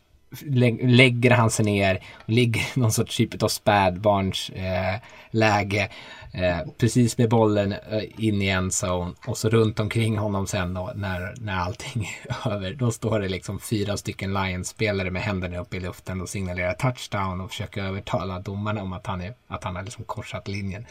lägger 0.81 1.31
han 1.31 1.51
sig 1.51 1.65
ner 1.65 2.01
och 2.15 2.29
ligger 2.29 2.61
i 2.61 2.81
någon 2.81 2.93
sorts 2.93 3.17
typ 3.17 3.43
av 3.43 3.49
spädbarns 3.49 4.51
eh, 4.51 5.01
läge. 5.31 5.89
Eh, 6.33 6.59
precis 6.79 7.19
med 7.19 7.29
bollen 7.29 7.73
eh, 7.73 8.03
in 8.17 8.43
i 8.43 8.49
en 8.49 8.71
zone 8.85 9.13
och 9.27 9.39
så 9.39 9.49
runt 9.49 9.81
omkring 9.81 10.19
honom 10.19 10.47
sen 10.47 10.75
då, 10.75 10.93
när, 10.95 11.35
när 11.41 11.57
allting 11.57 12.11
är 12.29 12.49
över. 12.53 12.75
Då 12.75 12.91
står 12.91 13.21
det 13.21 13.29
liksom 13.29 13.61
fyra 13.61 13.97
stycken 13.97 14.35
Lions-spelare 14.35 15.11
med 15.11 15.23
händerna 15.23 15.59
upp 15.59 15.75
i 15.75 15.81
luften 15.81 16.21
och 16.21 16.29
signalerar 16.29 16.73
touchdown 16.73 17.41
och 17.41 17.51
försöker 17.51 17.83
övertala 17.83 18.39
domarna 18.39 18.83
om 18.83 18.93
att 18.93 19.07
han, 19.07 19.21
är, 19.21 19.35
att 19.49 19.65
han 19.65 19.77
har 19.77 19.83
liksom 19.83 20.05
korsat 20.05 20.49
linjen. 20.49 20.87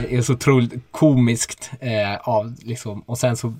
Det 0.00 0.16
är 0.16 0.22
så 0.22 0.32
otroligt 0.32 0.72
komiskt 0.90 1.70
eh, 1.80 2.16
av 2.28 2.54
liksom, 2.62 3.00
och 3.00 3.18
sen 3.18 3.36
så 3.36 3.54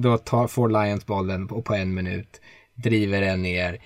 då 0.00 0.18
tar, 0.18 0.46
får 0.46 0.68
Lions 0.68 1.06
bollen 1.06 1.50
och 1.50 1.64
på 1.64 1.74
en 1.74 1.94
minut 1.94 2.40
driver 2.74 3.20
den 3.20 3.42
ner 3.42 3.78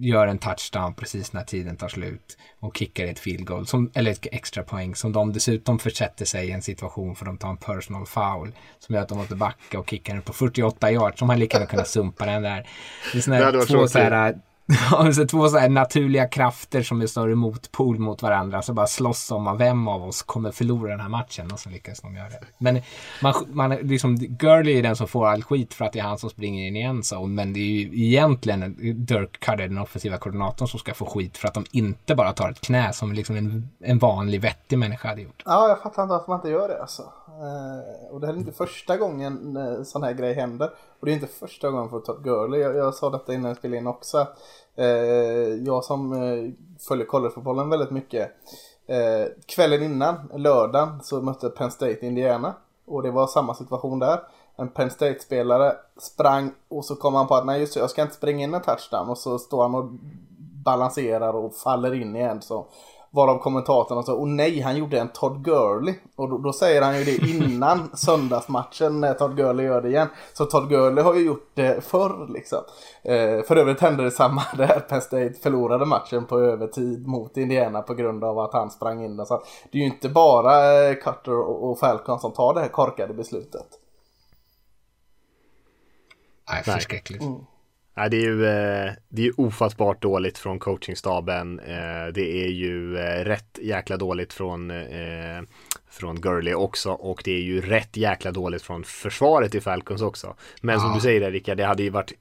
gör 0.00 0.26
en 0.26 0.38
touchdown 0.38 0.94
precis 0.94 1.32
när 1.32 1.44
tiden 1.44 1.76
tar 1.76 1.88
slut 1.88 2.38
och 2.60 2.76
kickar 2.76 3.04
ett 3.04 3.18
field 3.18 3.46
goal, 3.46 3.66
som, 3.66 3.90
eller 3.94 4.10
ett 4.10 4.26
extra 4.32 4.62
poäng 4.62 4.94
som 4.94 5.12
de 5.12 5.32
dessutom 5.32 5.78
försätter 5.78 6.24
sig 6.24 6.48
i 6.48 6.50
en 6.50 6.62
situation 6.62 7.16
för 7.16 7.24
de 7.24 7.38
tar 7.38 7.50
en 7.50 7.56
personal 7.56 8.06
foul 8.06 8.52
som 8.78 8.94
gör 8.94 9.02
att 9.02 9.08
de 9.08 9.18
måste 9.18 9.34
backa 9.34 9.78
och 9.78 9.90
kicka 9.90 10.12
den 10.12 10.22
på 10.22 10.32
48 10.32 10.92
yards 10.92 11.18
som 11.18 11.28
han 11.28 11.38
lika 11.38 11.56
gärna 11.56 11.70
kunnat 11.70 11.88
sumpa 11.88 12.26
den 12.26 12.42
där. 12.42 12.68
Det 13.12 13.18
är 13.18 13.22
sådana 13.22 13.44
här 13.44 13.66
två 13.66 13.88
så 13.88 13.98
här 13.98 14.38
Ja, 14.90 15.12
så 15.12 15.26
två 15.26 15.48
så 15.48 15.58
här 15.58 15.68
naturliga 15.68 16.28
krafter 16.28 16.82
som 16.82 17.00
är 17.00 17.06
större 17.06 17.34
motpol 17.34 17.98
mot 17.98 18.22
varandra. 18.22 18.62
Så 18.62 18.72
bara 18.72 18.86
slåss 18.86 19.30
om 19.30 19.58
vem 19.58 19.88
av 19.88 20.04
oss 20.04 20.22
kommer 20.22 20.50
förlora 20.50 20.90
den 20.90 21.00
här 21.00 21.08
matchen 21.08 21.52
och 21.52 21.58
så 21.58 21.70
lyckas 21.70 22.00
de 22.00 22.16
göra 22.16 22.28
det. 22.28 22.40
Men 22.58 22.80
man, 23.22 23.34
man, 23.52 23.70
liksom, 23.70 24.16
Gurley 24.16 24.78
är 24.78 24.82
den 24.82 24.96
som 24.96 25.08
får 25.08 25.26
all 25.26 25.42
skit 25.42 25.74
för 25.74 25.84
att 25.84 25.92
det 25.92 25.98
är 25.98 26.02
han 26.02 26.18
som 26.18 26.30
springer 26.30 26.66
in 26.66 26.76
i 26.76 26.82
en 26.82 27.02
zone. 27.12 27.34
Men 27.34 27.52
det 27.52 27.60
är 27.60 27.70
ju 27.70 28.06
egentligen 28.06 28.76
Dirk 29.06 29.40
Cutter, 29.40 29.68
den 29.68 29.78
offensiva 29.78 30.18
koordinatorn, 30.18 30.68
som 30.68 30.80
ska 30.80 30.94
få 30.94 31.06
skit 31.06 31.38
för 31.38 31.48
att 31.48 31.54
de 31.54 31.64
inte 31.70 32.14
bara 32.14 32.32
tar 32.32 32.50
ett 32.50 32.60
knä 32.60 32.92
som 32.92 33.12
liksom 33.12 33.36
en, 33.36 33.70
en 33.80 33.98
vanlig 33.98 34.40
vettig 34.40 34.78
människa 34.78 35.08
hade 35.08 35.22
gjort. 35.22 35.42
Ja, 35.44 35.68
jag 35.68 35.82
fattar 35.82 36.02
inte 36.02 36.12
varför 36.12 36.28
man 36.28 36.38
inte 36.38 36.48
gör 36.48 36.68
det 36.68 36.80
alltså. 36.80 37.02
Eh, 37.28 38.12
och 38.12 38.20
det 38.20 38.26
här 38.26 38.34
är 38.34 38.38
inte 38.38 38.52
första 38.52 38.96
gången 38.96 39.56
eh, 39.56 39.82
sån 39.82 40.02
här 40.02 40.12
grej 40.12 40.34
händer. 40.34 40.70
Och 41.02 41.06
det 41.06 41.12
är 41.12 41.14
inte 41.14 41.26
första 41.26 41.70
gången 41.70 41.90
för 41.90 42.00
Todd 42.00 42.24
Gurley. 42.24 42.60
Jag, 42.60 42.76
jag 42.76 42.94
sa 42.94 43.10
detta 43.10 43.34
innan 43.34 43.48
jag 43.48 43.56
spelade 43.56 43.78
in 43.78 43.86
också. 43.86 44.26
Eh, 44.76 44.86
jag 45.66 45.84
som 45.84 46.12
eh, 46.12 46.50
följer 46.88 47.06
collegefotbollen 47.06 47.70
väldigt 47.70 47.90
mycket. 47.90 48.30
Eh, 48.86 49.26
kvällen 49.46 49.82
innan, 49.82 50.30
lördagen, 50.34 51.00
så 51.02 51.20
mötte 51.20 51.48
Penn 51.48 51.70
State 51.70 52.06
Indiana. 52.06 52.54
Och 52.86 53.02
det 53.02 53.10
var 53.10 53.26
samma 53.26 53.54
situation 53.54 53.98
där. 53.98 54.20
En 54.56 54.68
Penn 54.68 54.90
State-spelare 54.90 55.76
sprang 55.96 56.52
och 56.68 56.84
så 56.84 56.96
kom 56.96 57.14
han 57.14 57.26
på 57.26 57.34
att 57.34 57.46
nej 57.46 57.60
just 57.60 57.74
det, 57.74 57.80
jag 57.80 57.90
ska 57.90 58.02
inte 58.02 58.14
springa 58.14 58.44
in 58.44 58.54
en 58.54 58.62
touchdown. 58.62 59.08
Och 59.08 59.18
så 59.18 59.38
står 59.38 59.62
han 59.62 59.74
och 59.74 59.88
balanserar 60.64 61.32
och 61.32 61.54
faller 61.54 61.94
in 61.94 62.16
igen. 62.16 62.42
Så 62.42 62.66
Varav 63.14 63.38
kommentatorn 63.38 64.02
sa, 64.02 64.14
och 64.14 64.28
nej 64.28 64.60
han 64.60 64.76
gjorde 64.76 64.98
en 64.98 65.08
Todd 65.08 65.44
Gurley. 65.44 65.94
Och 66.16 66.28
då, 66.28 66.38
då, 66.38 66.52
säger 66.52 66.82
han 66.82 66.98
ju 66.98 67.04
det 67.04 67.16
innan 67.16 67.90
söndagsmatchen 67.96 69.00
när 69.00 69.14
Todd 69.14 69.36
Gurley 69.36 69.66
gör 69.66 69.82
det 69.82 69.88
igen. 69.88 70.08
Så 70.32 70.44
Todd 70.44 70.68
Gurley 70.68 71.04
har 71.04 71.14
ju 71.14 71.26
gjort 71.26 71.50
det 71.54 71.84
förr 71.84 72.32
liksom. 72.32 72.58
Eh, 73.02 73.42
för 73.42 73.56
övrigt 73.56 73.80
hände 73.80 74.04
det 74.04 74.10
samma 74.10 74.42
där 74.56 74.80
Penn 74.80 75.02
State 75.02 75.34
förlorade 75.42 75.86
matchen 75.86 76.24
på 76.26 76.40
övertid 76.40 77.06
mot 77.06 77.36
Indiana 77.36 77.82
på 77.82 77.94
grund 77.94 78.24
av 78.24 78.38
att 78.38 78.52
han 78.52 78.70
sprang 78.70 79.04
in 79.04 79.16
den. 79.16 79.26
Så 79.26 79.42
det 79.72 79.78
är 79.78 79.82
ju 79.82 79.88
inte 79.88 80.08
bara 80.08 80.84
eh, 80.88 80.94
Cutter 80.94 81.38
och, 81.38 81.70
och 81.70 81.78
Falcon 81.78 82.20
som 82.20 82.32
tar 82.32 82.54
det 82.54 82.60
här 82.60 82.68
korkade 82.68 83.14
beslutet. 83.14 83.66
Nej, 86.50 86.62
förskräckligt. 86.62 87.22
Mm. 87.22 87.40
Nej, 87.94 88.10
det 88.10 88.16
är 88.16 88.20
ju 88.20 88.46
eh, 88.46 88.92
det 89.08 89.26
är 89.26 89.40
ofattbart 89.40 90.02
dåligt 90.02 90.38
från 90.38 90.58
coachingstaben. 90.58 91.58
Eh, 91.58 92.06
det 92.14 92.44
är 92.44 92.48
ju 92.48 92.96
eh, 92.96 93.24
rätt 93.24 93.58
jäkla 93.62 93.96
dåligt 93.96 94.32
från 94.32 94.70
från 95.92 96.20
Gurley 96.20 96.54
också 96.54 96.90
och 96.90 97.22
det 97.24 97.32
är 97.32 97.40
ju 97.40 97.60
rätt 97.60 97.96
jäkla 97.96 98.30
dåligt 98.30 98.62
från 98.62 98.84
försvaret 98.84 99.54
i 99.54 99.60
Falcons 99.60 100.02
också. 100.02 100.34
Men 100.60 100.74
ja. 100.74 100.80
som 100.80 100.94
du 100.94 101.00
säger 101.00 101.30
Rickard, 101.30 101.56
det 101.56 101.64
hade 101.64 101.82
ju 101.82 101.90
varit 101.90 102.12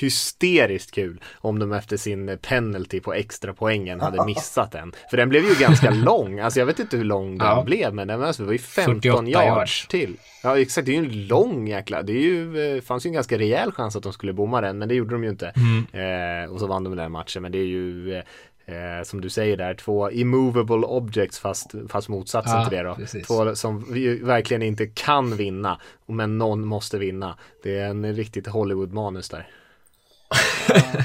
hysteriskt 0.00 0.90
kul 0.90 1.20
om 1.34 1.58
de 1.58 1.72
efter 1.72 1.96
sin 1.96 2.38
penalty 2.42 3.00
på 3.00 3.14
extra 3.14 3.54
poängen 3.54 4.00
hade 4.00 4.24
missat 4.26 4.72
den. 4.72 4.92
För 5.10 5.16
den 5.16 5.28
blev 5.28 5.44
ju 5.44 5.54
ganska 5.54 5.90
lång, 5.90 6.40
alltså 6.40 6.60
jag 6.60 6.66
vet 6.66 6.78
inte 6.78 6.96
hur 6.96 7.04
lång 7.04 7.38
den 7.38 7.48
ja. 7.48 7.62
blev 7.64 7.94
men 7.94 8.08
den 8.08 8.20
var 8.20 8.52
ju 8.52 8.58
15 8.58 9.28
yards, 9.28 9.46
yards 9.46 9.86
till. 9.86 10.16
Ja 10.42 10.58
exakt, 10.58 10.86
det 10.86 10.92
är 10.92 11.02
ju 11.02 11.06
en 11.06 11.26
lång 11.26 11.68
jäkla, 11.68 12.02
det 12.02 12.12
är 12.12 12.22
ju, 12.22 12.76
eh, 12.76 12.82
fanns 12.82 13.06
ju 13.06 13.08
en 13.08 13.14
ganska 13.14 13.38
rejäl 13.38 13.72
chans 13.72 13.96
att 13.96 14.02
de 14.02 14.12
skulle 14.12 14.32
bomma 14.32 14.60
den 14.60 14.78
men 14.78 14.88
det 14.88 14.94
gjorde 14.94 15.14
de 15.14 15.24
ju 15.24 15.30
inte. 15.30 15.52
Mm. 15.56 16.44
Eh, 16.44 16.50
och 16.50 16.60
så 16.60 16.66
vann 16.66 16.84
de 16.84 16.96
den 16.96 17.12
matchen 17.12 17.42
men 17.42 17.52
det 17.52 17.58
är 17.58 17.66
ju 17.66 18.22
eh, 18.70 19.02
som 19.04 19.20
du 19.20 19.30
säger 19.30 19.56
där, 19.56 19.74
två 19.74 20.10
immovable 20.10 20.86
objects 20.86 21.38
fast, 21.38 21.74
fast 21.88 22.08
motsatsen 22.08 22.56
ja, 22.56 22.68
till 22.68 22.78
det 22.78 22.82
då. 22.82 22.94
Precis. 22.94 23.26
Två 23.26 23.54
som 23.54 23.84
verkligen 24.22 24.62
inte 24.62 24.86
kan 24.86 25.36
vinna, 25.36 25.80
men 26.06 26.38
någon 26.38 26.66
måste 26.66 26.98
vinna. 26.98 27.38
Det 27.62 27.78
är 27.78 27.88
en 27.88 28.14
riktigt 28.14 28.46
Hollywood-manus 28.46 29.28
där. 29.28 29.48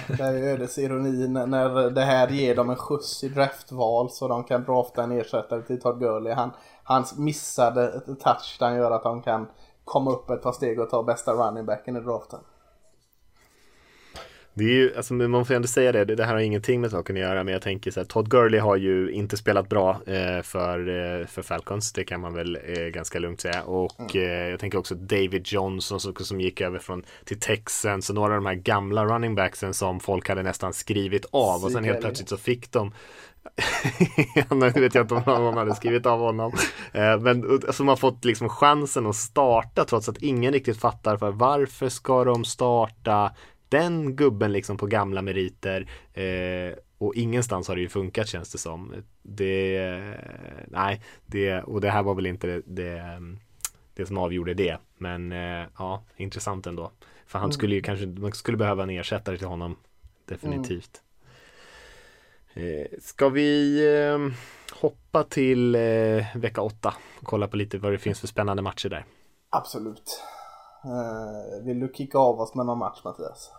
Ja, 0.07 0.31
det 0.31 0.39
är 0.39 0.53
ödesironi 0.53 1.27
när 1.27 1.89
det 1.89 2.01
här 2.01 2.27
ger 2.27 2.55
dem 2.55 2.69
en 2.69 2.75
skjuts 2.75 3.23
i 3.23 3.29
draftval 3.29 4.09
så 4.09 4.27
de 4.27 4.43
kan 4.43 4.63
drafta 4.63 5.03
en 5.03 5.11
ersättare 5.11 5.61
till 5.61 5.81
Todd 5.81 5.99
Gurley. 5.99 6.33
Han, 6.33 6.51
hans 6.83 7.17
missade 7.17 7.99
touchdown 7.99 8.75
gör 8.75 8.91
att 8.91 9.03
de 9.03 9.21
kan 9.21 9.47
komma 9.83 10.11
upp 10.11 10.29
ett 10.29 10.41
par 10.41 10.51
steg 10.51 10.79
och 10.79 10.89
ta 10.89 11.03
bästa 11.03 11.33
running 11.33 11.65
backen 11.65 11.95
i 11.95 11.99
draften. 11.99 12.39
Det 14.57 14.63
är 14.63 14.69
ju, 14.69 14.95
alltså 14.97 15.13
man 15.13 15.45
får 15.45 15.53
ändå 15.53 15.67
säga 15.67 15.91
det, 15.91 16.05
det 16.05 16.25
här 16.25 16.33
har 16.33 16.41
ingenting 16.41 16.81
med 16.81 16.91
saken 16.91 17.15
att 17.15 17.21
göra, 17.21 17.43
men 17.43 17.53
jag 17.53 17.61
tänker 17.61 17.91
så 17.91 17.99
här, 17.99 18.05
Todd 18.05 18.29
Gurley 18.29 18.59
har 18.59 18.75
ju 18.75 19.11
inte 19.11 19.37
spelat 19.37 19.69
bra 19.69 20.01
eh, 20.05 20.41
för, 20.41 20.79
eh, 20.79 21.27
för 21.27 21.41
Falcons, 21.41 21.93
det 21.93 22.03
kan 22.03 22.21
man 22.21 22.33
väl 22.33 22.57
eh, 22.65 22.83
ganska 22.85 23.19
lugnt 23.19 23.41
säga. 23.41 23.63
Och 23.63 24.15
mm. 24.15 24.27
Eh, 24.29 24.49
jag 24.49 24.59
tänker 24.59 24.77
också 24.77 24.95
David 24.95 25.47
Johnson 25.47 25.99
som, 25.99 26.15
som 26.15 26.41
gick 26.41 26.61
över 26.61 26.79
från, 26.79 27.03
till 27.25 27.39
Texans 27.39 28.09
och 28.09 28.15
några 28.15 28.33
av 28.33 28.41
de 28.41 28.45
här 28.45 28.55
gamla 28.55 29.05
running 29.05 29.35
backsen 29.35 29.73
som 29.73 29.99
folk 29.99 30.29
hade 30.29 30.43
nästan 30.43 30.73
skrivit 30.73 31.25
av 31.31 31.63
och 31.63 31.71
sen 31.71 31.83
helt 31.83 32.01
plötsligt 32.01 32.29
så 32.29 32.37
fick 32.37 32.71
de 32.71 32.91
nu 34.51 34.69
vet 34.69 34.95
jag 34.95 35.03
inte 35.03 35.15
om 35.15 35.23
någon 35.25 35.57
hade 35.57 35.75
skrivit 35.75 36.05
av 36.05 36.19
honom. 36.19 36.51
Eh, 36.93 37.19
men 37.19 37.51
alltså 37.51 37.83
man 37.83 37.91
har 37.91 37.97
fått 37.97 38.25
liksom 38.25 38.49
chansen 38.49 39.05
att 39.05 39.15
starta 39.15 39.85
trots 39.85 40.09
att 40.09 40.17
ingen 40.17 40.53
riktigt 40.53 40.79
fattar 40.79 41.17
för 41.17 41.31
varför 41.31 41.89
ska 41.89 42.23
de 42.23 42.45
starta 42.45 43.31
den 43.79 44.15
gubben 44.15 44.51
liksom 44.51 44.77
på 44.77 44.85
gamla 44.85 45.21
meriter 45.21 45.87
eh, 46.13 46.77
och 46.97 47.15
ingenstans 47.15 47.67
har 47.67 47.75
det 47.75 47.81
ju 47.81 47.89
funkat 47.89 48.27
känns 48.27 48.51
det 48.51 48.57
som. 48.57 48.93
Det, 49.21 49.89
nej, 50.67 51.01
det, 51.25 51.61
och 51.61 51.81
det 51.81 51.89
här 51.89 52.03
var 52.03 52.15
väl 52.15 52.25
inte 52.25 52.47
det, 52.47 52.61
det, 52.65 53.01
det 53.93 54.05
som 54.05 54.17
avgjorde 54.17 54.53
det. 54.53 54.77
Men 54.97 55.31
eh, 55.31 55.67
ja, 55.77 56.03
intressant 56.17 56.67
ändå. 56.67 56.91
För 57.25 57.39
han 57.39 57.51
skulle 57.51 57.75
ju 57.75 57.79
mm. 57.79 57.85
kanske, 57.85 58.21
man 58.21 58.31
skulle 58.31 58.57
behöva 58.57 58.83
en 58.83 58.89
ersättare 58.89 59.37
till 59.37 59.47
honom. 59.47 59.75
Definitivt. 60.25 61.01
Mm. 62.53 62.81
Eh, 62.81 62.87
ska 63.01 63.29
vi 63.29 63.79
eh, 63.97 64.19
hoppa 64.81 65.23
till 65.23 65.75
eh, 65.75 66.35
vecka 66.35 66.61
åtta 66.61 66.93
och 67.19 67.27
kolla 67.27 67.47
på 67.47 67.57
lite 67.57 67.77
vad 67.77 67.91
det 67.91 67.97
finns 67.97 68.19
för 68.19 68.27
spännande 68.27 68.61
matcher 68.61 68.89
där? 68.89 69.05
Absolut. 69.49 70.21
Vill 71.63 71.79
du 71.79 71.91
kicka 71.93 72.17
av 72.17 72.39
oss 72.39 72.55
med 72.55 72.65
någon 72.65 72.77
match 72.77 73.01
Mattias? 73.03 73.51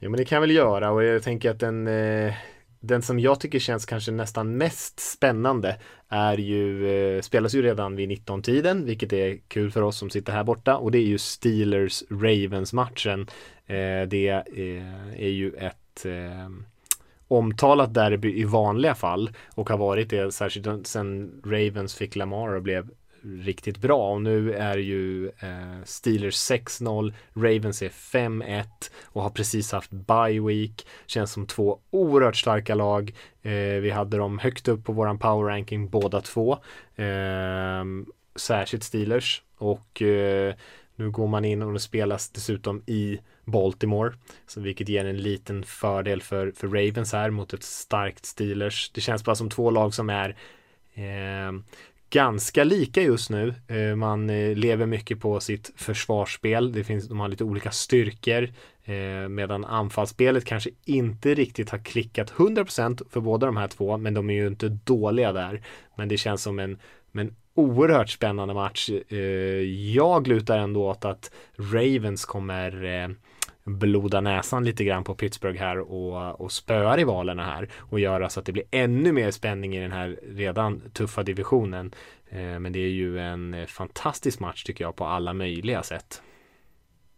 Jo 0.00 0.10
men 0.10 0.18
det 0.18 0.24
kan 0.24 0.36
jag 0.36 0.40
väl 0.40 0.50
göra 0.50 0.90
och 0.90 1.04
jag 1.04 1.22
tänker 1.22 1.50
att 1.50 1.60
den, 1.60 1.86
eh, 1.86 2.34
den 2.80 3.02
som 3.02 3.20
jag 3.20 3.40
tycker 3.40 3.58
känns 3.58 3.86
kanske 3.86 4.12
nästan 4.12 4.56
mest 4.56 5.00
spännande 5.00 5.76
är 6.08 6.38
ju, 6.38 6.90
eh, 6.90 7.20
spelas 7.20 7.54
ju 7.54 7.62
redan 7.62 7.96
vid 7.96 8.08
19-tiden, 8.08 8.84
vilket 8.84 9.12
är 9.12 9.38
kul 9.48 9.70
för 9.70 9.82
oss 9.82 9.98
som 9.98 10.10
sitter 10.10 10.32
här 10.32 10.44
borta 10.44 10.76
och 10.76 10.90
det 10.90 10.98
är 10.98 11.06
ju 11.06 11.16
Steelers-Ravens-matchen. 11.16 13.20
Eh, 13.66 14.02
det 14.08 14.28
är, 14.28 14.58
är 15.16 15.28
ju 15.28 15.52
ett 15.52 16.06
eh, 16.06 16.48
omtalat 17.28 17.94
derby 17.94 18.40
i 18.40 18.44
vanliga 18.44 18.94
fall 18.94 19.30
och 19.54 19.70
har 19.70 19.78
varit 19.78 20.10
det 20.10 20.34
särskilt 20.34 20.86
sen 20.86 21.40
Ravens 21.44 21.94
fick 21.94 22.16
Lamar 22.16 22.54
och 22.54 22.62
blev 22.62 22.90
riktigt 23.22 23.78
bra 23.78 24.12
och 24.12 24.22
nu 24.22 24.52
är 24.52 24.78
ju 24.78 25.26
eh, 25.28 25.84
Steelers 25.84 26.50
6-0, 26.50 27.12
Ravens 27.34 27.82
är 27.82 27.88
5-1 27.88 28.64
och 29.04 29.22
har 29.22 29.30
precis 29.30 29.72
haft 29.72 29.90
bye 29.90 30.40
week. 30.40 30.86
Känns 31.06 31.32
som 31.32 31.46
två 31.46 31.78
oerhört 31.90 32.36
starka 32.36 32.74
lag. 32.74 33.14
Eh, 33.42 33.52
vi 33.52 33.90
hade 33.90 34.16
dem 34.16 34.38
högt 34.38 34.68
upp 34.68 34.84
på 34.84 34.92
våran 34.92 35.18
power 35.18 35.48
ranking 35.48 35.88
båda 35.88 36.20
två. 36.20 36.52
Eh, 36.96 37.84
särskilt 38.36 38.84
Steelers 38.84 39.42
och 39.56 40.02
eh, 40.02 40.54
nu 40.98 41.10
går 41.10 41.26
man 41.26 41.44
in 41.44 41.62
och 41.62 41.72
det 41.72 41.80
spelas 41.80 42.30
dessutom 42.30 42.82
i 42.86 43.18
Baltimore, 43.44 44.14
så 44.46 44.60
vilket 44.60 44.88
ger 44.88 45.04
en 45.04 45.16
liten 45.16 45.64
fördel 45.64 46.22
för, 46.22 46.52
för 46.56 46.68
Ravens 46.68 47.12
här 47.12 47.30
mot 47.30 47.52
ett 47.52 47.62
starkt 47.62 48.26
Steelers. 48.26 48.90
Det 48.94 49.00
känns 49.00 49.24
bara 49.24 49.36
som 49.36 49.50
två 49.50 49.70
lag 49.70 49.94
som 49.94 50.10
är 50.10 50.36
eh, 50.94 51.52
ganska 52.10 52.64
lika 52.64 53.02
just 53.02 53.30
nu. 53.30 53.54
Eh, 53.68 53.96
man 53.96 54.30
eh, 54.30 54.56
lever 54.56 54.86
mycket 54.86 55.20
på 55.20 55.40
sitt 55.40 55.72
försvarsspel. 55.76 56.72
Det 56.72 56.84
finns, 56.84 57.08
de 57.08 57.20
har 57.20 57.28
lite 57.28 57.44
olika 57.44 57.70
styrkor. 57.70 58.48
Eh, 58.84 59.28
medan 59.28 59.64
anfallsspelet 59.64 60.44
kanske 60.44 60.70
inte 60.84 61.34
riktigt 61.34 61.70
har 61.70 61.78
klickat 61.78 62.32
100% 62.32 63.02
för 63.10 63.20
båda 63.20 63.46
de 63.46 63.56
här 63.56 63.68
två. 63.68 63.96
Men 63.96 64.14
de 64.14 64.30
är 64.30 64.34
ju 64.34 64.46
inte 64.46 64.68
dåliga 64.68 65.32
där. 65.32 65.62
Men 65.96 66.08
det 66.08 66.16
känns 66.16 66.42
som 66.42 66.58
en, 66.58 66.78
en 67.12 67.36
oerhört 67.54 68.10
spännande 68.10 68.54
match. 68.54 68.90
Jag 69.94 70.26
lutar 70.26 70.58
ändå 70.58 70.88
åt 70.88 71.04
att 71.04 71.30
Ravens 71.56 72.24
kommer 72.24 73.16
bloda 73.68 74.20
näsan 74.20 74.64
lite 74.64 74.84
grann 74.84 75.04
på 75.04 75.14
Pittsburgh 75.14 75.60
här 75.60 75.78
och, 75.78 76.40
och 76.40 76.52
spöa 76.52 76.96
rivalerna 76.96 77.44
här 77.44 77.70
och 77.90 78.00
göra 78.00 78.18
så 78.18 78.24
alltså 78.24 78.40
att 78.40 78.46
det 78.46 78.52
blir 78.52 78.64
ännu 78.70 79.12
mer 79.12 79.30
spänning 79.30 79.76
i 79.76 79.80
den 79.80 79.92
här 79.92 80.20
redan 80.22 80.82
tuffa 80.92 81.22
divisionen. 81.22 81.94
Eh, 82.28 82.58
men 82.58 82.72
det 82.72 82.78
är 82.78 82.90
ju 82.90 83.18
en 83.18 83.66
fantastisk 83.66 84.40
match 84.40 84.64
tycker 84.64 84.84
jag 84.84 84.96
på 84.96 85.04
alla 85.04 85.32
möjliga 85.32 85.82
sätt. 85.82 86.22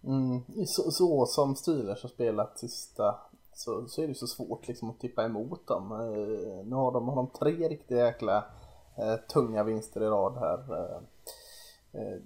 Mm, 0.05 0.43
så, 0.67 0.91
så 0.91 1.27
som 1.27 1.57
Steelers 1.57 2.03
har 2.03 2.09
spelat 2.09 2.59
sista 2.59 3.15
så, 3.53 3.89
så 3.89 4.03
är 4.03 4.09
det 4.09 4.15
så 4.15 4.27
svårt 4.27 4.69
liksom 4.69 4.91
att 4.91 5.01
tippa 5.01 5.25
emot 5.25 5.67
dem. 5.67 5.93
Eh, 5.93 6.67
nu 6.67 6.77
har 6.77 6.93
de, 6.93 7.09
har 7.09 7.17
de 7.17 7.27
tre 7.39 7.69
riktigt 7.69 7.99
jäkla 7.99 8.45
eh, 8.97 9.17
tunga 9.33 9.65
vinster 9.65 10.03
i 10.03 10.07
rad 10.07 10.39
här. 10.39 10.59
Eh, 10.79 10.97
eh 12.01 12.19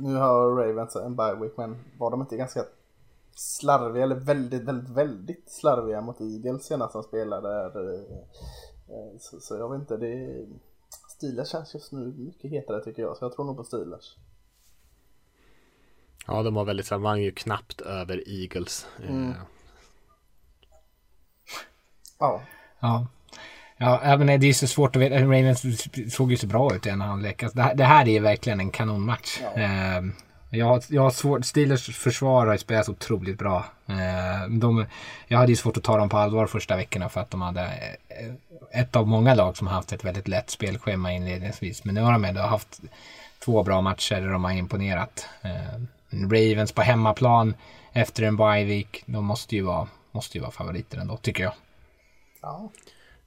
nu 0.00 0.14
har 0.14 0.56
Ravens 0.56 0.96
en 0.96 1.16
bye 1.16 1.34
week 1.34 1.52
men 1.56 1.84
var 1.98 2.10
de 2.10 2.20
inte 2.20 2.36
ganska 2.36 2.64
slarviga, 3.34 4.04
eller 4.04 4.16
väldigt, 4.16 4.62
väldigt, 4.62 4.90
väldigt 4.90 5.50
slarviga 5.50 6.00
mot 6.00 6.20
Eagles 6.20 6.64
senast 6.64 6.94
han 6.94 7.02
spelade. 7.02 7.48
Där. 7.48 7.94
Eh, 8.88 9.18
så, 9.20 9.40
så 9.40 9.56
jag 9.56 9.70
vet 9.70 9.80
inte, 9.80 9.96
det 9.96 10.46
Steelers 11.08 11.48
känns 11.48 11.74
just 11.74 11.92
nu 11.92 12.14
mycket 12.16 12.50
hetare 12.50 12.84
tycker 12.84 13.02
jag, 13.02 13.16
så 13.16 13.24
jag 13.24 13.32
tror 13.32 13.44
nog 13.44 13.56
på 13.56 13.64
Steelers. 13.64 14.16
Ja, 16.26 16.42
de 16.42 16.54
var 16.54 16.64
väldigt, 16.64 16.90
vann 16.90 17.22
ju 17.22 17.32
knappt 17.32 17.80
över 17.80 18.22
Eagles. 18.26 18.86
Mm. 19.08 19.32
Ja. 22.18 22.42
Ja. 22.80 23.06
Ja, 23.76 24.16
men 24.16 24.40
det 24.40 24.46
är 24.46 24.52
så 24.52 24.66
svårt 24.66 24.96
att 24.96 25.02
veta. 25.02 25.14
Ravens 25.14 26.14
såg 26.14 26.30
ju 26.30 26.36
så 26.36 26.46
bra 26.46 26.74
ut 26.74 26.86
i 26.86 26.90
en 26.90 27.00
halvlek. 27.00 27.42
Alltså, 27.42 27.56
det, 27.56 27.62
här, 27.62 27.74
det 27.74 27.84
här 27.84 28.08
är 28.08 28.20
verkligen 28.20 28.60
en 28.60 28.70
kanonmatch. 28.70 29.40
Ja. 29.42 29.62
Eh, 29.62 30.02
jag 30.56 30.66
har, 30.66 30.82
jag 30.88 31.02
har 31.02 31.10
svårt, 31.10 31.44
Steelers 31.44 31.96
försvar 31.96 32.46
har 32.46 32.56
spelat 32.56 32.88
otroligt 32.88 33.38
bra. 33.38 33.64
Eh, 33.86 34.48
de, 34.50 34.86
jag 35.28 35.38
hade 35.38 35.52
ju 35.52 35.56
svårt 35.56 35.76
att 35.76 35.82
ta 35.82 35.96
dem 35.96 36.08
på 36.08 36.18
allvar 36.18 36.46
första 36.46 36.76
veckorna 36.76 37.08
för 37.08 37.20
att 37.20 37.30
de 37.30 37.42
hade 37.42 37.62
eh, 38.08 38.80
ett 38.80 38.96
av 38.96 39.08
många 39.08 39.34
lag 39.34 39.56
som 39.56 39.66
haft 39.66 39.92
ett 39.92 40.04
väldigt 40.04 40.28
lätt 40.28 40.50
spelschema 40.50 41.12
inledningsvis. 41.12 41.84
Men 41.84 41.94
nu 41.94 42.00
har 42.00 42.12
de 42.12 42.24
ändå 42.24 42.40
haft 42.40 42.80
två 43.44 43.62
bra 43.62 43.80
matcher 43.80 44.20
där 44.20 44.28
de 44.28 44.44
har 44.44 44.52
imponerat. 44.52 45.28
Eh, 45.42 45.80
Ravens 46.10 46.72
på 46.72 46.82
hemmaplan 46.82 47.54
efter 47.92 48.22
en 48.22 48.36
bye 48.36 48.64
week, 48.64 49.02
de 49.06 49.24
måste 49.24 49.56
ju 49.56 49.62
vara, 49.62 49.88
måste 50.12 50.38
ju 50.38 50.42
vara 50.42 50.52
favoriter 50.52 50.98
ändå 50.98 51.16
tycker 51.16 51.42
jag. 51.42 51.52
Ja 52.42 52.70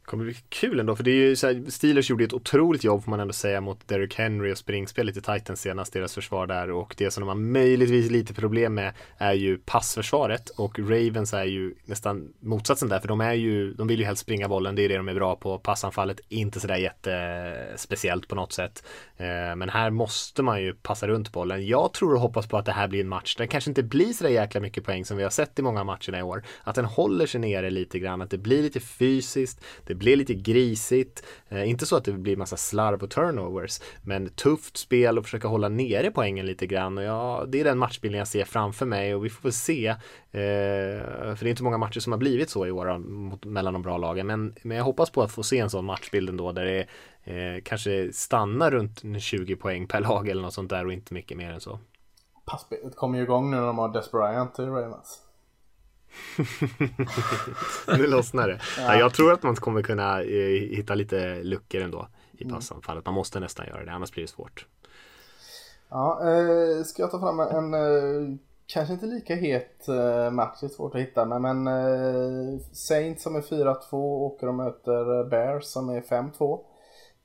kommer 0.08 0.24
bli 0.24 0.36
kul 0.50 0.80
ändå, 0.80 0.96
för 0.96 1.04
det 1.04 1.12
är 1.12 1.16
ju 1.16 1.36
så 1.36 1.48
här, 1.48 1.64
Steelers 1.68 2.10
gjorde 2.10 2.24
ett 2.24 2.34
otroligt 2.34 2.84
jobb 2.84 3.04
får 3.04 3.12
man 3.12 3.20
ändå 3.20 3.34
säga 3.34 3.62
mot 3.62 3.88
Derrick 3.88 4.16
Henry 4.16 4.54
och 4.54 4.58
springspelet 4.58 5.18
i 5.18 5.22
Titans 5.22 5.62
senast, 5.62 5.94
deras 5.94 6.14
försvar 6.14 6.48
där. 6.48 6.72
Och 6.72 6.96
det 6.98 7.12
som 7.12 7.22
de 7.22 7.28
har 7.28 7.36
möjligtvis 7.36 8.12
lite 8.12 8.34
problem 8.34 8.74
med 8.74 8.94
är 9.18 9.34
ju 9.34 9.58
passförsvaret 9.58 10.50
och 10.50 10.80
Ravens 10.80 11.34
är 11.34 11.44
ju 11.44 11.74
nästan 11.86 12.34
motsatsen 12.40 12.90
där, 12.90 13.00
för 13.00 13.08
de 13.08 13.22
är 13.22 13.34
ju, 13.34 13.74
de 13.74 13.88
vill 13.88 14.00
ju 14.00 14.06
helst 14.06 14.22
springa 14.22 14.48
bollen, 14.48 14.76
det 14.76 14.82
är 14.82 14.90
det 14.90 14.98
de 14.98 15.08
är 15.08 15.14
bra 15.14 15.36
på, 15.36 15.60
passanfallet 15.60 16.20
inte 16.30 16.60
sådär 16.60 16.78
jättespeciellt 16.78 18.28
på 18.28 18.36
något 18.36 18.54
sätt, 18.54 18.84
eh, 19.18 19.56
men 19.56 19.70
här 19.70 19.90
måste 19.90 20.44
man 20.44 20.62
ju 20.62 20.74
passa 20.74 21.08
runt 21.08 21.32
bollen. 21.32 21.68
Jag 21.68 21.94
tror 21.94 22.14
och 22.14 22.22
hoppas 22.22 22.48
på 22.48 22.58
att 22.58 22.66
det 22.66 22.72
här 22.72 22.88
blir 22.88 23.02
en 23.02 23.10
match 23.10 23.36
där 23.36 23.44
det 23.44 23.48
kanske 23.48 23.72
inte 23.72 23.84
blir 23.84 24.14
sådär 24.14 24.32
jäkla 24.32 24.62
mycket 24.62 24.84
poäng 24.84 25.06
som 25.06 25.18
vi 25.18 25.24
har 25.24 25.30
sett 25.30 25.60
i 25.60 25.62
många 25.62 25.84
matcherna 25.84 26.20
i 26.20 26.22
år, 26.22 26.44
att 26.64 26.76
den 26.76 26.86
håller 26.86 27.26
sig 27.26 27.42
nere 27.42 27.70
lite 27.70 28.00
grann, 28.00 28.22
att 28.22 28.30
det 28.30 28.38
blir 28.38 28.62
lite 28.62 28.80
fysiskt, 28.80 29.66
det 29.88 29.97
blir 29.98 30.16
lite 30.16 30.34
grisigt. 30.34 31.26
Eh, 31.50 31.70
inte 31.70 31.86
så 31.86 31.96
att 31.96 32.06
det 32.06 32.12
blir 32.12 32.38
massa 32.38 32.58
slarv 32.58 33.04
och 33.04 33.10
turnovers, 33.10 33.80
men 34.04 34.30
tufft 34.30 34.78
spel 34.78 35.18
och 35.18 35.24
försöka 35.24 35.48
hålla 35.48 35.70
nere 35.70 36.12
poängen 36.12 36.46
lite 36.46 36.68
grann. 36.68 36.98
Och 36.98 37.04
ja, 37.04 37.46
det 37.48 37.60
är 37.60 37.64
den 37.64 37.78
matchbilden 37.78 38.20
jag 38.20 38.28
ser 38.28 38.46
framför 38.46 38.86
mig 38.86 39.16
och 39.16 39.26
vi 39.26 39.30
får 39.30 39.44
väl 39.44 39.54
se. 39.54 39.88
Eh, 39.88 39.96
för 40.32 41.40
det 41.40 41.48
är 41.48 41.50
inte 41.50 41.64
många 41.64 41.78
matcher 41.78 42.00
som 42.00 42.14
har 42.14 42.20
blivit 42.20 42.50
så 42.50 42.66
i 42.66 42.72
år 42.72 42.90
eh, 42.90 42.98
mot, 42.98 43.46
mellan 43.46 43.74
de 43.74 43.82
bra 43.82 43.98
lagen. 43.98 44.28
Men, 44.28 44.56
men 44.62 44.78
jag 44.78 44.84
hoppas 44.84 45.10
på 45.10 45.22
att 45.22 45.32
få 45.32 45.44
se 45.44 45.60
en 45.60 45.70
sån 45.70 45.86
matchbild 45.86 46.30
ändå 46.30 46.52
där 46.52 46.66
det 46.66 46.88
eh, 47.24 47.62
kanske 47.64 48.14
stannar 48.14 48.72
runt 48.72 49.04
20 49.20 49.56
poäng 49.56 49.88
per 49.88 50.02
lag 50.02 50.30
eller 50.30 50.42
något 50.42 50.54
sånt 50.54 50.70
där 50.70 50.86
och 50.86 50.94
inte 50.94 51.14
mycket 51.14 51.38
mer 51.38 51.52
än 51.52 51.62
så. 51.62 51.80
Passspelet 52.46 52.96
kommer 52.96 53.18
ju 53.18 53.24
igång 53.24 53.52
nu 53.52 53.58
när 53.58 53.66
de 53.66 53.78
har 53.78 53.94
Desperiant 53.94 54.60
i 54.60 54.62
Ravens. 54.62 55.27
nu 57.98 58.08
lossnar 58.08 58.48
det. 58.48 58.60
Ja. 58.78 58.96
jag 58.96 59.14
tror 59.14 59.34
att 59.34 59.44
man 59.44 59.56
kommer 59.56 59.82
kunna 59.82 60.22
eh, 60.22 60.76
hitta 60.76 60.96
lite 60.96 61.44
luckor 61.44 61.82
ändå 61.82 62.08
i 62.32 62.44
mm. 62.44 62.56
passanfallet. 62.56 63.06
Man 63.06 63.14
måste 63.14 63.40
nästan 63.40 63.68
göra 63.68 63.86
det, 63.86 63.92
annars 63.92 64.12
blir 64.12 64.24
det 64.24 64.30
svårt. 64.30 64.66
Ja, 65.90 66.22
eh, 66.22 66.84
ska 66.84 67.02
jag 67.02 67.12
ta 67.12 67.20
fram 67.20 67.40
en, 67.40 67.74
eh, 67.74 68.38
kanske 68.66 68.94
inte 68.94 69.06
lika 69.06 69.36
het 69.36 69.88
eh, 69.88 70.32
match, 70.32 70.58
det 70.62 70.68
är 70.68 70.70
svårt 70.70 70.96
att 70.96 71.02
hitta, 71.02 71.26
men, 71.26 71.42
men 71.42 71.68
eh, 71.68 72.60
Saints 72.74 73.24
som 73.24 73.36
är 73.36 73.42
4-2 73.42 73.94
åker 73.94 74.48
och 74.48 74.56
möter 74.56 75.30
Bears 75.30 75.66
som 75.66 75.90
är 75.90 76.02
5-2. 76.02 76.60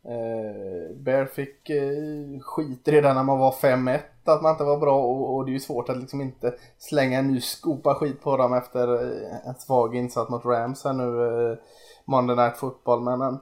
Eh, 0.05 0.97
Bear 0.97 1.27
fick 1.27 1.71
eh, 1.71 2.41
skit 2.41 2.89
redan 2.89 3.17
när 3.17 3.23
man 3.23 3.39
var 3.39 3.53
5-1 3.53 4.01
att 4.29 4.43
man 4.43 4.53
inte 4.53 4.65
var 4.65 4.79
bra 4.79 5.03
och, 5.03 5.37
och, 5.37 5.45
det 5.45 5.51
är 5.51 5.53
ju 5.53 5.61
svårt 5.61 5.89
att 5.89 5.97
liksom 5.97 6.21
inte 6.21 6.55
slänga 6.79 7.19
en 7.19 7.27
ny 7.27 7.41
skopa 7.41 7.95
skit 7.95 8.23
på 8.23 8.37
dem 8.37 8.55
efter 8.55 8.95
eh, 8.95 9.49
en 9.49 9.55
svag 9.55 9.97
insats 9.97 10.31
mot 10.31 10.45
Rams 10.45 10.85
här 10.85 10.93
nu 10.93 11.27
eh, 11.51 11.59
Monday 12.05 12.37
Night 12.37 12.57
Football. 12.57 13.01
Men, 13.01 13.19
men 13.19 13.39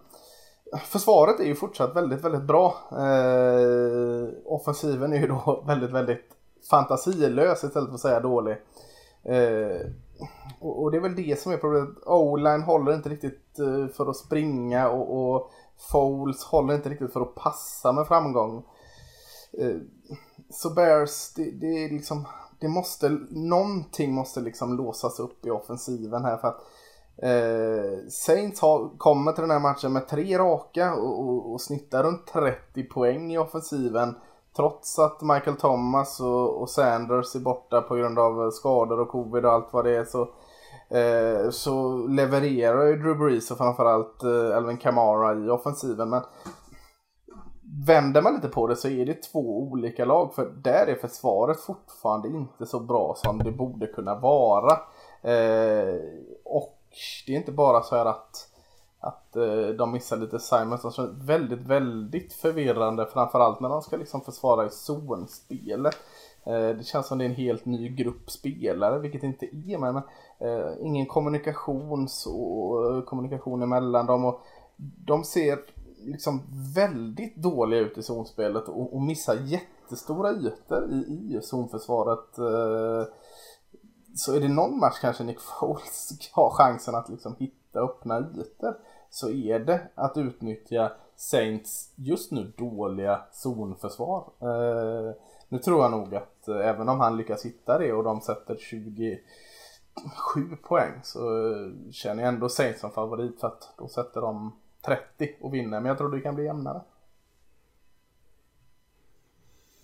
försvaret 0.78 1.40
är 1.40 1.44
ju 1.44 1.54
fortsatt 1.54 1.96
väldigt, 1.96 2.24
väldigt 2.24 2.42
bra. 2.42 2.74
Eh, 2.92 4.28
offensiven 4.44 5.12
är 5.12 5.20
ju 5.20 5.26
då 5.26 5.62
väldigt, 5.66 5.90
väldigt 5.90 6.36
fantasilös 6.70 7.64
istället 7.64 7.88
för 7.88 7.94
att 7.94 8.00
säga 8.00 8.20
dålig. 8.20 8.56
Eh, 9.22 9.86
och, 10.60 10.82
och, 10.82 10.90
det 10.90 10.96
är 10.96 11.00
väl 11.00 11.16
det 11.16 11.40
som 11.40 11.52
är 11.52 11.56
problemet. 11.56 11.88
O-line 12.06 12.62
håller 12.62 12.94
inte 12.94 13.08
riktigt 13.08 13.58
eh, 13.58 13.86
för 13.86 14.10
att 14.10 14.16
springa 14.16 14.88
och, 14.88 15.34
och 15.34 15.50
Foles 15.90 16.44
håller 16.44 16.74
inte 16.74 16.88
riktigt 16.88 17.12
för 17.12 17.20
att 17.20 17.34
passa 17.34 17.92
med 17.92 18.06
framgång. 18.06 18.64
Eh, 19.58 19.76
så 20.50 20.70
Bears, 20.70 21.32
det, 21.34 21.50
det, 21.50 21.84
är 21.84 21.88
liksom, 21.90 22.26
det 22.60 22.68
måste, 22.68 23.08
någonting 23.30 24.14
måste 24.14 24.40
liksom 24.40 24.76
låsas 24.76 25.20
upp 25.20 25.46
i 25.46 25.50
offensiven 25.50 26.24
här 26.24 26.36
för 26.36 26.48
att 26.48 26.60
eh, 27.22 28.08
Saints 28.08 28.60
har, 28.60 28.98
kommer 28.98 29.32
till 29.32 29.42
den 29.42 29.50
här 29.50 29.60
matchen 29.60 29.92
med 29.92 30.08
tre 30.08 30.38
raka 30.38 30.94
och, 30.94 31.28
och, 31.28 31.52
och, 31.52 31.60
snittar 31.60 32.02
runt 32.02 32.26
30 32.26 32.82
poäng 32.82 33.32
i 33.32 33.38
offensiven. 33.38 34.14
Trots 34.56 34.98
att 34.98 35.22
Michael 35.22 35.56
Thomas 35.56 36.20
och, 36.20 36.62
och 36.62 36.70
Sanders 36.70 37.36
är 37.36 37.40
borta 37.40 37.80
på 37.80 37.94
grund 37.94 38.18
av 38.18 38.50
skador 38.50 39.00
och 39.00 39.08
covid 39.08 39.44
och 39.44 39.52
allt 39.52 39.72
vad 39.72 39.84
det 39.84 39.96
är 39.96 40.04
så 40.04 40.28
Eh, 40.90 41.50
så 41.50 42.06
levererar 42.06 42.86
ju 42.86 42.96
Drew 42.96 43.18
Brees 43.18 43.50
och 43.50 43.58
framförallt 43.58 44.22
eh, 44.22 44.56
Alvin 44.56 44.76
Kamara 44.76 45.34
i 45.34 45.48
offensiven. 45.48 46.10
Men 46.10 46.22
vänder 47.86 48.22
man 48.22 48.34
lite 48.34 48.48
på 48.48 48.66
det 48.66 48.76
så 48.76 48.88
är 48.88 49.06
det 49.06 49.22
två 49.22 49.58
olika 49.58 50.04
lag. 50.04 50.34
För 50.34 50.52
där 50.56 50.86
är 50.86 50.94
försvaret 50.94 51.60
fortfarande 51.60 52.28
inte 52.28 52.66
så 52.66 52.80
bra 52.80 53.14
som 53.16 53.38
det 53.38 53.52
borde 53.52 53.86
kunna 53.86 54.14
vara. 54.14 54.72
Eh, 55.22 55.94
och 56.44 56.78
det 57.26 57.32
är 57.32 57.36
inte 57.36 57.52
bara 57.52 57.82
så 57.82 57.96
här 57.96 58.06
att 58.06 58.46
att 59.00 59.36
eh, 59.36 59.68
de 59.68 59.92
missar 59.92 60.16
lite 60.16 60.38
Simons. 60.38 60.84
Alltså 60.84 61.10
väldigt, 61.12 61.60
väldigt 61.60 62.32
förvirrande. 62.32 63.06
Framförallt 63.12 63.60
när 63.60 63.68
de 63.68 63.82
ska 63.82 63.96
liksom 63.96 64.20
försvara 64.20 64.66
i 64.66 64.70
zonspelet. 64.70 65.96
Eh, 66.44 66.68
det 66.68 66.86
känns 66.86 67.06
som 67.06 67.18
det 67.18 67.24
är 67.24 67.28
en 67.28 67.34
helt 67.34 67.64
ny 67.64 67.88
grupp 67.88 68.30
spelare, 68.30 68.98
vilket 68.98 69.22
inte 69.22 69.46
är 69.46 69.78
med. 69.78 69.94
Men, 69.94 70.02
eh, 70.38 70.72
ingen 70.80 71.06
kommunikation, 71.06 72.08
så, 72.08 72.96
eh, 72.96 73.04
kommunikation 73.04 73.62
emellan 73.62 74.06
dem. 74.06 74.24
Och 74.24 74.40
de 75.04 75.24
ser 75.24 75.58
liksom 76.04 76.42
väldigt 76.74 77.36
dåliga 77.36 77.80
ut 77.80 77.98
i 77.98 78.02
zonspelet 78.02 78.68
och, 78.68 78.94
och 78.94 79.02
missar 79.02 79.34
jättestora 79.34 80.30
ytor 80.30 80.92
i, 80.92 80.96
i 80.96 81.40
zonförsvaret. 81.42 82.38
Eh, 82.38 83.12
så 84.14 84.34
är 84.34 84.40
det 84.40 84.48
någon 84.48 84.78
match 84.78 84.98
kanske 85.00 85.24
Nick 85.24 85.40
Foles 85.40 86.30
har 86.32 86.50
chansen 86.50 86.94
att 86.94 87.08
liksom 87.08 87.36
hitta 87.38 87.80
öppna 87.80 88.18
ytor 88.18 88.74
så 89.10 89.30
är 89.30 89.58
det 89.58 89.88
att 89.94 90.16
utnyttja 90.16 90.92
Saints 91.16 91.92
just 91.96 92.32
nu 92.32 92.52
dåliga 92.56 93.20
zonförsvar. 93.32 94.32
Eh, 94.40 95.14
nu 95.48 95.58
tror 95.58 95.82
jag 95.82 95.90
nog 95.90 96.14
att 96.14 96.48
eh, 96.48 96.68
även 96.68 96.88
om 96.88 97.00
han 97.00 97.16
lyckas 97.16 97.44
hitta 97.44 97.78
det 97.78 97.92
och 97.92 98.04
de 98.04 98.20
sätter 98.20 98.56
27 98.56 100.56
poäng 100.62 100.92
så 101.02 101.52
eh, 101.52 101.70
känner 101.90 102.22
jag 102.22 102.34
ändå 102.34 102.48
Saints 102.48 102.80
som 102.80 102.90
favorit 102.90 103.40
för 103.40 103.46
att 103.46 103.74
då 103.78 103.88
sätter 103.88 104.20
de 104.20 104.56
30 104.86 105.30
och 105.40 105.54
vinner. 105.54 105.80
Men 105.80 105.84
jag 105.84 105.98
tror 105.98 106.16
det 106.16 106.20
kan 106.20 106.34
bli 106.34 106.44
jämnare. 106.44 106.80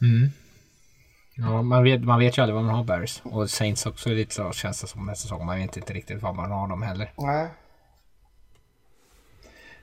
Mm. 0.01 0.31
Ja, 1.37 1.63
man 1.63 1.85
vet, 1.85 2.05
man 2.05 2.19
vet 2.19 2.39
ju 2.39 2.43
aldrig 2.43 2.55
vad 2.55 2.65
man 2.65 2.75
har 2.75 2.85
Bears. 2.85 3.21
Och 3.25 3.51
Saints 3.51 3.87
också 3.87 4.11
är 4.11 4.15
lite 4.15 4.35
så 4.35 4.53
känns 4.53 4.81
det 4.81 4.87
som 4.87 5.07
nästa 5.07 5.23
säsong. 5.23 5.47
Man 5.47 5.59
vet 5.59 5.77
inte 5.77 5.93
riktigt 5.93 6.23
vad 6.23 6.35
man 6.35 6.51
har 6.51 6.69
dem 6.69 6.83
heller. 6.83 7.13
Nej. 7.17 7.49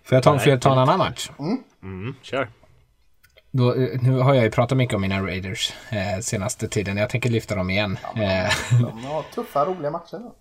Får 0.04 0.16
jag 0.16 0.24
ta, 0.24 0.40
får 0.40 0.50
jag 0.50 0.62
ta 0.62 0.72
en 0.72 0.78
annan 0.78 0.98
match? 0.98 1.30
Mm. 1.40 1.64
Mm, 1.84 2.16
kör. 2.22 2.50
Då, 3.52 3.74
eh, 3.74 4.02
nu 4.02 4.20
har 4.20 4.34
jag 4.34 4.44
ju 4.44 4.52
pratat 4.52 4.78
mycket 4.78 4.96
om 4.96 5.02
mina 5.02 5.22
Raiders 5.22 5.74
eh, 5.90 6.20
senaste 6.22 6.68
tiden. 6.68 6.98
Jag 6.98 7.10
tänker 7.10 7.30
lyfta 7.30 7.56
dem 7.56 7.70
igen. 7.70 7.98
Ja, 8.16 8.22
eh, 8.22 8.54
de 8.72 9.04
har 9.06 9.24
tuffa, 9.24 9.66
roliga 9.66 9.92
matcher. 9.92 10.22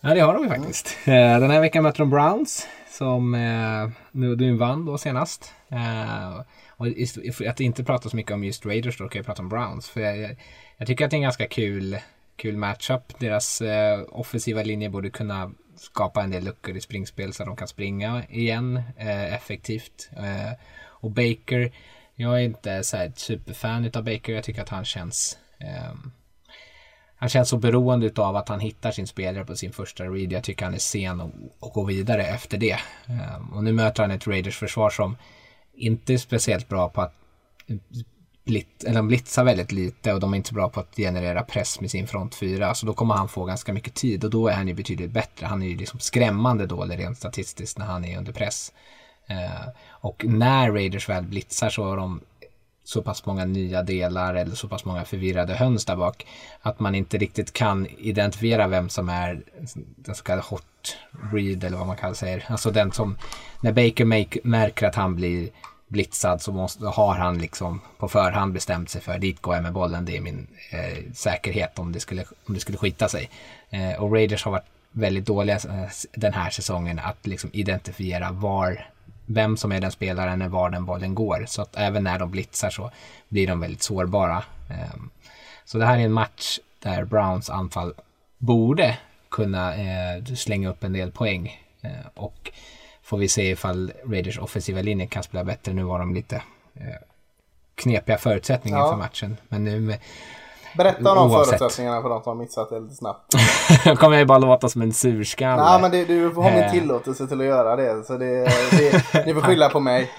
Ja, 0.00 0.14
det 0.14 0.20
har 0.20 0.34
de 0.34 0.42
ju 0.42 0.48
faktiskt. 0.48 0.96
Mm. 1.04 1.40
Den 1.40 1.50
här 1.50 1.60
veckan 1.60 1.82
möter 1.82 1.98
de 1.98 2.10
Browns 2.10 2.68
som 2.96 3.34
eh, 3.34 3.90
nu, 4.12 4.36
nu 4.36 4.56
vann 4.56 4.84
då 4.84 4.98
senast. 4.98 5.54
Eh, 5.68 6.40
och 6.68 6.86
att 7.48 7.60
inte 7.60 7.84
prata 7.84 8.08
så 8.08 8.16
mycket 8.16 8.32
om 8.32 8.44
just 8.44 8.66
Raiders 8.66 8.98
då 8.98 9.08
kan 9.08 9.18
jag 9.18 9.26
prata 9.26 9.42
om 9.42 9.48
Browns. 9.48 9.88
För 9.88 10.00
jag, 10.00 10.36
jag 10.76 10.86
tycker 10.86 11.04
att 11.04 11.10
det 11.10 11.14
är 11.14 11.18
en 11.18 11.22
ganska 11.22 11.46
kul, 11.46 11.98
kul 12.36 12.56
matchup. 12.56 13.18
Deras 13.18 13.60
eh, 13.60 14.00
offensiva 14.08 14.62
linje 14.62 14.90
borde 14.90 15.10
kunna 15.10 15.50
skapa 15.76 16.22
en 16.22 16.30
del 16.30 16.44
luckor 16.44 16.76
i 16.76 16.80
springspel 16.80 17.32
så 17.32 17.42
att 17.42 17.46
de 17.46 17.56
kan 17.56 17.68
springa 17.68 18.22
igen 18.30 18.82
eh, 18.96 19.34
effektivt. 19.34 20.10
Eh, 20.16 20.52
och 20.84 21.10
Baker, 21.10 21.72
jag 22.14 22.34
är 22.34 22.44
inte 22.44 22.84
så 22.84 22.96
här 22.96 23.12
superfan 23.16 23.90
av 23.94 24.04
Baker. 24.04 24.32
Jag 24.32 24.44
tycker 24.44 24.62
att 24.62 24.68
han 24.68 24.84
känns 24.84 25.38
eh, 25.58 25.94
han 27.18 27.28
känns 27.28 27.48
så 27.48 27.56
beroende 27.56 28.22
av 28.22 28.36
att 28.36 28.48
han 28.48 28.60
hittar 28.60 28.90
sin 28.90 29.06
spelare 29.06 29.44
på 29.44 29.56
sin 29.56 29.72
första 29.72 30.04
read. 30.04 30.32
Jag 30.32 30.44
tycker 30.44 30.64
han 30.64 30.74
är 30.74 30.78
sen 30.78 31.20
och, 31.20 31.30
och 31.60 31.72
går 31.72 31.86
vidare 31.86 32.26
efter 32.26 32.58
det. 32.58 32.78
Ehm, 33.06 33.52
och 33.52 33.64
nu 33.64 33.72
möter 33.72 34.02
han 34.02 34.10
ett 34.10 34.26
Raiders 34.26 34.56
försvar 34.56 34.90
som 34.90 35.16
inte 35.74 36.14
är 36.14 36.18
speciellt 36.18 36.68
bra 36.68 36.88
på 36.88 37.00
att 37.02 37.14
blit, 38.44 38.84
eller 38.84 38.96
de 38.96 39.08
blitzar 39.08 39.44
väldigt 39.44 39.72
lite 39.72 40.12
och 40.12 40.20
de 40.20 40.32
är 40.32 40.36
inte 40.36 40.48
så 40.48 40.54
bra 40.54 40.68
på 40.68 40.80
att 40.80 40.96
generera 40.96 41.42
press 41.42 41.80
med 41.80 41.90
sin 41.90 42.06
front 42.06 42.34
4. 42.34 42.74
Så 42.74 42.86
då 42.86 42.94
kommer 42.94 43.14
han 43.14 43.28
få 43.28 43.44
ganska 43.44 43.72
mycket 43.72 43.94
tid 43.94 44.24
och 44.24 44.30
då 44.30 44.48
är 44.48 44.54
han 44.54 44.68
ju 44.68 44.74
betydligt 44.74 45.10
bättre. 45.10 45.46
Han 45.46 45.62
är 45.62 45.66
ju 45.66 45.76
liksom 45.76 46.00
skrämmande 46.00 46.66
dålig 46.66 46.98
rent 46.98 47.18
statistiskt 47.18 47.78
när 47.78 47.86
han 47.86 48.04
är 48.04 48.18
under 48.18 48.32
press. 48.32 48.72
Ehm, 49.26 49.70
och 49.88 50.24
när 50.24 50.72
Raiders 50.72 51.08
väl 51.08 51.24
blitzar 51.24 51.70
så 51.70 51.84
har 51.84 51.96
de 51.96 52.20
så 52.86 53.02
pass 53.02 53.26
många 53.26 53.44
nya 53.44 53.82
delar 53.82 54.34
eller 54.34 54.54
så 54.54 54.68
pass 54.68 54.84
många 54.84 55.04
förvirrade 55.04 55.54
höns 55.54 55.84
där 55.84 55.96
bak 55.96 56.26
att 56.60 56.80
man 56.80 56.94
inte 56.94 57.18
riktigt 57.18 57.52
kan 57.52 57.86
identifiera 57.86 58.68
vem 58.68 58.88
som 58.88 59.08
är 59.08 59.42
den 59.96 60.14
så 60.14 60.24
kallade 60.24 60.48
hot 60.48 60.96
read 61.32 61.64
eller 61.64 61.76
vad 61.76 61.86
man 61.86 61.96
kallar 61.96 62.14
säger. 62.14 62.44
Alltså 62.48 62.70
den 62.70 62.92
som 62.92 63.18
när 63.60 63.72
Baker 63.72 64.04
make, 64.04 64.38
märker 64.44 64.86
att 64.86 64.94
han 64.94 65.16
blir 65.16 65.48
blitzad 65.88 66.42
så 66.42 66.52
måste, 66.52 66.86
har 66.86 67.14
han 67.14 67.38
liksom 67.38 67.80
på 67.98 68.08
förhand 68.08 68.52
bestämt 68.52 68.90
sig 68.90 69.00
för 69.00 69.18
dit 69.18 69.42
går 69.42 69.54
jag 69.54 69.62
med 69.62 69.72
bollen, 69.72 70.04
det 70.04 70.16
är 70.16 70.20
min 70.20 70.46
eh, 70.70 71.12
säkerhet 71.14 71.78
om 71.78 71.92
det 71.92 72.00
skulle, 72.00 72.24
om 72.46 72.54
det 72.54 72.60
skulle 72.60 72.78
skita 72.78 73.08
sig. 73.08 73.30
Eh, 73.70 74.02
och 74.02 74.12
Raiders 74.12 74.44
har 74.44 74.52
varit 74.52 74.70
väldigt 74.92 75.26
dåliga 75.26 75.56
eh, 75.56 75.88
den 76.12 76.32
här 76.32 76.50
säsongen 76.50 76.98
att 76.98 77.26
liksom 77.26 77.50
identifiera 77.52 78.32
var 78.32 78.86
vem 79.26 79.56
som 79.56 79.72
är 79.72 79.80
den 79.80 79.90
spelaren 79.90 80.38
när 80.38 80.48
var 80.48 80.70
den 80.70 80.84
bollen 80.84 81.14
går. 81.14 81.44
Så 81.48 81.62
att 81.62 81.76
även 81.76 82.04
när 82.04 82.18
de 82.18 82.30
blitzar 82.30 82.70
så 82.70 82.90
blir 83.28 83.46
de 83.46 83.60
väldigt 83.60 83.82
sårbara. 83.82 84.44
Ehm, 84.70 85.10
så 85.64 85.78
det 85.78 85.86
här 85.86 85.98
är 85.98 86.02
en 86.02 86.12
match 86.12 86.58
där 86.78 87.04
Browns 87.04 87.50
anfall 87.50 87.94
borde 88.38 88.98
kunna 89.28 89.74
eh, 89.74 90.24
slänga 90.24 90.68
upp 90.68 90.84
en 90.84 90.92
del 90.92 91.10
poäng. 91.12 91.64
Eh, 91.80 92.06
och 92.14 92.50
får 93.02 93.18
vi 93.18 93.28
se 93.28 93.50
ifall 93.50 93.92
Raiders 94.04 94.38
offensiva 94.38 94.82
linje 94.82 95.06
kan 95.06 95.22
spela 95.22 95.44
bättre. 95.44 95.72
Nu 95.72 95.82
var 95.82 95.98
de 95.98 96.14
lite 96.14 96.36
eh, 96.74 96.96
knepiga 97.74 98.18
förutsättningar 98.18 98.78
ja. 98.78 98.90
för 98.90 98.96
matchen. 98.96 99.36
Men 99.48 99.64
nu 99.64 99.80
med 99.80 99.98
Berätta 100.76 101.12
om 101.12 101.30
de 101.30 101.44
förutsättningarna 101.44 102.02
för 102.02 102.08
de 102.08 102.22
som 102.22 102.30
har 102.38 102.44
missat 102.44 102.70
det 102.70 102.80
lite 102.80 102.94
snabbt. 102.94 103.34
Då 103.84 103.96
kommer 103.96 104.16
jag 104.16 104.20
ju 104.20 104.26
bara 104.26 104.38
låta 104.38 104.68
som 104.68 104.82
en 104.82 104.92
surskalle. 104.92 105.62
Nej 105.62 105.80
men 105.80 105.90
det, 105.90 106.04
du 106.04 106.28
har 106.28 106.50
min 106.50 106.62
eh. 106.62 106.72
tillåtelse 106.72 107.26
till 107.26 107.40
att 107.40 107.46
göra 107.46 107.76
det. 107.76 108.06
Så 108.06 108.16
det, 108.16 108.44
det, 108.70 109.26
ni 109.26 109.34
får 109.34 109.40
skylla 109.48 109.68
på 109.68 109.80
mig. 109.80 110.10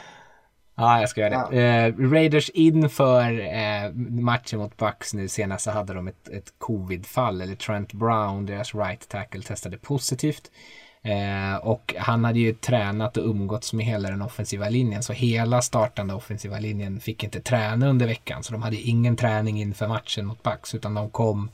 Ja, 0.76 1.00
jag 1.00 1.10
ska 1.10 1.22
göra 1.22 1.50
det. 1.50 1.58
Ja. 1.58 1.88
Uh, 1.88 2.12
Raiders 2.12 2.50
inför 2.50 3.32
uh, 3.32 3.96
matchen 4.22 4.60
mot 4.60 4.78
Bucks 4.78 5.14
nu 5.14 5.28
senast 5.28 5.64
så 5.64 5.72
hade 5.72 5.94
de 5.94 6.08
ett, 6.08 6.30
ett 6.30 6.54
covid-fall. 6.58 7.42
Eller 7.42 7.56
Trent 7.56 7.94
Brown, 7.94 8.46
deras 8.46 8.76
right 8.76 9.10
tackle, 9.10 9.42
testade 9.42 9.78
positivt. 9.78 10.52
Eh, 11.08 11.56
och 11.56 11.96
han 11.98 12.26
hade 12.26 12.40
ju 12.40 12.54
tränat 12.54 13.18
och 13.18 13.26
umgåtts 13.26 13.74
med 13.74 13.86
hela 13.86 14.10
den 14.10 14.22
offensiva 14.22 14.70
linjen. 14.70 15.04
Så 15.04 15.14
hela 15.14 15.62
startande 15.62 16.14
offensiva 16.14 16.60
linjen 16.60 17.00
fick 17.00 17.24
inte 17.24 17.42
träna 17.42 17.90
under 17.90 18.08
veckan. 18.08 18.44
Så 18.44 18.52
de 18.54 18.62
hade 18.62 18.76
ingen 18.76 19.16
träning 19.16 19.62
inför 19.62 19.88
matchen 19.88 20.26
mot 20.26 20.44
Bucks. 20.44 20.76
Utan 20.76 20.94
de 20.94 21.10
kom 21.10 21.52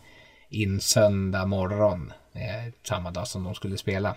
in 0.49 0.82
söndag 0.82 1.45
morgon. 1.45 2.14
Eh, 2.34 2.74
samma 2.84 3.12
dag 3.12 3.28
som 3.28 3.43
de 3.43 3.56
skulle 3.56 3.78
spela. 3.78 4.16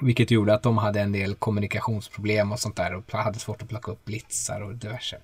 Vilket 0.00 0.30
gjorde 0.30 0.54
att 0.54 0.62
de 0.62 0.78
hade 0.78 1.00
en 1.00 1.12
del 1.12 1.34
kommunikationsproblem 1.34 2.52
och 2.52 2.58
sånt 2.58 2.76
där. 2.76 2.94
Och 2.94 3.12
hade 3.12 3.38
svårt 3.38 3.62
att 3.62 3.68
plocka 3.68 3.90
upp 3.90 4.04
blitzar 4.04 4.60
och 4.60 4.74
diverse. 4.74 5.16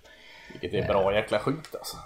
Vilket 0.52 0.84
är 0.84 0.88
bra 0.88 1.14
jäkla 1.14 1.38
skit 1.38 1.74
alltså. 1.78 1.96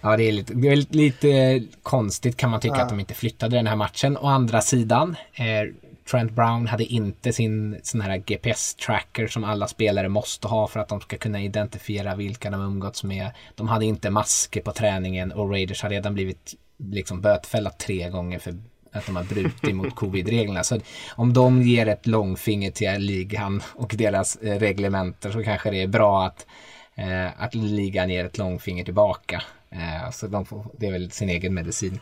Ja, 0.00 0.16
det 0.16 0.24
är 0.24 0.32
lite, 0.32 0.54
det 0.54 0.68
är 0.68 0.76
lite 0.94 1.62
konstigt 1.82 2.36
kan 2.36 2.50
man 2.50 2.60
tycka 2.60 2.76
ja. 2.76 2.82
att 2.82 2.88
de 2.88 3.00
inte 3.00 3.14
flyttade 3.14 3.56
den 3.56 3.66
här 3.66 3.76
matchen. 3.76 4.16
Å 4.16 4.26
andra 4.26 4.60
sidan, 4.60 5.16
eh, 5.34 5.44
Trent 6.10 6.32
Brown 6.32 6.66
hade 6.66 6.84
inte 6.84 7.32
sin 7.32 7.80
sån 7.82 8.00
här 8.00 8.16
GPS-tracker 8.16 9.26
som 9.26 9.44
alla 9.44 9.68
spelare 9.68 10.08
måste 10.08 10.48
ha 10.48 10.66
för 10.66 10.80
att 10.80 10.88
de 10.88 11.00
ska 11.00 11.16
kunna 11.16 11.42
identifiera 11.42 12.14
vilka 12.14 12.50
de 12.50 12.60
umgåtts 12.60 13.04
med. 13.04 13.30
De 13.54 13.68
hade 13.68 13.84
inte 13.84 14.10
masker 14.10 14.60
på 14.60 14.72
träningen 14.72 15.32
och 15.32 15.50
Raiders 15.50 15.82
har 15.82 15.90
redan 15.90 16.14
blivit 16.14 16.54
liksom 16.76 17.20
bötfällda 17.20 17.70
tre 17.70 18.10
gånger 18.10 18.38
för 18.38 18.54
att 18.92 19.06
de 19.06 19.16
har 19.16 19.24
brutit 19.24 19.74
mot 19.74 19.94
covid-reglerna. 19.96 20.64
Så 20.64 20.80
om 21.10 21.32
de 21.32 21.62
ger 21.62 21.88
ett 21.88 22.06
långfinger 22.06 22.70
till 22.70 22.98
ligan 22.98 23.62
och 23.74 23.94
deras 23.98 24.36
eh, 24.36 24.58
reglementer 24.58 25.30
så 25.30 25.42
kanske 25.42 25.70
det 25.70 25.82
är 25.82 25.86
bra 25.86 26.26
att, 26.26 26.46
eh, 26.94 27.42
att 27.42 27.54
ligan 27.54 28.10
ger 28.10 28.24
ett 28.24 28.38
långfinger 28.38 28.84
tillbaka. 28.84 29.42
Eh, 29.70 30.10
så 30.10 30.26
de 30.26 30.46
får, 30.46 30.66
det 30.78 30.86
är 30.86 30.92
väl 30.92 31.10
sin 31.10 31.28
egen 31.28 31.54
medicin. 31.54 32.00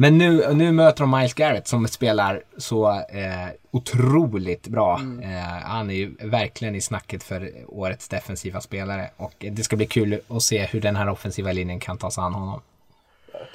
Men 0.00 0.18
nu, 0.18 0.54
nu 0.54 0.72
möter 0.72 1.00
de 1.00 1.10
Miles 1.10 1.34
Garrett 1.34 1.68
som 1.68 1.88
spelar 1.88 2.42
så 2.56 2.90
eh, 2.90 3.48
otroligt 3.70 4.68
bra. 4.68 4.98
Mm. 4.98 5.30
Eh, 5.30 5.42
han 5.62 5.90
är 5.90 5.94
ju 5.94 6.14
verkligen 6.20 6.74
i 6.74 6.80
snacket 6.80 7.22
för 7.22 7.52
årets 7.68 8.08
defensiva 8.08 8.60
spelare. 8.60 9.10
Och 9.16 9.34
det 9.38 9.62
ska 9.62 9.76
bli 9.76 9.86
kul 9.86 10.20
att 10.28 10.42
se 10.42 10.66
hur 10.66 10.80
den 10.80 10.96
här 10.96 11.08
offensiva 11.08 11.52
linjen 11.52 11.80
kan 11.80 11.98
ta 11.98 12.10
sig 12.10 12.22
an 12.22 12.34
honom. 12.34 12.60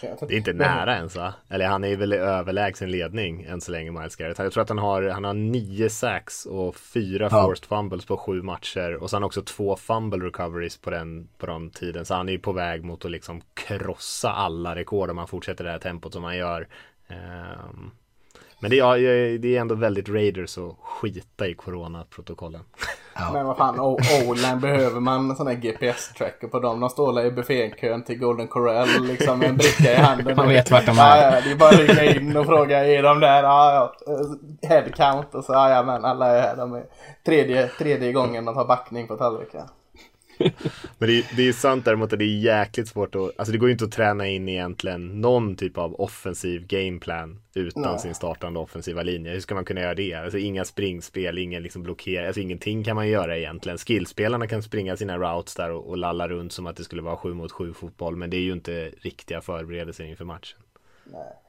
Det 0.02 0.34
är 0.34 0.38
inte 0.38 0.54
nära 0.54 0.96
ens 0.96 1.16
va? 1.16 1.34
Eller 1.50 1.68
han 1.68 1.84
är 1.84 1.96
väl 1.96 2.14
i 2.14 2.18
överlägsen 2.18 2.92
ledning 2.92 3.44
än 3.44 3.62
så 3.62 3.72
länge 3.72 3.92
Miles 3.92 4.16
Garrett. 4.16 4.40
Jag 4.40 4.54
tror 4.54 4.64
att 4.64 4.70
han 4.70 4.78
har, 4.78 5.04
han 5.04 5.24
har 5.24 5.34
nio 5.34 5.90
sacks 5.90 6.46
och 6.46 6.76
fyra 6.76 7.28
ja. 7.32 7.44
forced 7.44 7.66
fumbles 7.66 8.06
på 8.06 8.18
sju 8.18 8.42
matcher. 8.42 8.94
Och 8.96 9.10
han 9.12 9.24
också 9.24 9.42
två 9.42 9.76
fumble 9.76 10.26
recoveries 10.26 10.78
på 10.78 10.90
den, 10.90 11.28
på 11.38 11.46
den 11.46 11.70
tiden. 11.70 12.06
Så 12.06 12.14
han 12.14 12.30
är 12.30 12.34
ju 12.34 12.40
på 12.40 12.52
väg 12.52 12.84
mot 12.84 13.06
att 13.06 13.12
liksom 13.12 13.42
krossa 13.54 14.32
alla 14.32 14.76
rekord 14.76 15.10
om 15.10 15.18
han 15.18 15.28
fortsätter 15.28 15.64
det 15.64 15.72
här 15.72 15.80
tempot 15.80 16.14
som 16.14 16.24
han 16.24 16.38
gör. 16.38 16.68
Um, 17.08 17.92
men 18.64 18.72
det 18.72 18.80
är, 18.80 19.38
det 19.38 19.56
är 19.56 19.62
ändå 19.62 19.76
väldigt 19.76 20.10
Raiders 20.10 20.58
att 20.58 20.76
skita 20.82 21.48
i 21.48 21.54
coronaprotokollen. 21.54 22.62
Ja. 23.16 23.30
Men 23.34 23.46
vad 23.46 23.58
fan, 23.58 23.80
O-line 23.80 24.60
behöver 24.60 25.00
man 25.00 25.36
sån 25.36 25.48
här 25.48 25.54
GPS-tracker 25.54 26.48
på 26.48 26.60
dem. 26.60 26.80
De 26.80 26.90
står 26.90 27.26
i 27.26 27.32
buffékön 27.32 28.04
till 28.04 28.20
Golden 28.20 28.48
Corral 28.48 28.88
liksom 29.02 29.40
med 29.40 29.50
en 29.50 29.58
bricka 29.58 29.92
i 29.92 29.96
handen. 29.96 30.36
Man 30.36 30.48
vet 30.48 30.72
vart 30.72 30.86
de 30.86 30.92
är. 30.92 31.18
Ja, 31.18 31.36
ja, 31.36 31.42
det 31.42 31.52
är 31.52 31.56
bara 31.56 31.70
att 31.70 31.80
ringa 31.80 32.04
in 32.04 32.38
och 32.38 32.46
fråga, 32.46 32.86
är 32.86 33.04
de 33.04 33.20
där? 33.20 33.44
Ja, 33.44 33.94
ja. 34.06 34.14
Head 34.68 34.90
count 34.96 35.36
och 35.36 35.44
så, 35.44 35.54
ja, 35.54 35.70
ja 35.70 35.84
men 35.84 36.06
alla 36.06 36.28
är 36.28 36.42
här. 36.42 36.56
De 36.56 36.74
är 36.74 36.86
tredje, 37.26 37.68
tredje 37.68 38.12
gången 38.12 38.46
de 38.46 38.56
tar 38.56 38.66
backning 38.66 39.08
på 39.08 39.16
tallriken. 39.16 39.68
Men 40.98 41.10
det 41.10 41.20
är, 41.20 41.36
det 41.36 41.48
är 41.48 41.54
sant 41.54 41.86
däremot 41.86 42.14
att 42.14 42.20
det 42.20 42.26
är 42.26 42.40
jäkligt 42.40 42.88
svårt 42.88 43.16
att, 43.16 43.22
alltså 43.22 43.52
det 43.52 43.58
går 43.58 43.70
ju 43.70 43.74
inte 43.74 43.86
att 43.86 43.92
träna 43.92 44.28
in 44.28 44.50
egentligen 44.50 45.22
någon 45.22 45.56
typ 45.56 45.78
av 45.78 46.02
offensiv 46.02 46.68
gameplan 46.68 47.42
utan 47.54 47.82
Nej. 47.84 48.00
sin 48.00 48.16
startande 48.16 48.60
offensiva 48.60 49.04
linje. 49.04 49.32
Hur 49.32 49.40
ska 49.40 49.56
man 49.56 49.66
kunna 49.66 49.82
göra 49.82 49.96
det? 49.96 50.14
Alltså 50.14 50.38
inga 50.38 50.66
springspel, 50.66 51.38
ingen 51.38 51.64
liksom 51.64 51.84
blockering, 51.84 52.28
alltså 52.28 52.42
ingenting 52.42 52.84
kan 52.84 52.96
man 52.96 53.08
göra 53.08 53.38
egentligen. 53.38 53.78
Skillspelarna 53.78 54.48
kan 54.48 54.64
springa 54.64 54.98
sina 54.98 55.18
routes 55.18 55.56
där 55.56 55.72
och, 55.72 55.90
och 55.90 55.98
lalla 55.98 56.28
runt 56.28 56.54
som 56.54 56.68
att 56.68 56.76
det 56.76 56.84
skulle 56.84 57.02
vara 57.02 57.18
sju 57.18 57.34
mot 57.34 57.52
sju 57.52 57.74
fotboll, 57.74 58.16
men 58.16 58.30
det 58.30 58.38
är 58.38 58.42
ju 58.42 58.54
inte 58.54 58.92
riktiga 59.02 59.42
förberedelser 59.42 60.04
inför 60.04 60.26
matchen. 60.26 60.60
Nej. 61.06 61.40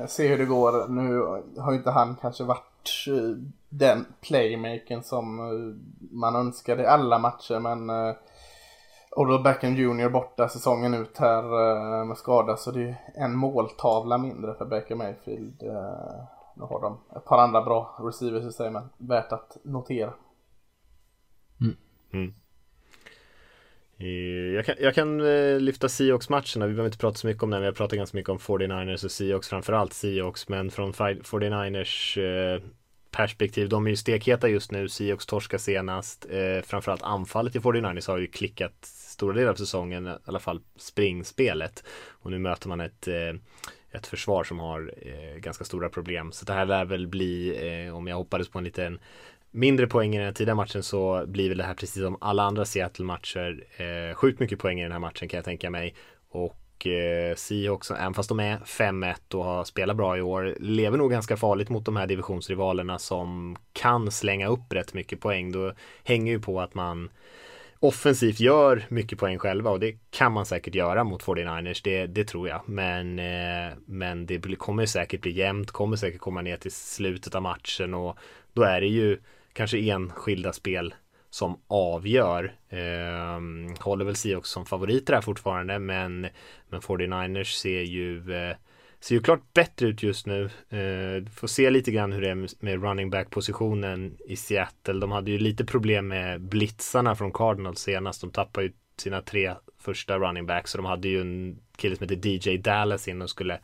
Eh, 0.00 0.06
se 0.06 0.28
hur 0.28 0.38
det 0.38 0.44
går. 0.44 0.88
Nu 0.88 1.18
har 1.60 1.72
ju 1.72 1.78
inte 1.78 1.90
han 1.90 2.16
kanske 2.20 2.44
varit 2.44 2.75
eh, 3.08 3.36
den 3.68 4.06
playmakern 4.20 5.02
som 5.02 5.38
eh, 5.38 5.76
man 6.10 6.36
önskade 6.36 6.82
i 6.82 6.86
alla 6.86 7.18
matcher 7.18 7.58
men 7.58 8.14
Odell 9.10 9.42
Beckham 9.42 9.74
Jr 9.74 10.08
borta 10.08 10.48
säsongen 10.48 10.94
ut 10.94 11.18
här 11.18 12.04
med 12.04 12.16
skada 12.16 12.56
så 12.56 12.70
det 12.70 12.82
är 12.82 12.96
en 13.14 13.36
måltavla 13.36 14.18
mindre 14.18 14.54
för 14.54 14.64
Baker 14.64 14.94
Mayfield. 14.94 15.62
Nu 16.56 16.62
har 16.62 16.80
de 16.80 16.98
ett 17.16 17.24
par 17.24 17.38
andra 17.38 17.62
bra 17.62 17.96
receivers 17.98 18.44
i 18.44 18.52
sig 18.52 18.70
men 18.70 18.88
värt 18.98 19.32
att 19.32 19.56
notera. 19.64 20.12
Mm. 21.60 21.76
Mm. 22.12 22.34
Eh, 23.98 24.45
jag 24.56 24.66
kan, 24.66 24.74
jag 24.78 24.94
kan 24.94 25.20
eh, 25.20 25.60
lyfta 25.60 25.88
Seahawks-matcherna, 25.88 26.66
vi 26.66 26.72
behöver 26.72 26.86
inte 26.86 26.98
prata 26.98 27.16
så 27.16 27.26
mycket 27.26 27.42
om 27.42 27.50
den, 27.50 27.60
vi 27.60 27.66
har 27.66 27.72
pratat 27.72 27.96
ganska 27.98 28.16
mycket 28.16 28.30
om 28.30 28.38
49ers 28.38 29.04
och 29.04 29.10
Seahawks, 29.10 29.48
framförallt 29.48 29.92
Seahawks, 29.92 30.48
men 30.48 30.70
från 30.70 30.92
49ers 30.92 32.18
eh, 32.18 32.62
perspektiv, 33.10 33.68
de 33.68 33.86
är 33.86 33.90
ju 33.90 33.96
stekheta 33.96 34.48
just 34.48 34.72
nu, 34.72 34.88
Seahawks 34.88 35.26
torska 35.26 35.58
senast, 35.58 36.26
eh, 36.30 36.62
framförallt 36.64 37.02
anfallet 37.02 37.56
i 37.56 37.58
49ers 37.58 38.08
har 38.08 38.18
ju 38.18 38.26
klickat 38.26 38.84
stora 38.84 39.34
delar 39.34 39.50
av 39.50 39.54
säsongen, 39.54 40.06
i 40.06 40.10
alla 40.24 40.40
fall 40.40 40.60
springspelet. 40.76 41.84
Och 42.10 42.30
nu 42.30 42.38
möter 42.38 42.68
man 42.68 42.80
ett, 42.80 43.08
eh, 43.08 43.34
ett 43.90 44.06
försvar 44.06 44.44
som 44.44 44.58
har 44.58 44.94
ganska 45.38 45.64
stora 45.64 45.88
problem. 45.88 46.32
Så 46.32 46.44
det 46.44 46.52
här 46.52 46.66
lär 46.66 46.84
väl 46.84 47.06
bli, 47.06 47.90
om 47.92 48.06
jag 48.06 48.16
hoppades 48.16 48.48
på 48.48 48.58
en 48.58 48.64
liten 48.64 48.98
mindre 49.56 49.86
poäng 49.86 50.14
i 50.14 50.18
den 50.18 50.26
här 50.26 50.32
tidiga 50.32 50.54
matchen 50.54 50.82
så 50.82 51.24
blir 51.26 51.48
väl 51.48 51.58
det 51.58 51.64
här 51.64 51.74
precis 51.74 52.02
som 52.02 52.16
alla 52.20 52.42
andra 52.42 52.64
Seattle-matcher 52.64 53.64
eh, 53.76 54.14
sjukt 54.14 54.40
mycket 54.40 54.58
poäng 54.58 54.80
i 54.80 54.82
den 54.82 54.92
här 54.92 54.98
matchen 54.98 55.28
kan 55.28 55.38
jag 55.38 55.44
tänka 55.44 55.70
mig. 55.70 55.94
Och 56.28 56.86
eh, 56.86 57.34
Seahawks, 57.34 57.90
även 57.90 58.14
fast 58.14 58.28
de 58.28 58.40
är 58.40 58.58
5-1 58.58 59.34
och 59.34 59.44
har 59.44 59.64
spelat 59.64 59.96
bra 59.96 60.18
i 60.18 60.22
år, 60.22 60.56
lever 60.60 60.98
nog 60.98 61.10
ganska 61.10 61.36
farligt 61.36 61.68
mot 61.68 61.84
de 61.84 61.96
här 61.96 62.06
divisionsrivalerna 62.06 62.98
som 62.98 63.56
kan 63.72 64.10
slänga 64.10 64.48
upp 64.48 64.72
rätt 64.72 64.94
mycket 64.94 65.20
poäng. 65.20 65.52
Då 65.52 65.72
hänger 66.04 66.32
ju 66.32 66.40
på 66.40 66.60
att 66.60 66.74
man 66.74 67.10
offensivt 67.80 68.40
gör 68.40 68.84
mycket 68.88 69.18
poäng 69.18 69.38
själva 69.38 69.70
och 69.70 69.80
det 69.80 69.96
kan 70.10 70.32
man 70.32 70.46
säkert 70.46 70.74
göra 70.74 71.04
mot 71.04 71.22
49ers, 71.22 71.80
det, 71.84 72.06
det 72.06 72.24
tror 72.24 72.48
jag. 72.48 72.60
Men, 72.66 73.18
eh, 73.18 73.74
men 73.86 74.26
det 74.26 74.56
kommer 74.58 74.86
säkert 74.86 75.20
bli 75.20 75.32
jämnt, 75.32 75.70
kommer 75.70 75.96
säkert 75.96 76.20
komma 76.20 76.42
ner 76.42 76.56
till 76.56 76.72
slutet 76.72 77.34
av 77.34 77.42
matchen 77.42 77.94
och 77.94 78.18
då 78.52 78.62
är 78.62 78.80
det 78.80 78.86
ju 78.86 79.18
kanske 79.56 79.78
enskilda 79.78 80.52
spel 80.52 80.94
som 81.30 81.60
avgör. 81.66 82.54
Eh, 82.68 83.40
håller 83.80 84.04
väl 84.04 84.16
Seahawks 84.16 84.50
som 84.50 84.66
favoriter 84.66 85.14
här 85.14 85.20
fortfarande 85.20 85.78
men, 85.78 86.20
men 86.68 86.80
49ers 86.80 87.52
ser 87.52 87.82
ju 87.82 88.34
eh, 88.34 88.56
ser 89.00 89.14
ju 89.14 89.22
klart 89.22 89.52
bättre 89.54 89.86
ut 89.86 90.02
just 90.02 90.26
nu. 90.26 90.44
Eh, 90.68 91.30
får 91.32 91.46
se 91.46 91.70
lite 91.70 91.90
grann 91.90 92.12
hur 92.12 92.22
det 92.22 92.30
är 92.30 92.64
med 92.64 92.82
running 92.82 93.10
back 93.10 93.30
positionen 93.30 94.16
i 94.26 94.36
Seattle. 94.36 95.00
De 95.00 95.12
hade 95.12 95.30
ju 95.30 95.38
lite 95.38 95.64
problem 95.64 96.08
med 96.08 96.40
blitzarna 96.40 97.14
från 97.14 97.32
Cardinals 97.32 97.78
senast. 97.78 98.20
De 98.20 98.30
tappade 98.30 98.66
ju 98.66 98.72
sina 98.96 99.22
tre 99.22 99.54
första 99.78 100.18
running 100.18 100.46
backs 100.46 100.74
och 100.74 100.82
de 100.82 100.86
hade 100.86 101.08
ju 101.08 101.20
en 101.20 101.58
kille 101.76 101.96
som 101.96 102.08
heter 102.08 102.28
DJ 102.28 102.58
Dallas 102.58 103.08
in 103.08 103.22
och 103.22 103.30
skulle 103.30 103.60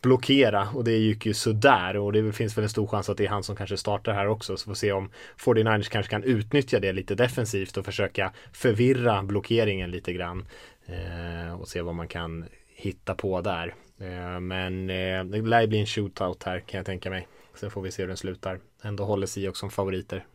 blockera 0.00 0.68
och 0.74 0.84
det 0.84 0.96
gick 0.96 1.26
ju 1.26 1.34
sådär 1.34 1.96
och 1.96 2.12
det 2.12 2.32
finns 2.32 2.58
väl 2.58 2.62
en 2.62 2.68
stor 2.68 2.86
chans 2.86 3.08
att 3.08 3.16
det 3.16 3.24
är 3.24 3.28
han 3.28 3.42
som 3.42 3.56
kanske 3.56 3.76
startar 3.76 4.12
här 4.12 4.28
också 4.28 4.56
så 4.56 4.64
får 4.64 4.74
se 4.74 4.92
om 4.92 5.10
49ers 5.38 5.90
kanske 5.90 6.10
kan 6.10 6.24
utnyttja 6.24 6.80
det 6.80 6.92
lite 6.92 7.14
defensivt 7.14 7.76
och 7.76 7.84
försöka 7.84 8.32
förvirra 8.52 9.22
blockeringen 9.22 9.90
lite 9.90 10.12
grann 10.12 10.46
eh, 10.86 11.60
och 11.60 11.68
se 11.68 11.82
vad 11.82 11.94
man 11.94 12.08
kan 12.08 12.44
hitta 12.68 13.14
på 13.14 13.40
där. 13.40 13.74
Eh, 13.98 14.40
men 14.40 14.90
eh, 14.90 15.24
det 15.24 15.42
lär 15.42 15.66
bli 15.66 15.80
en 15.80 15.86
shootout 15.86 16.44
här 16.44 16.60
kan 16.60 16.78
jag 16.78 16.86
tänka 16.86 17.10
mig. 17.10 17.28
Sen 17.54 17.70
får 17.70 17.82
vi 17.82 17.90
se 17.90 18.02
hur 18.02 18.08
den 18.08 18.16
slutar. 18.16 18.60
Ändå 18.82 19.04
håller 19.04 19.26
Seahawks 19.26 19.58
som 19.58 19.70
favoriter. 19.70 20.26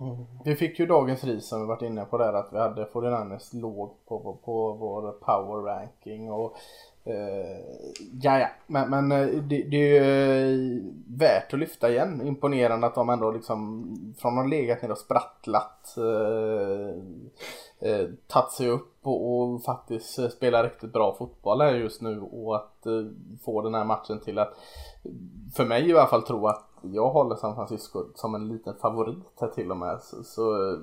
Mm. 0.00 0.24
Vi 0.44 0.56
fick 0.56 0.78
ju 0.78 0.86
dagens 0.86 1.24
ris 1.24 1.48
som 1.48 1.60
vi 1.60 1.66
varit 1.66 1.82
inne 1.82 2.04
på 2.04 2.18
där 2.18 2.32
att 2.32 2.48
vi 2.52 2.58
hade 2.58 2.84
49ers 2.84 3.60
låg 3.60 4.06
på, 4.06 4.20
på, 4.20 4.36
på 4.44 4.72
vår 4.72 5.12
power 5.12 5.62
ranking 5.62 6.30
och 6.30 6.56
Eh, 7.06 7.60
ja, 8.22 8.38
ja, 8.38 8.48
men, 8.66 8.90
men 8.90 9.12
eh, 9.12 9.26
det, 9.26 9.62
det, 9.62 9.76
är 9.76 10.46
ju 10.48 10.76
eh, 10.76 10.82
värt 11.06 11.52
att 11.54 11.60
lyfta 11.60 11.90
igen. 11.90 12.26
Imponerande 12.26 12.86
att 12.86 12.94
de 12.94 13.08
ändå 13.08 13.30
liksom 13.30 13.84
från 14.18 14.38
att 14.38 14.44
ha 14.44 14.50
legat 14.50 14.82
ner 14.82 14.90
och 14.90 14.98
sprattlat 14.98 15.94
eh, 17.84 18.08
tagit 18.26 18.52
sig 18.52 18.68
upp 18.68 18.96
och, 19.02 19.40
och 19.40 19.62
faktiskt 19.62 20.18
eh, 20.18 20.28
spelar 20.28 20.64
riktigt 20.64 20.92
bra 20.92 21.14
fotboll 21.18 21.60
här 21.60 21.74
just 21.74 22.02
nu 22.02 22.20
och 22.20 22.56
att 22.56 22.86
eh, 22.86 23.04
få 23.44 23.62
den 23.62 23.74
här 23.74 23.84
matchen 23.84 24.20
till 24.20 24.38
att 24.38 24.54
för 25.54 25.64
mig 25.64 25.88
i 25.88 25.92
alla 25.92 26.06
fall 26.06 26.22
tro 26.22 26.46
att 26.46 26.70
jag 26.92 27.10
håller 27.10 27.36
San 27.36 27.54
Francisco 27.54 28.04
som 28.14 28.34
en 28.34 28.48
liten 28.48 28.74
favorit 28.76 29.40
här 29.40 29.48
till 29.48 29.70
och 29.70 29.76
med. 29.76 30.00
Så, 30.00 30.24
så 30.24 30.72
eh, 30.72 30.78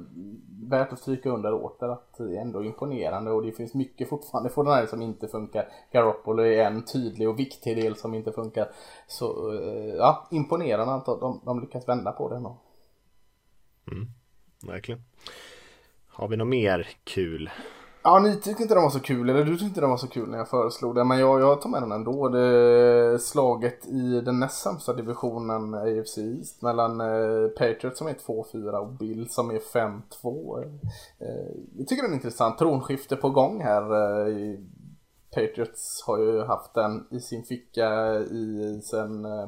värt 0.69 0.93
att 0.93 0.99
stryka 0.99 1.29
under 1.29 1.53
åter 1.53 1.89
att 1.89 2.17
det 2.17 2.37
är 2.37 2.41
ändå 2.41 2.63
imponerande 2.63 3.31
och 3.31 3.45
det 3.45 3.51
finns 3.51 3.73
mycket 3.73 4.09
fortfarande 4.09 4.49
för 4.49 4.63
den 4.63 4.73
här 4.73 4.85
som 4.85 5.01
inte 5.01 5.27
funkar. 5.27 5.67
Garoppolo 5.91 6.43
är 6.43 6.65
en 6.65 6.85
tydlig 6.85 7.29
och 7.29 7.39
viktig 7.39 7.77
del 7.77 7.95
som 7.95 8.13
inte 8.13 8.31
funkar. 8.31 8.71
Så 9.07 9.53
eh, 9.53 9.95
ja, 9.95 10.27
imponerande 10.31 10.93
att 10.93 11.05
de, 11.05 11.41
de 11.45 11.59
lyckas 11.61 11.87
vända 11.87 12.11
på 12.11 12.29
det 12.29 12.35
ändå. 12.35 12.57
Mm, 13.91 14.07
verkligen. 14.67 15.03
Har 16.21 16.27
vi 16.27 16.37
något 16.37 16.47
mer 16.47 16.87
kul? 17.03 17.49
Ja, 18.03 18.19
ni 18.19 18.35
tyckte 18.35 18.63
inte 18.63 18.73
den 18.73 18.83
var 18.83 18.89
så 18.89 18.99
kul, 18.99 19.29
eller 19.29 19.43
du 19.43 19.51
tyckte 19.51 19.65
inte 19.65 19.81
den 19.81 19.89
var 19.89 19.97
så 19.97 20.07
kul 20.07 20.29
när 20.29 20.37
jag 20.37 20.49
föreslog 20.49 20.95
det. 20.95 21.03
Men 21.03 21.19
jag, 21.19 21.41
jag 21.41 21.61
tar 21.61 21.69
med 21.69 21.81
den 21.81 21.91
ändå. 21.91 22.29
Det 22.29 23.19
slaget 23.19 23.87
i 23.87 24.21
den 24.21 24.39
näst 24.39 24.63
sämsta 24.63 24.93
divisionen 24.93 25.73
AFC 25.73 26.17
East 26.17 26.61
mellan 26.61 27.01
eh, 27.01 27.47
Patriots 27.47 27.97
som 27.97 28.07
är 28.07 28.13
2-4 28.13 28.71
och 28.71 28.87
Bill 28.87 29.29
som 29.29 29.49
är 29.49 29.59
5-2. 29.59 30.63
Eh, 31.19 31.27
jag 31.77 31.87
tycker 31.87 32.03
den 32.03 32.11
är 32.11 32.15
intressant. 32.15 32.57
Tronskifte 32.57 33.15
på 33.15 33.29
gång 33.29 33.61
här. 33.61 33.81
Eh, 34.27 34.59
Patriots 35.35 36.03
har 36.07 36.19
ju 36.19 36.43
haft 36.43 36.73
den 36.73 37.07
i 37.11 37.19
sin 37.19 37.43
ficka 37.43 38.13
i 38.19 38.79
sen 38.83 39.25
eh, 39.25 39.47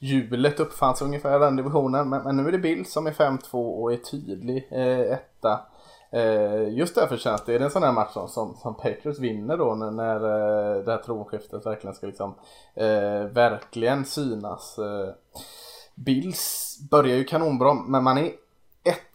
hjulet 0.00 0.60
uppfanns 0.60 1.02
ungefär 1.02 1.38
den 1.38 1.56
divisionen. 1.56 2.08
Men, 2.08 2.22
men, 2.22 2.36
nu 2.36 2.48
är 2.48 2.52
det 2.52 2.58
Bill 2.58 2.86
som 2.86 3.06
är 3.06 3.12
5-2 3.12 3.52
och 3.52 3.92
är 3.92 3.96
tydlig 3.96 4.68
eh, 4.70 5.12
etta. 5.12 5.60
Eh, 6.12 6.68
just 6.68 6.94
därför 6.94 7.16
känns 7.16 7.44
det, 7.44 7.54
är 7.54 7.58
det 7.58 7.64
en 7.64 7.70
sån 7.70 7.82
här 7.82 7.92
match 7.92 8.12
som, 8.12 8.28
som, 8.28 8.54
som 8.54 8.74
Patriots 8.74 9.20
vinner 9.20 9.56
då 9.56 9.74
när, 9.74 9.90
när 9.90 10.14
eh, 10.14 10.84
det 10.84 10.92
här 10.92 11.02
tronskiftet 11.02 11.66
verkligen 11.66 11.94
ska 11.94 12.06
liksom 12.06 12.34
eh, 12.74 13.24
verkligen 13.32 14.04
synas. 14.04 14.78
Eh, 14.78 15.14
Bills 15.94 16.78
börjar 16.90 17.16
ju 17.16 17.24
kanonbra 17.24 17.74
men 17.74 18.04
man 18.04 18.18
är 18.18 18.30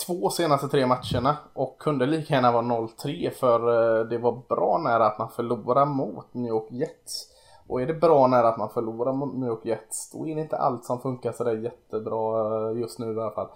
1-2 0.08 0.30
senaste 0.30 0.68
tre 0.68 0.86
matcherna 0.86 1.38
och 1.54 1.78
kunde 1.80 2.06
lika 2.06 2.34
gärna 2.34 2.52
vara 2.52 2.64
0-3 2.64 3.30
för 3.30 3.60
eh, 4.00 4.06
det 4.06 4.18
var 4.18 4.42
bra 4.50 4.78
nära 4.78 5.06
att 5.06 5.20
man 5.20 5.30
förlorar 5.30 5.86
mot 5.86 6.34
New 6.34 6.50
York 6.50 6.72
Jets. 6.72 7.28
Och 7.68 7.82
är 7.82 7.88
det 7.88 7.94
bra 7.94 8.28
nära 8.28 8.48
att 8.48 8.58
man 8.58 8.70
förlorar 8.70 9.14
mot 9.14 9.36
New 9.36 9.50
York 9.50 9.66
Jets 9.66 10.12
då 10.12 10.28
är 10.28 10.36
det 10.36 10.42
inte 10.42 10.58
allt 10.58 10.86
som 10.86 11.02
funkar 11.02 11.32
sådär 11.32 11.58
jättebra 11.58 12.70
eh, 12.70 12.80
just 12.80 13.00
nu 13.00 13.14
i 13.14 13.20
alla 13.20 13.32
fall. 13.32 13.50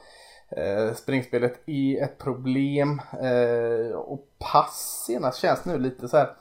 Eh, 0.58 0.94
springspelet 0.94 1.60
är 1.66 2.04
ett 2.04 2.18
problem 2.18 3.02
eh, 3.22 3.96
och 3.96 4.28
pass 4.40 5.04
senast 5.08 5.40
känns 5.40 5.66
nu 5.66 5.78
lite 5.78 6.08
så 6.08 6.18
här 6.18 6.36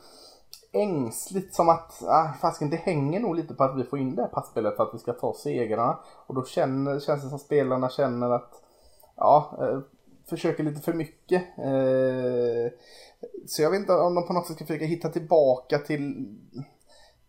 ängsligt 0.73 1.55
som 1.55 1.69
att 1.69 2.03
ah, 2.03 2.33
fasken, 2.41 2.71
det 2.71 2.77
hänger 2.77 3.21
nog 3.21 3.37
lite 3.37 3.55
på 3.55 3.65
att 3.65 3.79
vi 3.79 3.85
får 3.85 3.99
in 3.99 4.15
det 4.15 4.23
här 4.23 4.29
passspelet 4.29 4.77
för 4.77 4.83
att 4.83 4.95
vi 4.95 4.99
ska 4.99 5.13
ta 5.13 5.35
segrarna. 5.35 5.99
Och 6.27 6.35
då 6.35 6.45
känner, 6.45 7.01
känns 7.01 7.23
det 7.23 7.29
som 7.29 7.39
spelarna 7.39 7.89
känner 7.89 8.31
att 8.31 8.63
ja, 9.17 9.59
eh, 9.61 9.81
försöker 10.29 10.65
lite 10.65 10.81
för 10.81 10.93
mycket. 10.93 11.43
Eh, 11.59 12.73
så 13.47 13.63
jag 13.63 13.71
vet 13.71 13.81
inte 13.81 13.93
om 13.93 14.15
de 14.15 14.27
på 14.27 14.33
något 14.33 14.47
sätt 14.47 14.57
ska 14.57 14.67
försöka 14.67 14.85
hitta 14.85 15.09
tillbaka 15.09 15.79
till 15.79 16.35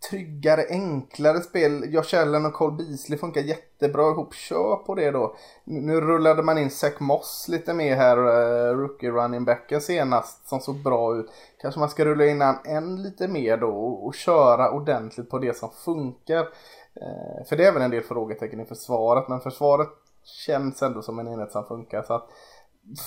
tryggare, 0.09 0.65
enklare 0.69 1.39
spel. 1.39 1.93
Josh 1.93 2.21
Allen 2.21 2.45
och 2.45 2.53
Cole 2.53 2.75
Beasley 2.75 3.17
funkar 3.17 3.41
jättebra 3.41 4.11
ihop. 4.11 4.33
Kör 4.33 4.75
på 4.75 4.95
det 4.95 5.11
då. 5.11 5.35
Nu 5.63 6.01
rullade 6.01 6.43
man 6.43 6.57
in 6.57 6.69
Zach 6.69 6.99
Moss 6.99 7.45
lite 7.49 7.73
mer 7.73 7.95
här, 7.95 8.17
uh, 8.17 8.77
rookie 8.77 9.11
running 9.11 9.45
backen 9.45 9.81
senast, 9.81 10.47
som 10.47 10.59
såg 10.59 10.83
bra 10.83 11.15
ut. 11.15 11.25
Kanske 11.61 11.79
man 11.79 11.89
ska 11.89 12.05
rulla 12.05 12.25
in 12.25 12.41
han 12.41 12.57
än 12.65 13.03
lite 13.03 13.27
mer 13.27 13.57
då 13.57 13.69
och, 13.69 14.05
och 14.05 14.15
köra 14.15 14.71
ordentligt 14.71 15.29
på 15.29 15.39
det 15.39 15.57
som 15.57 15.69
funkar. 15.85 16.41
Uh, 16.41 17.45
för 17.49 17.57
det 17.57 17.65
är 17.65 17.71
väl 17.71 17.81
en 17.81 17.91
del 17.91 18.03
frågetecken 18.03 18.59
i 18.59 18.65
försvaret, 18.65 19.27
men 19.27 19.39
försvaret 19.39 19.89
känns 20.23 20.81
ändå 20.81 21.01
som 21.01 21.19
en 21.19 21.27
enhet 21.27 21.51
som 21.51 21.65
funkar. 21.65 22.03
Så 22.03 22.13
att 22.13 22.27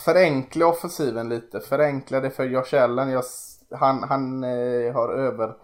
förenkla 0.05 0.67
offensiven 0.67 1.29
lite, 1.29 1.61
förenkla 1.61 2.21
det 2.21 2.31
för 2.31 2.45
Josh 2.45 2.83
Allen. 2.83 3.11
Jag, 3.11 3.25
han 3.71 4.03
han 4.03 4.45
uh, 4.45 4.95
har 4.95 5.09
över 5.09 5.55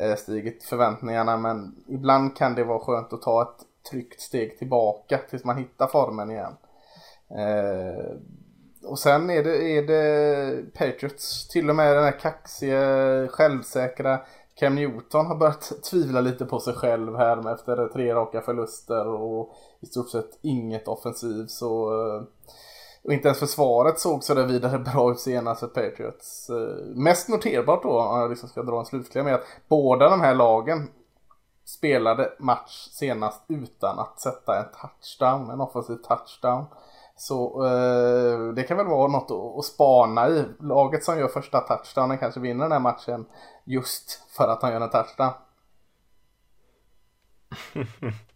Eh, 0.00 0.16
stigit 0.16 0.64
förväntningarna 0.64 1.36
men 1.36 1.74
ibland 1.88 2.36
kan 2.36 2.54
det 2.54 2.64
vara 2.64 2.78
skönt 2.78 3.12
att 3.12 3.22
ta 3.22 3.42
ett 3.42 3.90
tryggt 3.90 4.20
steg 4.20 4.58
tillbaka 4.58 5.20
tills 5.30 5.44
man 5.44 5.58
hittar 5.58 5.86
formen 5.86 6.30
igen. 6.30 6.56
Eh, 7.30 8.16
och 8.84 8.98
sen 8.98 9.30
är 9.30 9.44
det, 9.44 9.62
är 9.62 9.82
det 9.82 10.74
Patriots, 10.74 11.48
till 11.48 11.70
och 11.70 11.76
med 11.76 11.96
den 11.96 12.04
här 12.04 12.20
kaxiga, 12.20 13.28
självsäkra 13.28 14.20
Cam 14.54 14.74
Newton 14.74 15.26
har 15.26 15.36
börjat 15.36 15.72
tvivla 15.90 16.20
lite 16.20 16.44
på 16.44 16.60
sig 16.60 16.74
själv 16.74 17.16
här 17.16 17.54
efter 17.54 17.88
tre 17.88 18.14
raka 18.14 18.40
förluster 18.40 19.06
och 19.06 19.52
i 19.80 19.86
stort 19.86 20.10
sett 20.10 20.38
inget 20.42 20.88
offensiv 20.88 21.46
så 21.46 21.90
eh, 21.92 22.22
och 23.08 23.14
inte 23.14 23.28
ens 23.28 23.38
försvaret 23.38 24.00
såg 24.00 24.24
så 24.24 24.34
där 24.34 24.46
vidare 24.46 24.78
bra 24.78 25.10
ut 25.10 25.20
senast 25.20 25.60
för 25.60 25.66
Patriots. 25.66 26.50
Eh, 26.50 26.86
mest 26.86 27.28
noterbart 27.28 27.82
då, 27.82 28.00
om 28.00 28.20
jag 28.20 28.30
liksom 28.30 28.48
ska 28.48 28.62
dra 28.62 28.78
en 28.78 28.86
slutkläm, 28.86 29.26
är 29.26 29.32
att 29.32 29.46
båda 29.68 30.08
de 30.08 30.20
här 30.20 30.34
lagen 30.34 30.90
spelade 31.64 32.32
match 32.38 32.88
senast 32.90 33.44
utan 33.48 33.98
att 33.98 34.20
sätta 34.20 34.58
en 34.58 34.64
touchdown, 34.80 35.50
en 35.50 35.60
offensiv 35.60 35.96
touchdown. 35.96 36.64
Så 37.16 37.66
eh, 37.66 38.52
det 38.54 38.62
kan 38.62 38.76
väl 38.76 38.86
vara 38.86 39.08
något 39.08 39.30
att, 39.30 39.58
att 39.58 39.64
spana 39.64 40.28
i. 40.28 40.44
Laget 40.60 41.04
som 41.04 41.18
gör 41.18 41.28
första 41.28 41.60
touchdownen 41.60 42.18
kanske 42.18 42.40
vinner 42.40 42.64
den 42.64 42.72
här 42.72 42.80
matchen 42.80 43.26
just 43.64 44.22
för 44.36 44.48
att 44.48 44.62
han 44.62 44.72
gör 44.72 44.80
en 44.80 44.90
touchdown. 44.90 45.32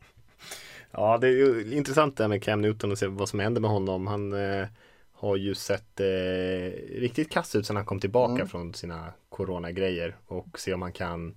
Ja, 0.92 1.18
det 1.18 1.26
är 1.26 1.30
ju 1.30 1.74
intressant 1.74 2.16
det 2.16 2.24
här 2.24 2.28
med 2.28 2.42
Cam 2.42 2.60
Newton 2.60 2.90
och 2.90 2.98
se 2.98 3.06
vad 3.06 3.28
som 3.28 3.40
händer 3.40 3.60
med 3.60 3.70
honom. 3.70 4.06
Han 4.06 4.32
eh, 4.32 4.66
har 5.12 5.36
ju 5.36 5.54
sett 5.54 6.00
eh, 6.00 6.96
riktigt 7.00 7.30
kass 7.30 7.54
ut 7.54 7.66
sedan 7.66 7.76
han 7.76 7.86
kom 7.86 8.00
tillbaka 8.00 8.34
mm. 8.34 8.48
från 8.48 8.74
sina 8.74 9.12
coronagrejer 9.28 10.16
och 10.26 10.58
se 10.58 10.74
om 10.74 10.82
han 10.82 10.92
kan 10.92 11.34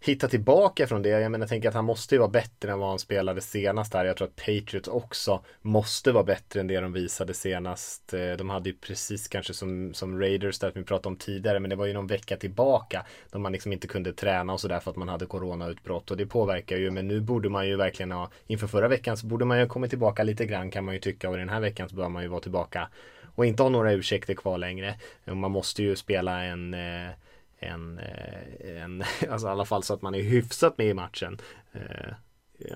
hitta 0.00 0.28
tillbaka 0.28 0.86
från 0.86 1.02
det. 1.02 1.08
Jag 1.08 1.30
menar, 1.30 1.42
jag 1.42 1.48
tänker 1.48 1.68
att 1.68 1.74
han 1.74 1.84
måste 1.84 2.14
ju 2.14 2.18
vara 2.18 2.30
bättre 2.30 2.72
än 2.72 2.78
vad 2.78 2.88
han 2.88 2.98
spelade 2.98 3.40
senast 3.40 3.94
här. 3.94 4.04
Jag 4.04 4.16
tror 4.16 4.28
att 4.28 4.36
Patriots 4.36 4.88
också 4.88 5.44
måste 5.62 6.12
vara 6.12 6.24
bättre 6.24 6.60
än 6.60 6.66
det 6.66 6.80
de 6.80 6.92
visade 6.92 7.34
senast. 7.34 8.14
Eh, 8.14 8.32
de 8.32 8.50
hade 8.50 8.68
ju 8.68 8.76
precis 8.76 9.28
kanske 9.28 9.54
som, 9.54 9.94
som 9.94 10.20
Raiders 10.20 10.58
där 10.58 10.72
vi 10.74 10.84
pratade 10.84 11.08
om 11.08 11.16
tidigare, 11.16 11.60
men 11.60 11.70
det 11.70 11.76
var 11.76 11.86
ju 11.86 11.92
någon 11.92 12.06
vecka 12.06 12.36
tillbaka 12.36 13.06
då 13.30 13.38
man 13.38 13.52
liksom 13.52 13.72
inte 13.72 13.86
kunde 13.86 14.12
träna 14.12 14.52
och 14.52 14.60
sådär 14.60 14.80
för 14.80 14.90
att 14.90 14.96
man 14.96 15.08
hade 15.08 15.26
coronautbrott 15.26 16.10
och 16.10 16.16
det 16.16 16.26
påverkar 16.26 16.76
ju. 16.76 16.90
Men 16.90 17.08
nu 17.08 17.20
borde 17.20 17.48
man 17.48 17.68
ju 17.68 17.76
verkligen 17.76 18.12
ha, 18.12 18.30
inför 18.46 18.66
förra 18.66 18.88
veckan 18.88 19.16
så 19.16 19.26
borde 19.26 19.44
man 19.44 19.58
ju 19.58 19.64
ha 19.64 19.68
kommit 19.68 19.90
tillbaka 19.90 20.22
lite 20.22 20.46
grann 20.46 20.70
kan 20.70 20.84
man 20.84 20.94
ju 20.94 21.00
tycka 21.00 21.30
och 21.30 21.36
den 21.36 21.48
här 21.48 21.60
veckan 21.60 21.88
så 21.88 21.96
bör 21.96 22.08
man 22.08 22.22
ju 22.22 22.28
vara 22.28 22.40
tillbaka 22.40 22.88
och 23.34 23.46
inte 23.46 23.62
ha 23.62 23.70
några 23.70 23.92
ursäkter 23.92 24.34
kvar 24.34 24.58
längre. 24.58 24.94
Man 25.24 25.50
måste 25.50 25.82
ju 25.82 25.96
spela 25.96 26.44
en 26.44 26.74
eh, 26.74 27.10
en, 27.66 27.98
eh, 27.98 28.82
en, 28.82 29.04
alltså 29.30 29.46
i 29.46 29.50
alla 29.50 29.64
fall 29.64 29.82
så 29.82 29.94
att 29.94 30.02
man 30.02 30.14
är 30.14 30.22
hyfsat 30.22 30.78
med 30.78 30.86
i 30.86 30.94
matchen. 30.94 31.38
Eh, 31.72 32.14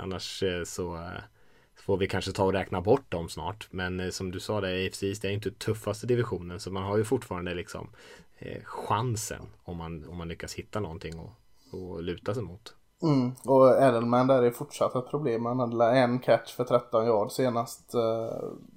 annars 0.01 0.43
så 0.65 1.11
får 1.77 1.97
vi 1.97 2.09
kanske 2.09 2.33
ta 2.33 2.45
och 2.45 2.53
räkna 2.53 2.81
bort 2.81 3.11
dem 3.11 3.29
snart. 3.29 3.69
Men 3.71 4.13
som 4.13 4.31
du 4.31 4.41
sa, 4.41 4.61
det, 4.61 4.87
AFC 4.87 5.01
det 5.01 5.25
är 5.25 5.33
inte 5.33 5.51
tuffaste 5.51 6.07
divisionen 6.07 6.61
så 6.61 6.71
man 6.71 6.83
har 6.83 6.97
ju 6.97 7.05
fortfarande 7.05 7.55
liksom 7.55 7.91
chansen 8.65 9.43
om 9.63 9.77
man, 9.77 10.09
om 10.09 10.17
man 10.17 10.29
lyckas 10.29 10.55
hitta 10.55 10.81
någonting 10.81 11.15
att 11.19 12.05
luta 12.05 12.35
sig 12.35 12.43
mot. 12.43 12.75
Mm. 13.03 13.33
Och 13.45 13.83
Edelman 13.83 14.27
där 14.27 14.43
är 14.43 14.51
fortsatt 14.51 14.95
ett 14.95 15.11
problem. 15.11 15.45
Han 15.47 15.61
hade 15.61 15.91
en 15.91 16.19
catch 16.19 16.55
för 16.55 16.65
13 16.65 17.07
yard 17.07 17.33
senast. 17.33 17.95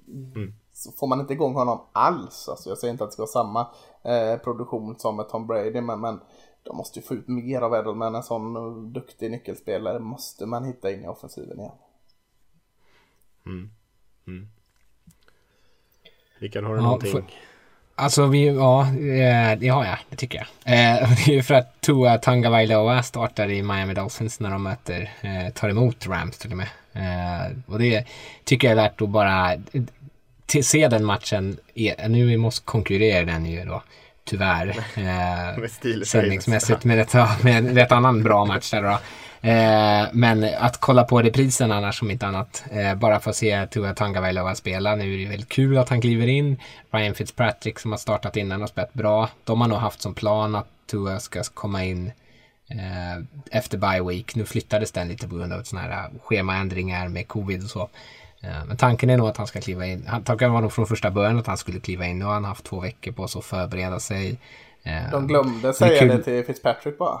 Mm. 0.08 0.54
Så 0.74 0.92
får 0.92 1.06
man 1.06 1.20
inte 1.20 1.32
igång 1.32 1.54
honom 1.54 1.80
alls. 1.92 2.48
Alltså 2.48 2.68
jag 2.68 2.78
säger 2.78 2.92
inte 2.92 3.04
att 3.04 3.10
det 3.10 3.12
ska 3.12 3.22
vara 3.22 3.28
samma 3.28 3.66
eh, 4.02 4.38
produktion 4.38 4.98
som 4.98 5.16
med 5.16 5.28
Tom 5.28 5.46
Brady. 5.46 5.80
Men, 5.80 6.00
men 6.00 6.20
de 6.62 6.76
måste 6.76 6.98
ju 6.98 7.06
få 7.06 7.14
ut 7.14 7.28
mer 7.28 7.60
av 7.60 7.74
Edelman. 7.74 8.14
En 8.14 8.22
sån 8.22 8.92
duktig 8.92 9.30
nyckelspelare 9.30 9.98
måste 9.98 10.46
man 10.46 10.64
hitta 10.64 10.90
in 10.90 11.04
i 11.04 11.08
offensiven 11.08 11.60
igen. 11.60 11.72
Mm. 13.46 13.70
Mm. 14.26 14.48
Rickard, 16.38 16.64
har 16.64 16.70
du 16.70 16.78
ja, 16.80 16.84
någonting? 16.84 17.12
För... 17.12 17.24
Alltså, 17.94 18.26
vi, 18.26 18.46
ja, 18.46 18.82
eh, 18.88 19.58
det 19.58 19.68
har 19.68 19.84
jag. 19.84 19.98
Det 20.10 20.16
tycker 20.16 20.38
jag. 20.38 20.74
Eh, 20.74 21.10
det 21.26 21.32
är 21.32 21.34
ju 21.34 21.42
för 21.42 21.54
att 21.54 21.80
Tua 21.80 22.18
Tagovailoa 22.18 23.02
startar 23.02 23.50
i 23.50 23.62
Miami 23.62 23.94
Dolphins 23.94 24.40
när 24.40 24.50
de 24.50 24.62
möter, 24.62 25.12
eh, 25.22 25.52
tar 25.52 25.68
emot 25.68 26.06
Rams 26.06 26.38
till 26.38 26.50
och 26.50 26.56
med. 26.56 26.68
och 27.66 27.78
det 27.78 28.06
tycker 28.44 28.68
jag 28.68 28.72
är 28.72 28.82
värt 28.82 29.00
att 29.00 29.08
bara 29.08 29.56
se 30.62 30.88
den 30.88 31.04
matchen. 31.04 31.56
Nu 32.08 32.36
måste 32.36 32.64
konkurrera 32.64 33.24
den 33.24 33.46
ju 33.46 33.64
då. 33.64 33.82
Tyvärr. 34.24 34.68
Eh, 34.96 36.02
sändningsmässigt 36.04 36.84
med 36.84 36.98
ett, 37.00 37.14
med 37.42 37.78
ett 37.78 37.92
annan 37.92 38.22
bra 38.22 38.44
match 38.44 38.70
där 38.70 38.82
då. 38.82 38.98
Eh, 39.48 40.08
men 40.12 40.44
att 40.58 40.80
kolla 40.80 41.04
på 41.04 41.22
reprisen 41.22 41.72
annars 41.72 41.98
som 41.98 42.10
inte 42.10 42.26
annat. 42.26 42.64
Eh, 42.70 42.94
bara 42.94 43.20
för 43.20 43.30
att 43.30 43.36
se 43.36 43.66
Tua 43.66 43.94
Tagovailoa 43.94 44.54
spela. 44.54 44.94
Nu 44.96 45.14
är 45.14 45.18
det 45.18 45.30
väldigt 45.30 45.48
kul 45.48 45.78
att 45.78 45.88
han 45.88 46.00
kliver 46.00 46.26
in. 46.26 46.56
Ryan 46.90 47.14
Fitzpatrick 47.14 47.78
som 47.78 47.90
har 47.90 47.98
startat 47.98 48.36
innan 48.36 48.62
och 48.62 48.68
spelat 48.68 48.94
bra. 48.94 49.28
De 49.44 49.60
har 49.60 49.68
nog 49.68 49.78
haft 49.78 50.02
som 50.02 50.14
plan 50.14 50.54
att 50.54 50.66
Tua 50.86 51.20
ska 51.20 51.42
komma 51.42 51.84
in 51.84 52.12
eh, 52.68 53.24
efter 53.50 53.78
bye 53.78 54.02
week. 54.02 54.34
Nu 54.34 54.44
flyttades 54.44 54.92
den 54.92 55.08
lite 55.08 55.28
på 55.28 55.36
grund 55.36 55.52
av 55.52 55.62
sådana 55.62 55.88
här 55.88 56.10
schemaändringar 56.22 57.08
med 57.08 57.28
covid 57.28 57.64
och 57.64 57.70
så. 57.70 57.88
Eh, 58.44 58.64
men 58.66 58.76
tanken 58.76 59.10
är 59.10 59.16
nog 59.16 59.28
att 59.28 59.36
han 59.36 59.46
ska 59.46 59.60
kliva 59.60 59.86
in. 59.86 60.10
Tanken 60.24 60.52
var 60.52 60.60
nog 60.60 60.72
från 60.72 60.86
första 60.86 61.10
början 61.10 61.38
att 61.38 61.46
han 61.46 61.56
skulle 61.56 61.80
kliva 61.80 62.06
in. 62.06 62.18
Nu 62.18 62.24
har 62.24 62.32
han 62.32 62.44
haft 62.44 62.64
två 62.64 62.80
veckor 62.80 63.12
på 63.12 63.28
sig 63.28 63.38
att 63.38 63.44
förbereda 63.44 64.00
sig. 64.00 64.38
Eh, 64.82 65.10
De 65.12 65.26
glömde 65.26 65.74
säga 65.74 66.06
det, 66.06 66.16
det 66.16 66.22
till 66.22 66.44
Fitzpatrick 66.44 66.98
bara. 66.98 67.20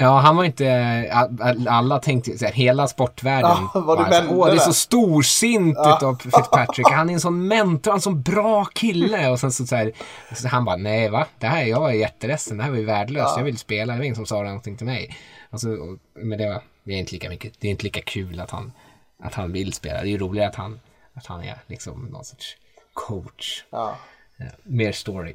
Ja, 0.00 0.18
han 0.18 0.36
var 0.36 0.44
inte, 0.44 1.28
alla 1.68 1.98
tänkte, 1.98 2.38
så 2.38 2.44
här, 2.44 2.52
hela 2.52 2.88
sportvärlden 2.88 3.50
ja, 3.74 3.80
var 3.80 3.96
bara, 3.96 4.12
så, 4.12 4.34
Åh, 4.34 4.46
det 4.46 4.52
är 4.52 4.58
så 4.58 4.72
storsint 4.72 5.76
ja. 5.76 5.96
utav 5.96 6.14
Fitzpatrick. 6.16 6.86
Han 6.90 7.10
är 7.10 7.14
en 7.14 7.20
sån 7.20 7.48
mentor, 7.48 7.92
en 7.94 8.00
sån 8.00 8.22
bra 8.22 8.64
kille. 8.64 9.28
Och 9.30 9.40
sen 9.40 9.52
så, 9.52 9.66
så, 9.66 9.76
här, 9.76 9.92
så 10.34 10.48
han 10.48 10.64
bara, 10.64 10.76
nej 10.76 11.08
va? 11.08 11.26
Det 11.38 11.46
här, 11.46 11.64
jag 11.64 11.80
var 11.80 11.90
jätteledsen, 11.90 12.56
det 12.56 12.62
här 12.62 12.70
var 12.70 12.78
ju 12.78 12.84
värdelöst. 12.84 13.32
Ja. 13.34 13.38
Jag 13.38 13.44
vill 13.44 13.58
spela, 13.58 13.92
det 13.92 13.98
var 13.98 14.04
ingen 14.04 14.16
som 14.16 14.26
sa 14.26 14.42
någonting 14.42 14.76
till 14.76 14.86
mig. 14.86 15.16
Alltså, 15.50 15.68
men 16.14 16.38
det, 16.38 16.48
var, 16.48 16.62
det 16.84 16.92
är 16.92 16.98
inte 16.98 17.12
lika 17.12 17.28
mycket, 17.28 17.52
det 17.60 17.66
är 17.66 17.70
inte 17.70 17.84
lika 17.84 18.00
kul 18.00 18.40
att 18.40 18.50
han, 18.50 18.72
att 19.18 19.34
han 19.34 19.52
vill 19.52 19.72
spela. 19.72 20.00
Det 20.02 20.08
är 20.08 20.10
ju 20.10 20.18
roligare 20.18 20.48
att 20.48 20.54
han, 20.54 20.80
att 21.14 21.26
han 21.26 21.42
är 21.42 21.58
liksom 21.66 22.06
någon 22.06 22.24
sorts 22.24 22.56
coach. 22.92 23.64
Ja. 23.70 23.96
Mer 24.62 24.92
story. 24.92 25.34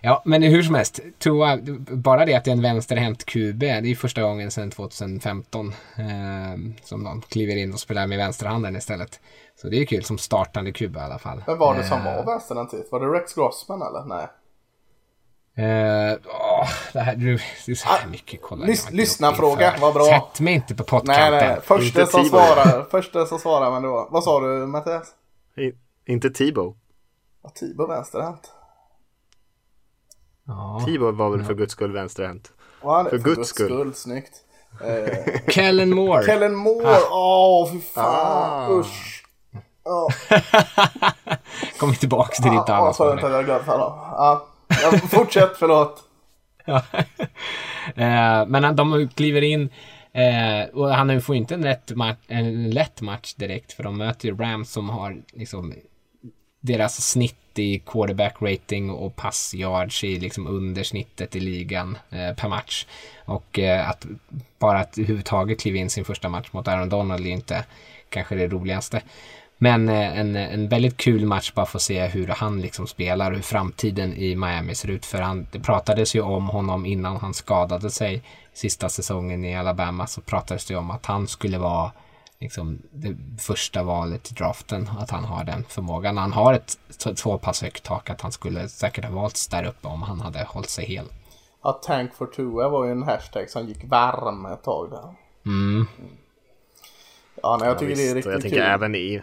Ja, 0.00 0.22
men 0.24 0.42
hur 0.42 0.62
som 0.62 0.74
helst. 0.74 1.00
Tua, 1.18 1.58
bara 1.90 2.24
det 2.24 2.34
att 2.34 2.44
det 2.44 2.50
är 2.50 2.52
en 2.52 2.62
vänsterhänt 2.62 3.24
QB, 3.24 3.58
det 3.58 3.66
är 3.66 3.94
första 3.94 4.22
gången 4.22 4.50
sedan 4.50 4.70
2015 4.70 5.68
eh, 5.96 6.74
som 6.82 7.04
de 7.04 7.22
kliver 7.22 7.56
in 7.56 7.72
och 7.72 7.80
spelar 7.80 8.06
med 8.06 8.18
vänsterhanden 8.18 8.76
istället. 8.76 9.20
Så 9.56 9.68
det 9.68 9.76
är 9.76 9.86
kul 9.86 10.04
som 10.04 10.18
startande 10.18 10.72
QB 10.72 10.96
i 10.96 11.00
alla 11.00 11.18
fall. 11.18 11.42
Men 11.46 11.58
var 11.58 11.74
det 11.74 11.84
som 11.84 11.98
eh, 11.98 12.04
var 12.04 12.24
vänsterhänt 12.24 12.74
Var 12.90 13.00
det 13.00 13.06
Rex 13.06 13.34
Grossman 13.34 13.82
eller? 13.82 14.04
Nej. 14.04 14.26
Uh, 15.58 15.64
oh, 15.64 16.68
det, 16.92 17.00
här, 17.00 17.16
det 17.16 17.72
är 17.72 17.74
så 17.74 17.88
här 17.88 18.06
mycket 18.06 18.42
kolla. 18.42 18.66
Lys, 18.66 18.90
lyssna 18.90 19.32
fråga, 19.32 19.74
vad 19.80 19.94
bra. 19.94 20.04
Sätt 20.04 20.40
mig 20.40 20.54
inte 20.54 20.74
på 20.74 20.84
pottkanten. 20.84 21.30
Nej, 21.30 21.48
nej, 21.48 21.60
första 21.62 22.06
som 22.06 22.24
svarar, 22.24 22.86
första 22.90 23.26
som 23.26 23.38
svarar, 23.38 23.70
men 23.70 23.82
då. 23.82 24.08
Vad 24.10 24.24
sa 24.24 24.40
du 24.40 24.66
Mattias? 24.66 25.08
I, 25.56 25.72
inte 26.12 26.30
Tibo. 26.30 26.76
Ja, 27.42 27.48
Tibo 27.48 27.86
vänsterhänt. 27.86 28.50
Ja. 30.46 30.82
Tibor 30.86 31.12
var 31.12 31.30
väl 31.30 31.44
för 31.44 31.54
guds 31.54 31.72
skull 31.72 31.92
vänsterhänt. 31.92 32.52
Ja, 32.82 33.04
för, 33.04 33.10
för 33.10 33.18
guds 33.18 33.48
skull. 33.48 33.66
skull. 33.66 33.94
Snyggt. 33.94 34.32
Eh. 34.84 35.40
Kellen 35.48 35.94
Moore. 35.94 36.26
Kellen 36.26 36.54
Moore. 36.54 36.86
Åh, 36.86 37.12
ah. 37.12 37.62
oh, 37.62 37.72
fy 37.72 37.80
fan. 37.80 38.04
Ah. 38.04 38.78
Usch. 38.78 39.24
Oh. 39.84 40.12
Kommer 41.78 41.94
tillbaka 41.94 42.34
till 42.42 42.50
ditt 42.50 42.68
annars. 42.68 42.96
Ja, 42.98 43.04
skönt 43.04 43.24
att 43.24 43.32
jag 43.32 43.44
glömt 43.44 43.66
honom. 43.66 43.98
Ja, 44.82 44.98
fortsätt, 44.98 45.52
förlåt. 45.56 46.02
eh, 47.96 48.46
men 48.46 48.76
de 48.76 49.08
kliver 49.14 49.42
in 49.42 49.68
eh, 50.12 50.68
och 50.74 50.88
han 50.94 51.22
får 51.22 51.36
inte 51.36 51.54
en, 51.54 51.64
rätt 51.64 51.96
match, 51.96 52.18
en 52.26 52.70
lätt 52.70 53.00
match 53.00 53.34
direkt 53.34 53.72
för 53.72 53.82
de 53.82 53.98
möter 53.98 54.28
ju 54.28 54.36
Rams 54.36 54.70
som 54.70 54.88
har 54.90 55.16
liksom 55.32 55.74
deras 56.60 57.10
snitt 57.10 57.58
i 57.58 57.78
quarterback 57.78 58.36
rating 58.40 58.90
och 58.90 59.16
pass 59.16 59.54
yards 59.54 60.04
i 60.04 60.18
liksom 60.18 60.46
under 60.46 60.82
snittet 60.82 61.36
i 61.36 61.40
ligan 61.40 61.98
eh, 62.10 62.34
per 62.34 62.48
match. 62.48 62.86
Och 63.24 63.58
eh, 63.58 63.88
att 63.88 64.06
bara 64.58 64.78
att 64.78 64.98
överhuvudtaget 64.98 65.60
kliva 65.60 65.78
in 65.78 65.90
sin 65.90 66.04
första 66.04 66.28
match 66.28 66.48
mot 66.52 66.68
Aaron 66.68 66.88
Donald 66.88 67.26
är 67.26 67.30
inte 67.30 67.64
kanske 68.08 68.34
det 68.34 68.48
roligaste. 68.48 69.02
Men 69.62 69.88
eh, 69.88 70.18
en, 70.18 70.36
en 70.36 70.68
väldigt 70.68 70.96
kul 70.96 71.26
match 71.26 71.52
bara 71.54 71.66
för 71.66 71.78
att 71.78 71.82
se 71.82 72.06
hur 72.06 72.26
han 72.28 72.60
liksom 72.60 72.86
spelar 72.86 73.30
och 73.30 73.36
hur 73.36 73.42
framtiden 73.42 74.14
i 74.14 74.36
Miami 74.36 74.74
ser 74.74 74.90
ut. 74.90 75.06
För 75.06 75.18
han, 75.18 75.46
det 75.52 75.60
pratades 75.60 76.14
ju 76.14 76.20
om 76.20 76.48
honom 76.48 76.86
innan 76.86 77.16
han 77.16 77.34
skadade 77.34 77.90
sig 77.90 78.22
sista 78.52 78.88
säsongen 78.88 79.44
i 79.44 79.56
Alabama 79.56 80.06
så 80.06 80.20
pratades 80.20 80.66
det 80.66 80.76
om 80.76 80.90
att 80.90 81.06
han 81.06 81.26
skulle 81.26 81.58
vara 81.58 81.92
liksom, 82.38 82.78
det 82.92 83.16
första 83.38 83.82
valet 83.82 84.30
i 84.30 84.34
draften. 84.34 84.90
Att 84.98 85.10
han 85.10 85.24
har 85.24 85.44
den 85.44 85.64
förmågan. 85.64 86.18
Han 86.18 86.32
har 86.32 86.54
ett 86.54 86.78
så 87.14 87.38
pass 87.38 87.62
högt 87.62 87.84
tak 87.84 88.10
att 88.10 88.20
han 88.20 88.32
skulle 88.32 88.68
säkert 88.68 89.04
ha 89.04 89.12
valts 89.12 89.48
där 89.48 89.64
uppe 89.64 89.88
om 89.88 90.02
han 90.02 90.20
hade 90.20 90.44
hållit 90.44 90.70
sig 90.70 90.84
hel. 90.84 91.06
Ja, 91.62 91.72
Tank 91.72 92.14
for 92.14 92.26
Tua 92.26 92.68
var 92.68 92.84
ju 92.84 92.92
en 92.92 93.02
hashtag 93.02 93.50
som 93.50 93.68
gick 93.68 93.84
varm 93.84 94.46
ett 94.46 94.62
tag 94.62 94.90
där. 94.90 95.14
Mm. 95.46 95.86
Ja, 97.42 97.56
nej, 97.60 97.68
jag 97.68 97.78
tycker 97.78 97.90
ja, 97.90 97.96
det 97.96 98.10
är 98.10 98.14
riktigt 98.14 98.32
jag 98.32 98.42
kul. 98.42 98.50
tänker 98.50 98.66
även 98.66 98.94
i 98.94 99.22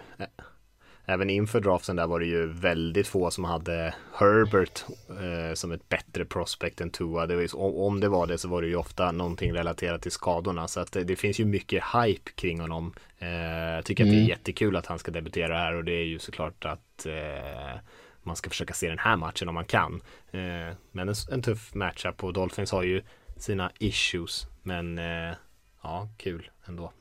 Även 1.10 1.30
inför 1.30 1.60
draften 1.60 1.96
där 1.96 2.08
var 2.08 2.20
det 2.20 2.26
ju 2.26 2.48
väldigt 2.48 3.08
få 3.08 3.32
som 3.32 3.44
hade 3.44 3.94
Herbert 4.14 4.86
eh, 5.10 5.54
som 5.54 5.72
ett 5.72 5.90
bättre 5.90 6.26
prospect 6.26 6.82
än 6.82 6.90
Tua. 6.90 7.26
Det 7.26 7.42
ju, 7.42 7.48
om 7.58 8.00
det 8.00 8.10
var 8.10 8.28
det 8.28 8.38
så 8.38 8.48
var 8.48 8.62
det 8.62 8.68
ju 8.68 8.76
ofta 8.76 9.12
någonting 9.12 9.54
relaterat 9.54 10.02
till 10.02 10.12
skadorna. 10.12 10.68
Så 10.68 10.80
att 10.80 10.92
det, 10.92 11.04
det 11.04 11.16
finns 11.16 11.40
ju 11.40 11.46
mycket 11.46 11.84
hype 11.94 12.32
kring 12.32 12.60
honom. 12.60 12.94
Eh, 13.20 13.30
jag 13.76 13.86
tycker 13.86 14.04
mm. 14.04 14.12
att 14.12 14.16
det 14.16 14.20
är 14.20 14.26
mm. 14.26 14.30
jättekul 14.30 14.76
att 14.76 14.86
han 14.86 15.00
ska 15.00 15.12
debutera 15.12 15.58
här 15.58 15.74
och 15.74 15.84
det 15.84 15.92
är 15.92 16.06
ju 16.06 16.20
såklart 16.20 16.66
att 16.66 17.06
eh, 17.06 17.80
man 18.24 18.36
ska 18.36 18.50
försöka 18.50 18.74
se 18.74 18.90
den 18.90 19.00
här 19.00 19.16
matchen 19.16 19.50
om 19.50 19.56
man 19.56 19.66
kan. 19.66 20.02
Eh, 20.32 20.76
men 20.92 21.10
en, 21.10 21.16
en 21.32 21.42
tuff 21.42 21.74
matchup 21.74 22.24
och 22.24 22.34
Dolphins 22.34 22.72
har 22.72 22.84
ju 22.84 23.02
sina 23.38 23.72
issues. 23.80 24.48
Men 24.64 24.98
eh, 24.98 25.36
ja, 25.84 26.10
kul 26.18 26.50
ändå. 26.66 26.92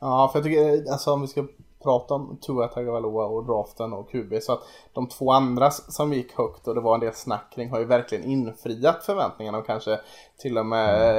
Ja, 0.00 0.28
för 0.32 0.38
jag 0.38 0.44
tycker, 0.44 0.92
alltså 0.92 1.12
om 1.12 1.20
vi 1.20 1.26
ska 1.26 1.46
prata 1.82 2.14
om 2.14 2.38
Tua 2.40 2.68
Tagovailoa 2.68 3.26
och 3.26 3.46
draften 3.46 3.92
och 3.92 4.10
QB. 4.10 4.42
Så 4.42 4.52
att 4.52 4.60
de 4.92 5.08
två 5.08 5.32
andra 5.32 5.70
som 5.70 6.12
gick 6.12 6.32
högt 6.32 6.68
och 6.68 6.74
det 6.74 6.80
var 6.80 6.94
en 6.94 7.00
del 7.00 7.14
snack 7.14 7.52
kring 7.54 7.70
har 7.70 7.78
ju 7.78 7.84
verkligen 7.84 8.24
infriat 8.24 9.04
förväntningarna 9.04 9.58
och 9.58 9.66
kanske 9.66 10.00
till 10.38 10.58
och 10.58 10.66
med 10.66 11.10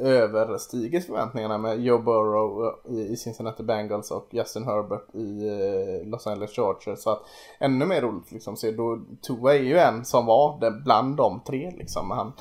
mm. 0.00 0.06
överstigit 0.06 1.06
förväntningarna 1.06 1.58
med 1.58 1.80
Joe 1.80 1.98
Burrow 1.98 2.74
i 3.10 3.16
Cincinnati 3.16 3.62
Bengals 3.62 4.10
och 4.10 4.28
Justin 4.30 4.64
Herbert 4.64 5.14
i 5.14 5.48
eh, 5.48 6.08
Los 6.08 6.26
Angeles 6.26 6.56
Chargers. 6.56 6.98
Så 7.02 7.10
att 7.10 7.22
ännu 7.58 7.86
mer 7.86 8.02
roligt 8.02 8.32
liksom 8.32 8.56
se 8.56 8.70
då 8.70 8.98
Tua 9.22 9.54
är 9.54 9.62
ju 9.62 9.78
en 9.78 10.04
som 10.04 10.26
var 10.26 10.82
bland 10.84 11.16
de 11.16 11.40
tre 11.46 11.70
liksom. 11.78 12.10
Han, 12.10 12.32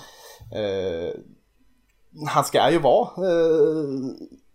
eh, 0.51 1.19
han 2.33 2.43
ska 2.43 2.71
ju 2.71 2.79
vara 2.79 3.07
eh, 3.17 3.83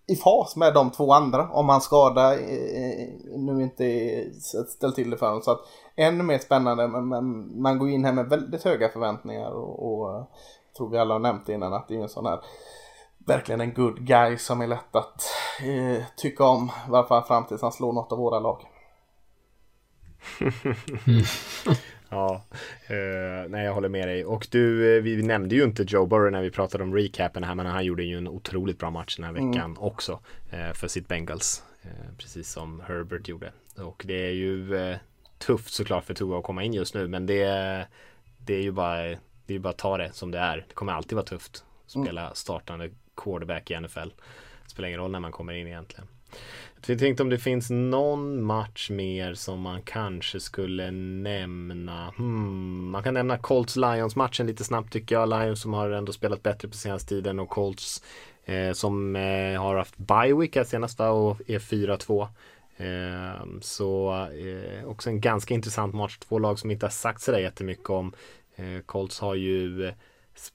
i 0.09 0.17
fas 0.17 0.57
med 0.57 0.75
de 0.75 0.91
två 0.91 1.13
andra 1.13 1.49
om 1.51 1.69
han 1.69 1.81
skada 1.81 2.35
eh, 2.35 3.09
nu 3.37 3.63
inte 3.63 4.25
ställt 4.69 4.95
till 4.95 5.11
det 5.11 5.17
för 5.17 5.27
honom. 5.27 5.43
Så 5.43 5.51
att 5.51 5.61
ännu 5.97 6.25
mer 6.25 6.39
spännande 6.39 6.89
men 6.89 7.63
man 7.63 7.79
går 7.79 7.89
in 7.91 8.05
här 8.05 8.13
med 8.13 8.29
väldigt 8.29 8.65
höga 8.65 8.89
förväntningar 8.89 9.51
och, 9.51 10.01
och 10.01 10.17
eh, 10.17 10.25
tror 10.77 10.91
vi 10.91 10.99
alla 10.99 11.15
har 11.15 11.19
nämnt 11.19 11.49
innan 11.49 11.73
att 11.73 11.89
det 11.89 11.97
är 11.97 12.03
en 12.03 12.09
sån 12.09 12.27
här 12.27 12.41
verkligen 13.19 13.61
en 13.61 13.75
good 13.75 14.07
guy 14.07 14.39
som 14.39 14.61
är 14.61 14.67
lätt 14.67 14.97
att 14.97 15.23
eh, 15.63 16.03
tycka 16.17 16.45
om 16.45 16.71
varför 16.89 17.21
fram 17.21 17.47
tills 17.47 17.63
han 17.63 17.73
slår 17.73 17.93
något 17.93 18.13
av 18.13 18.19
våra 18.19 18.41
lag. 18.41 18.63
Ja, 22.09 22.45
eh, 22.87 23.49
nej 23.49 23.65
jag 23.65 23.75
håller 23.75 23.89
med 23.89 24.09
dig. 24.09 24.25
Och 24.25 24.49
du, 24.51 24.97
eh, 24.97 25.03
vi 25.03 25.23
nämnde 25.23 25.55
ju 25.55 25.65
inte 25.65 25.85
Joe 25.89 26.07
Burrow 26.07 26.33
när 26.33 26.43
vi 26.43 26.51
pratade 26.51 26.85
om 26.85 26.95
recapen 26.95 27.45
här, 27.45 27.55
men 27.55 27.67
han 27.67 27.85
gjorde 27.85 28.03
ju 28.03 28.19
en 28.19 28.29
otroligt 28.29 28.79
bra 28.79 28.91
match 28.91 29.17
den 29.17 29.25
här 29.25 29.33
veckan 29.33 29.57
mm. 29.57 29.79
också 29.79 30.21
eh, 30.51 30.73
för 30.73 30.89
sitt 30.89 31.09
Bengals. 31.09 31.63
Eh, 31.83 32.15
precis 32.19 32.51
som 32.51 32.81
Herbert 32.81 33.29
gjorde. 33.29 33.53
Och 33.77 34.03
det 34.07 34.27
är 34.27 34.33
ju 34.33 34.77
eh, 34.77 34.97
tufft 35.39 35.75
såklart 35.75 36.05
för 36.05 36.15
Tua 36.15 36.39
att 36.39 36.45
komma 36.45 36.63
in 36.63 36.75
just 36.75 36.95
nu, 36.95 37.09
men 37.09 37.27
det, 37.27 37.87
det 38.39 38.55
är 38.55 38.63
ju 38.63 38.73
bara, 38.73 39.17
det 39.47 39.55
är 39.55 39.59
bara 39.59 39.71
att 39.71 39.79
ta 39.79 39.97
det 39.97 40.13
som 40.13 40.31
det 40.31 40.39
är. 40.39 40.65
Det 40.69 40.75
kommer 40.75 40.93
alltid 40.93 41.17
vara 41.17 41.27
tufft 41.27 41.65
att 41.87 41.95
mm. 41.95 42.07
spela 42.07 42.35
startande 42.35 42.91
quarterback 43.17 43.71
i 43.71 43.81
NFL. 43.81 44.09
Det 44.65 44.71
spelar 44.71 44.89
ingen 44.89 45.01
roll 45.01 45.11
när 45.11 45.21
man 45.21 45.33
kommer 45.33 45.53
in 45.53 45.67
egentligen. 45.67 46.09
Jag 46.87 46.99
tänkte 46.99 47.23
om 47.23 47.29
det 47.29 47.39
finns 47.39 47.71
någon 47.71 48.43
match 48.43 48.91
mer 48.91 49.35
som 49.35 49.61
man 49.61 49.83
kanske 49.83 50.41
skulle 50.41 50.91
nämna. 50.91 52.13
Hmm, 52.17 52.91
man 52.91 53.03
kan 53.03 53.15
nämna 53.15 53.39
Colts 53.39 53.77
Lions 53.77 54.17
matchen 54.17 54.47
lite 54.47 54.65
snabbt 54.65 54.93
tycker 54.93 55.15
jag. 55.15 55.29
Lions 55.29 55.63
som 55.63 55.73
har 55.75 55.91
ändå 55.91 56.13
spelat 56.13 56.43
bättre 56.43 56.69
på 56.69 56.75
senaste 56.75 57.09
tiden 57.09 57.39
och 57.39 57.49
Colts 57.49 58.03
eh, 58.45 58.73
som 58.73 59.17
eh, 59.17 59.61
har 59.61 59.77
haft 59.77 59.97
bye 59.97 60.35
week 60.35 60.57
här 60.57 60.65
senast 60.65 61.01
och 61.01 61.41
är 61.47 61.59
4-2. 61.59 62.29
Eh, 62.77 63.47
så 63.61 64.13
eh, 64.27 64.85
också 64.85 65.11
en 65.11 65.21
ganska 65.21 65.55
intressant 65.55 65.95
match. 65.95 66.19
Två 66.19 66.39
lag 66.39 66.59
som 66.59 66.71
inte 66.71 66.87
har 66.87 66.91
sagt 66.91 67.23
sådär 67.23 67.39
jättemycket 67.39 67.91
om. 67.91 68.13
Eh, 68.57 68.81
Colts 68.87 69.21
har 69.21 69.35
ju 69.35 69.87
eh, 69.87 69.95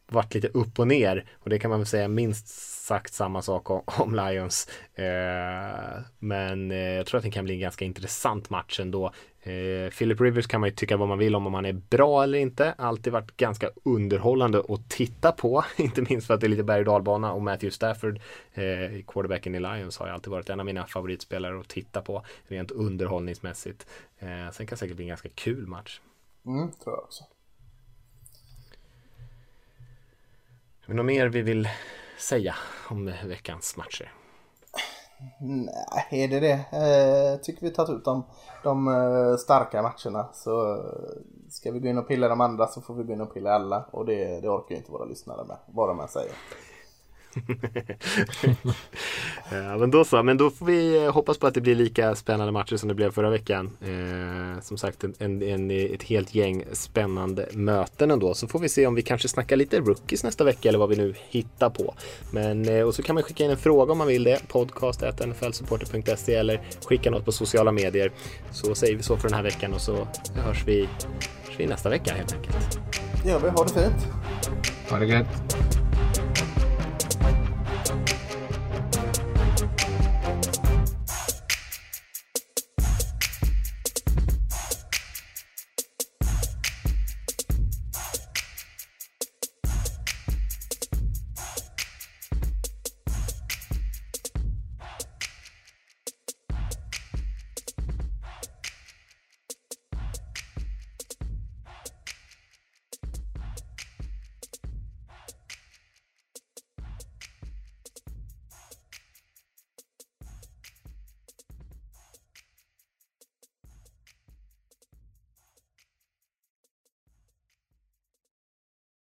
varit 0.07 0.33
lite 0.33 0.47
upp 0.47 0.79
och 0.79 0.87
ner 0.87 1.25
och 1.33 1.49
det 1.49 1.59
kan 1.59 1.69
man 1.69 1.79
väl 1.79 1.87
säga 1.87 2.07
minst 2.07 2.72
sagt 2.83 3.13
samma 3.13 3.41
sak 3.41 3.69
om, 3.69 3.81
om 3.85 4.15
Lions. 4.15 4.67
Eh, 4.95 6.01
men 6.19 6.71
eh, 6.71 6.77
jag 6.77 7.05
tror 7.05 7.17
att 7.17 7.23
det 7.23 7.31
kan 7.31 7.45
bli 7.45 7.53
en 7.53 7.59
ganska 7.59 7.85
intressant 7.85 8.49
match 8.49 8.79
ändå. 8.79 9.11
Eh, 9.41 9.89
Philip 9.97 10.21
Rivers 10.21 10.47
kan 10.47 10.59
man 10.61 10.69
ju 10.69 10.75
tycka 10.75 10.97
vad 10.97 11.07
man 11.07 11.17
vill 11.17 11.35
om, 11.35 11.47
om 11.47 11.53
han 11.53 11.65
är 11.65 11.73
bra 11.73 12.23
eller 12.23 12.37
inte. 12.37 12.73
Alltid 12.77 13.13
varit 13.13 13.37
ganska 13.37 13.69
underhållande 13.83 14.63
att 14.69 14.89
titta 14.89 15.31
på, 15.31 15.65
inte 15.77 16.01
minst 16.01 16.27
för 16.27 16.33
att 16.33 16.41
det 16.41 16.47
är 16.47 16.49
lite 16.49 16.63
berg 16.63 16.79
och 16.79 16.85
dalbana 16.85 17.33
och 17.33 17.41
Matthew 17.41 17.71
Stafford, 17.71 18.19
eh, 18.53 19.03
quarterbacken 19.07 19.55
i 19.55 19.59
Lions, 19.59 19.97
har 19.97 20.07
ju 20.07 20.13
alltid 20.13 20.31
varit 20.31 20.49
en 20.49 20.59
av 20.59 20.65
mina 20.65 20.87
favoritspelare 20.87 21.59
att 21.59 21.67
titta 21.67 22.01
på 22.01 22.25
rent 22.47 22.71
underhållningsmässigt. 22.71 23.87
Eh, 24.19 24.27
sen 24.27 24.67
kan 24.67 24.75
det 24.75 24.77
säkert 24.77 24.95
bli 24.95 25.05
en 25.05 25.09
ganska 25.09 25.29
kul 25.29 25.67
match. 25.67 25.99
Mm, 26.45 26.71
tror 26.71 26.95
jag 26.95 27.03
också. 27.03 27.23
Är 30.83 30.87
det 30.87 30.93
något 30.93 31.05
mer 31.05 31.27
vi 31.27 31.41
vill 31.41 31.67
säga 32.23 32.55
om 32.89 33.05
veckans 33.05 33.77
matcher? 33.77 34.13
Nej, 35.39 36.23
är 36.23 36.27
det 36.27 36.39
det? 36.39 36.65
Jag 37.29 37.43
tycker 37.43 37.61
vi 37.61 37.73
tagit 37.73 37.89
ut 37.89 38.05
de, 38.05 38.23
de 38.63 38.87
eh, 38.87 39.35
starka 39.37 39.81
matcherna 39.81 40.29
så 40.33 40.75
eh, 40.75 40.79
ska 41.49 41.71
vi 41.71 41.79
gå 41.79 41.87
in 41.87 41.97
och 41.97 42.07
pilla 42.07 42.27
de 42.27 42.41
andra 42.41 42.67
så 42.67 42.81
får 42.81 42.93
vi 42.93 43.03
gå 43.03 43.13
in 43.13 43.21
och 43.21 43.33
pilla 43.33 43.51
alla 43.51 43.85
och 43.91 44.05
det, 44.05 44.39
det 44.41 44.49
orkar 44.49 44.75
ju 44.75 44.77
inte 44.77 44.91
våra 44.91 45.05
lyssnare 45.05 45.45
med, 45.45 45.57
vad 45.65 45.89
de 45.89 45.99
än 45.99 46.07
säger. 46.07 46.33
ja, 49.51 49.77
men 49.77 49.91
då 49.91 50.05
så, 50.05 50.23
men 50.23 50.37
då 50.37 50.49
får 50.49 50.65
vi 50.65 51.07
hoppas 51.07 51.37
på 51.37 51.47
att 51.47 51.53
det 51.53 51.61
blir 51.61 51.75
lika 51.75 52.15
spännande 52.15 52.51
matcher 52.51 52.77
som 52.77 52.89
det 52.89 52.95
blev 52.95 53.11
förra 53.11 53.29
veckan. 53.29 53.77
Eh, 53.81 54.61
som 54.61 54.77
sagt, 54.77 55.03
en, 55.03 55.13
en, 55.19 55.41
en, 55.41 55.71
ett 55.71 56.03
helt 56.03 56.35
gäng 56.35 56.63
spännande 56.71 57.49
möten 57.53 58.11
ändå. 58.11 58.33
Så 58.33 58.47
får 58.47 58.59
vi 58.59 58.69
se 58.69 58.87
om 58.87 58.95
vi 58.95 59.01
kanske 59.01 59.27
snackar 59.27 59.55
lite 59.55 59.79
rookies 59.79 60.23
nästa 60.23 60.43
vecka 60.43 60.69
eller 60.69 60.79
vad 60.79 60.89
vi 60.89 60.95
nu 60.95 61.15
hittar 61.29 61.69
på. 61.69 61.95
Men, 62.31 62.69
eh, 62.69 62.81
och 62.81 62.95
så 62.95 63.03
kan 63.03 63.15
man 63.15 63.23
skicka 63.23 63.43
in 63.43 63.51
en 63.51 63.57
fråga 63.57 63.91
om 63.91 63.97
man 63.97 64.07
vill 64.07 64.23
det. 64.23 64.47
Podcast.nflsupporter.se 64.47 66.35
eller 66.35 66.61
skicka 66.85 67.11
något 67.11 67.25
på 67.25 67.31
sociala 67.31 67.71
medier. 67.71 68.11
Så 68.51 68.75
säger 68.75 68.95
vi 68.95 69.03
så 69.03 69.17
för 69.17 69.29
den 69.29 69.35
här 69.35 69.43
veckan 69.43 69.73
och 69.73 69.81
så 69.81 70.07
hörs 70.35 70.63
vi, 70.65 70.89
hörs 71.47 71.59
vi 71.59 71.67
nästa 71.67 71.89
vecka 71.89 72.13
helt 72.13 72.33
enkelt. 72.33 72.79
Ja, 73.25 73.39
vi 73.39 73.49
har 73.49 73.65
det 73.65 73.73
fint. 73.73 74.07
Ha 74.89 74.99
det 74.99 75.05
gött. 75.05 75.82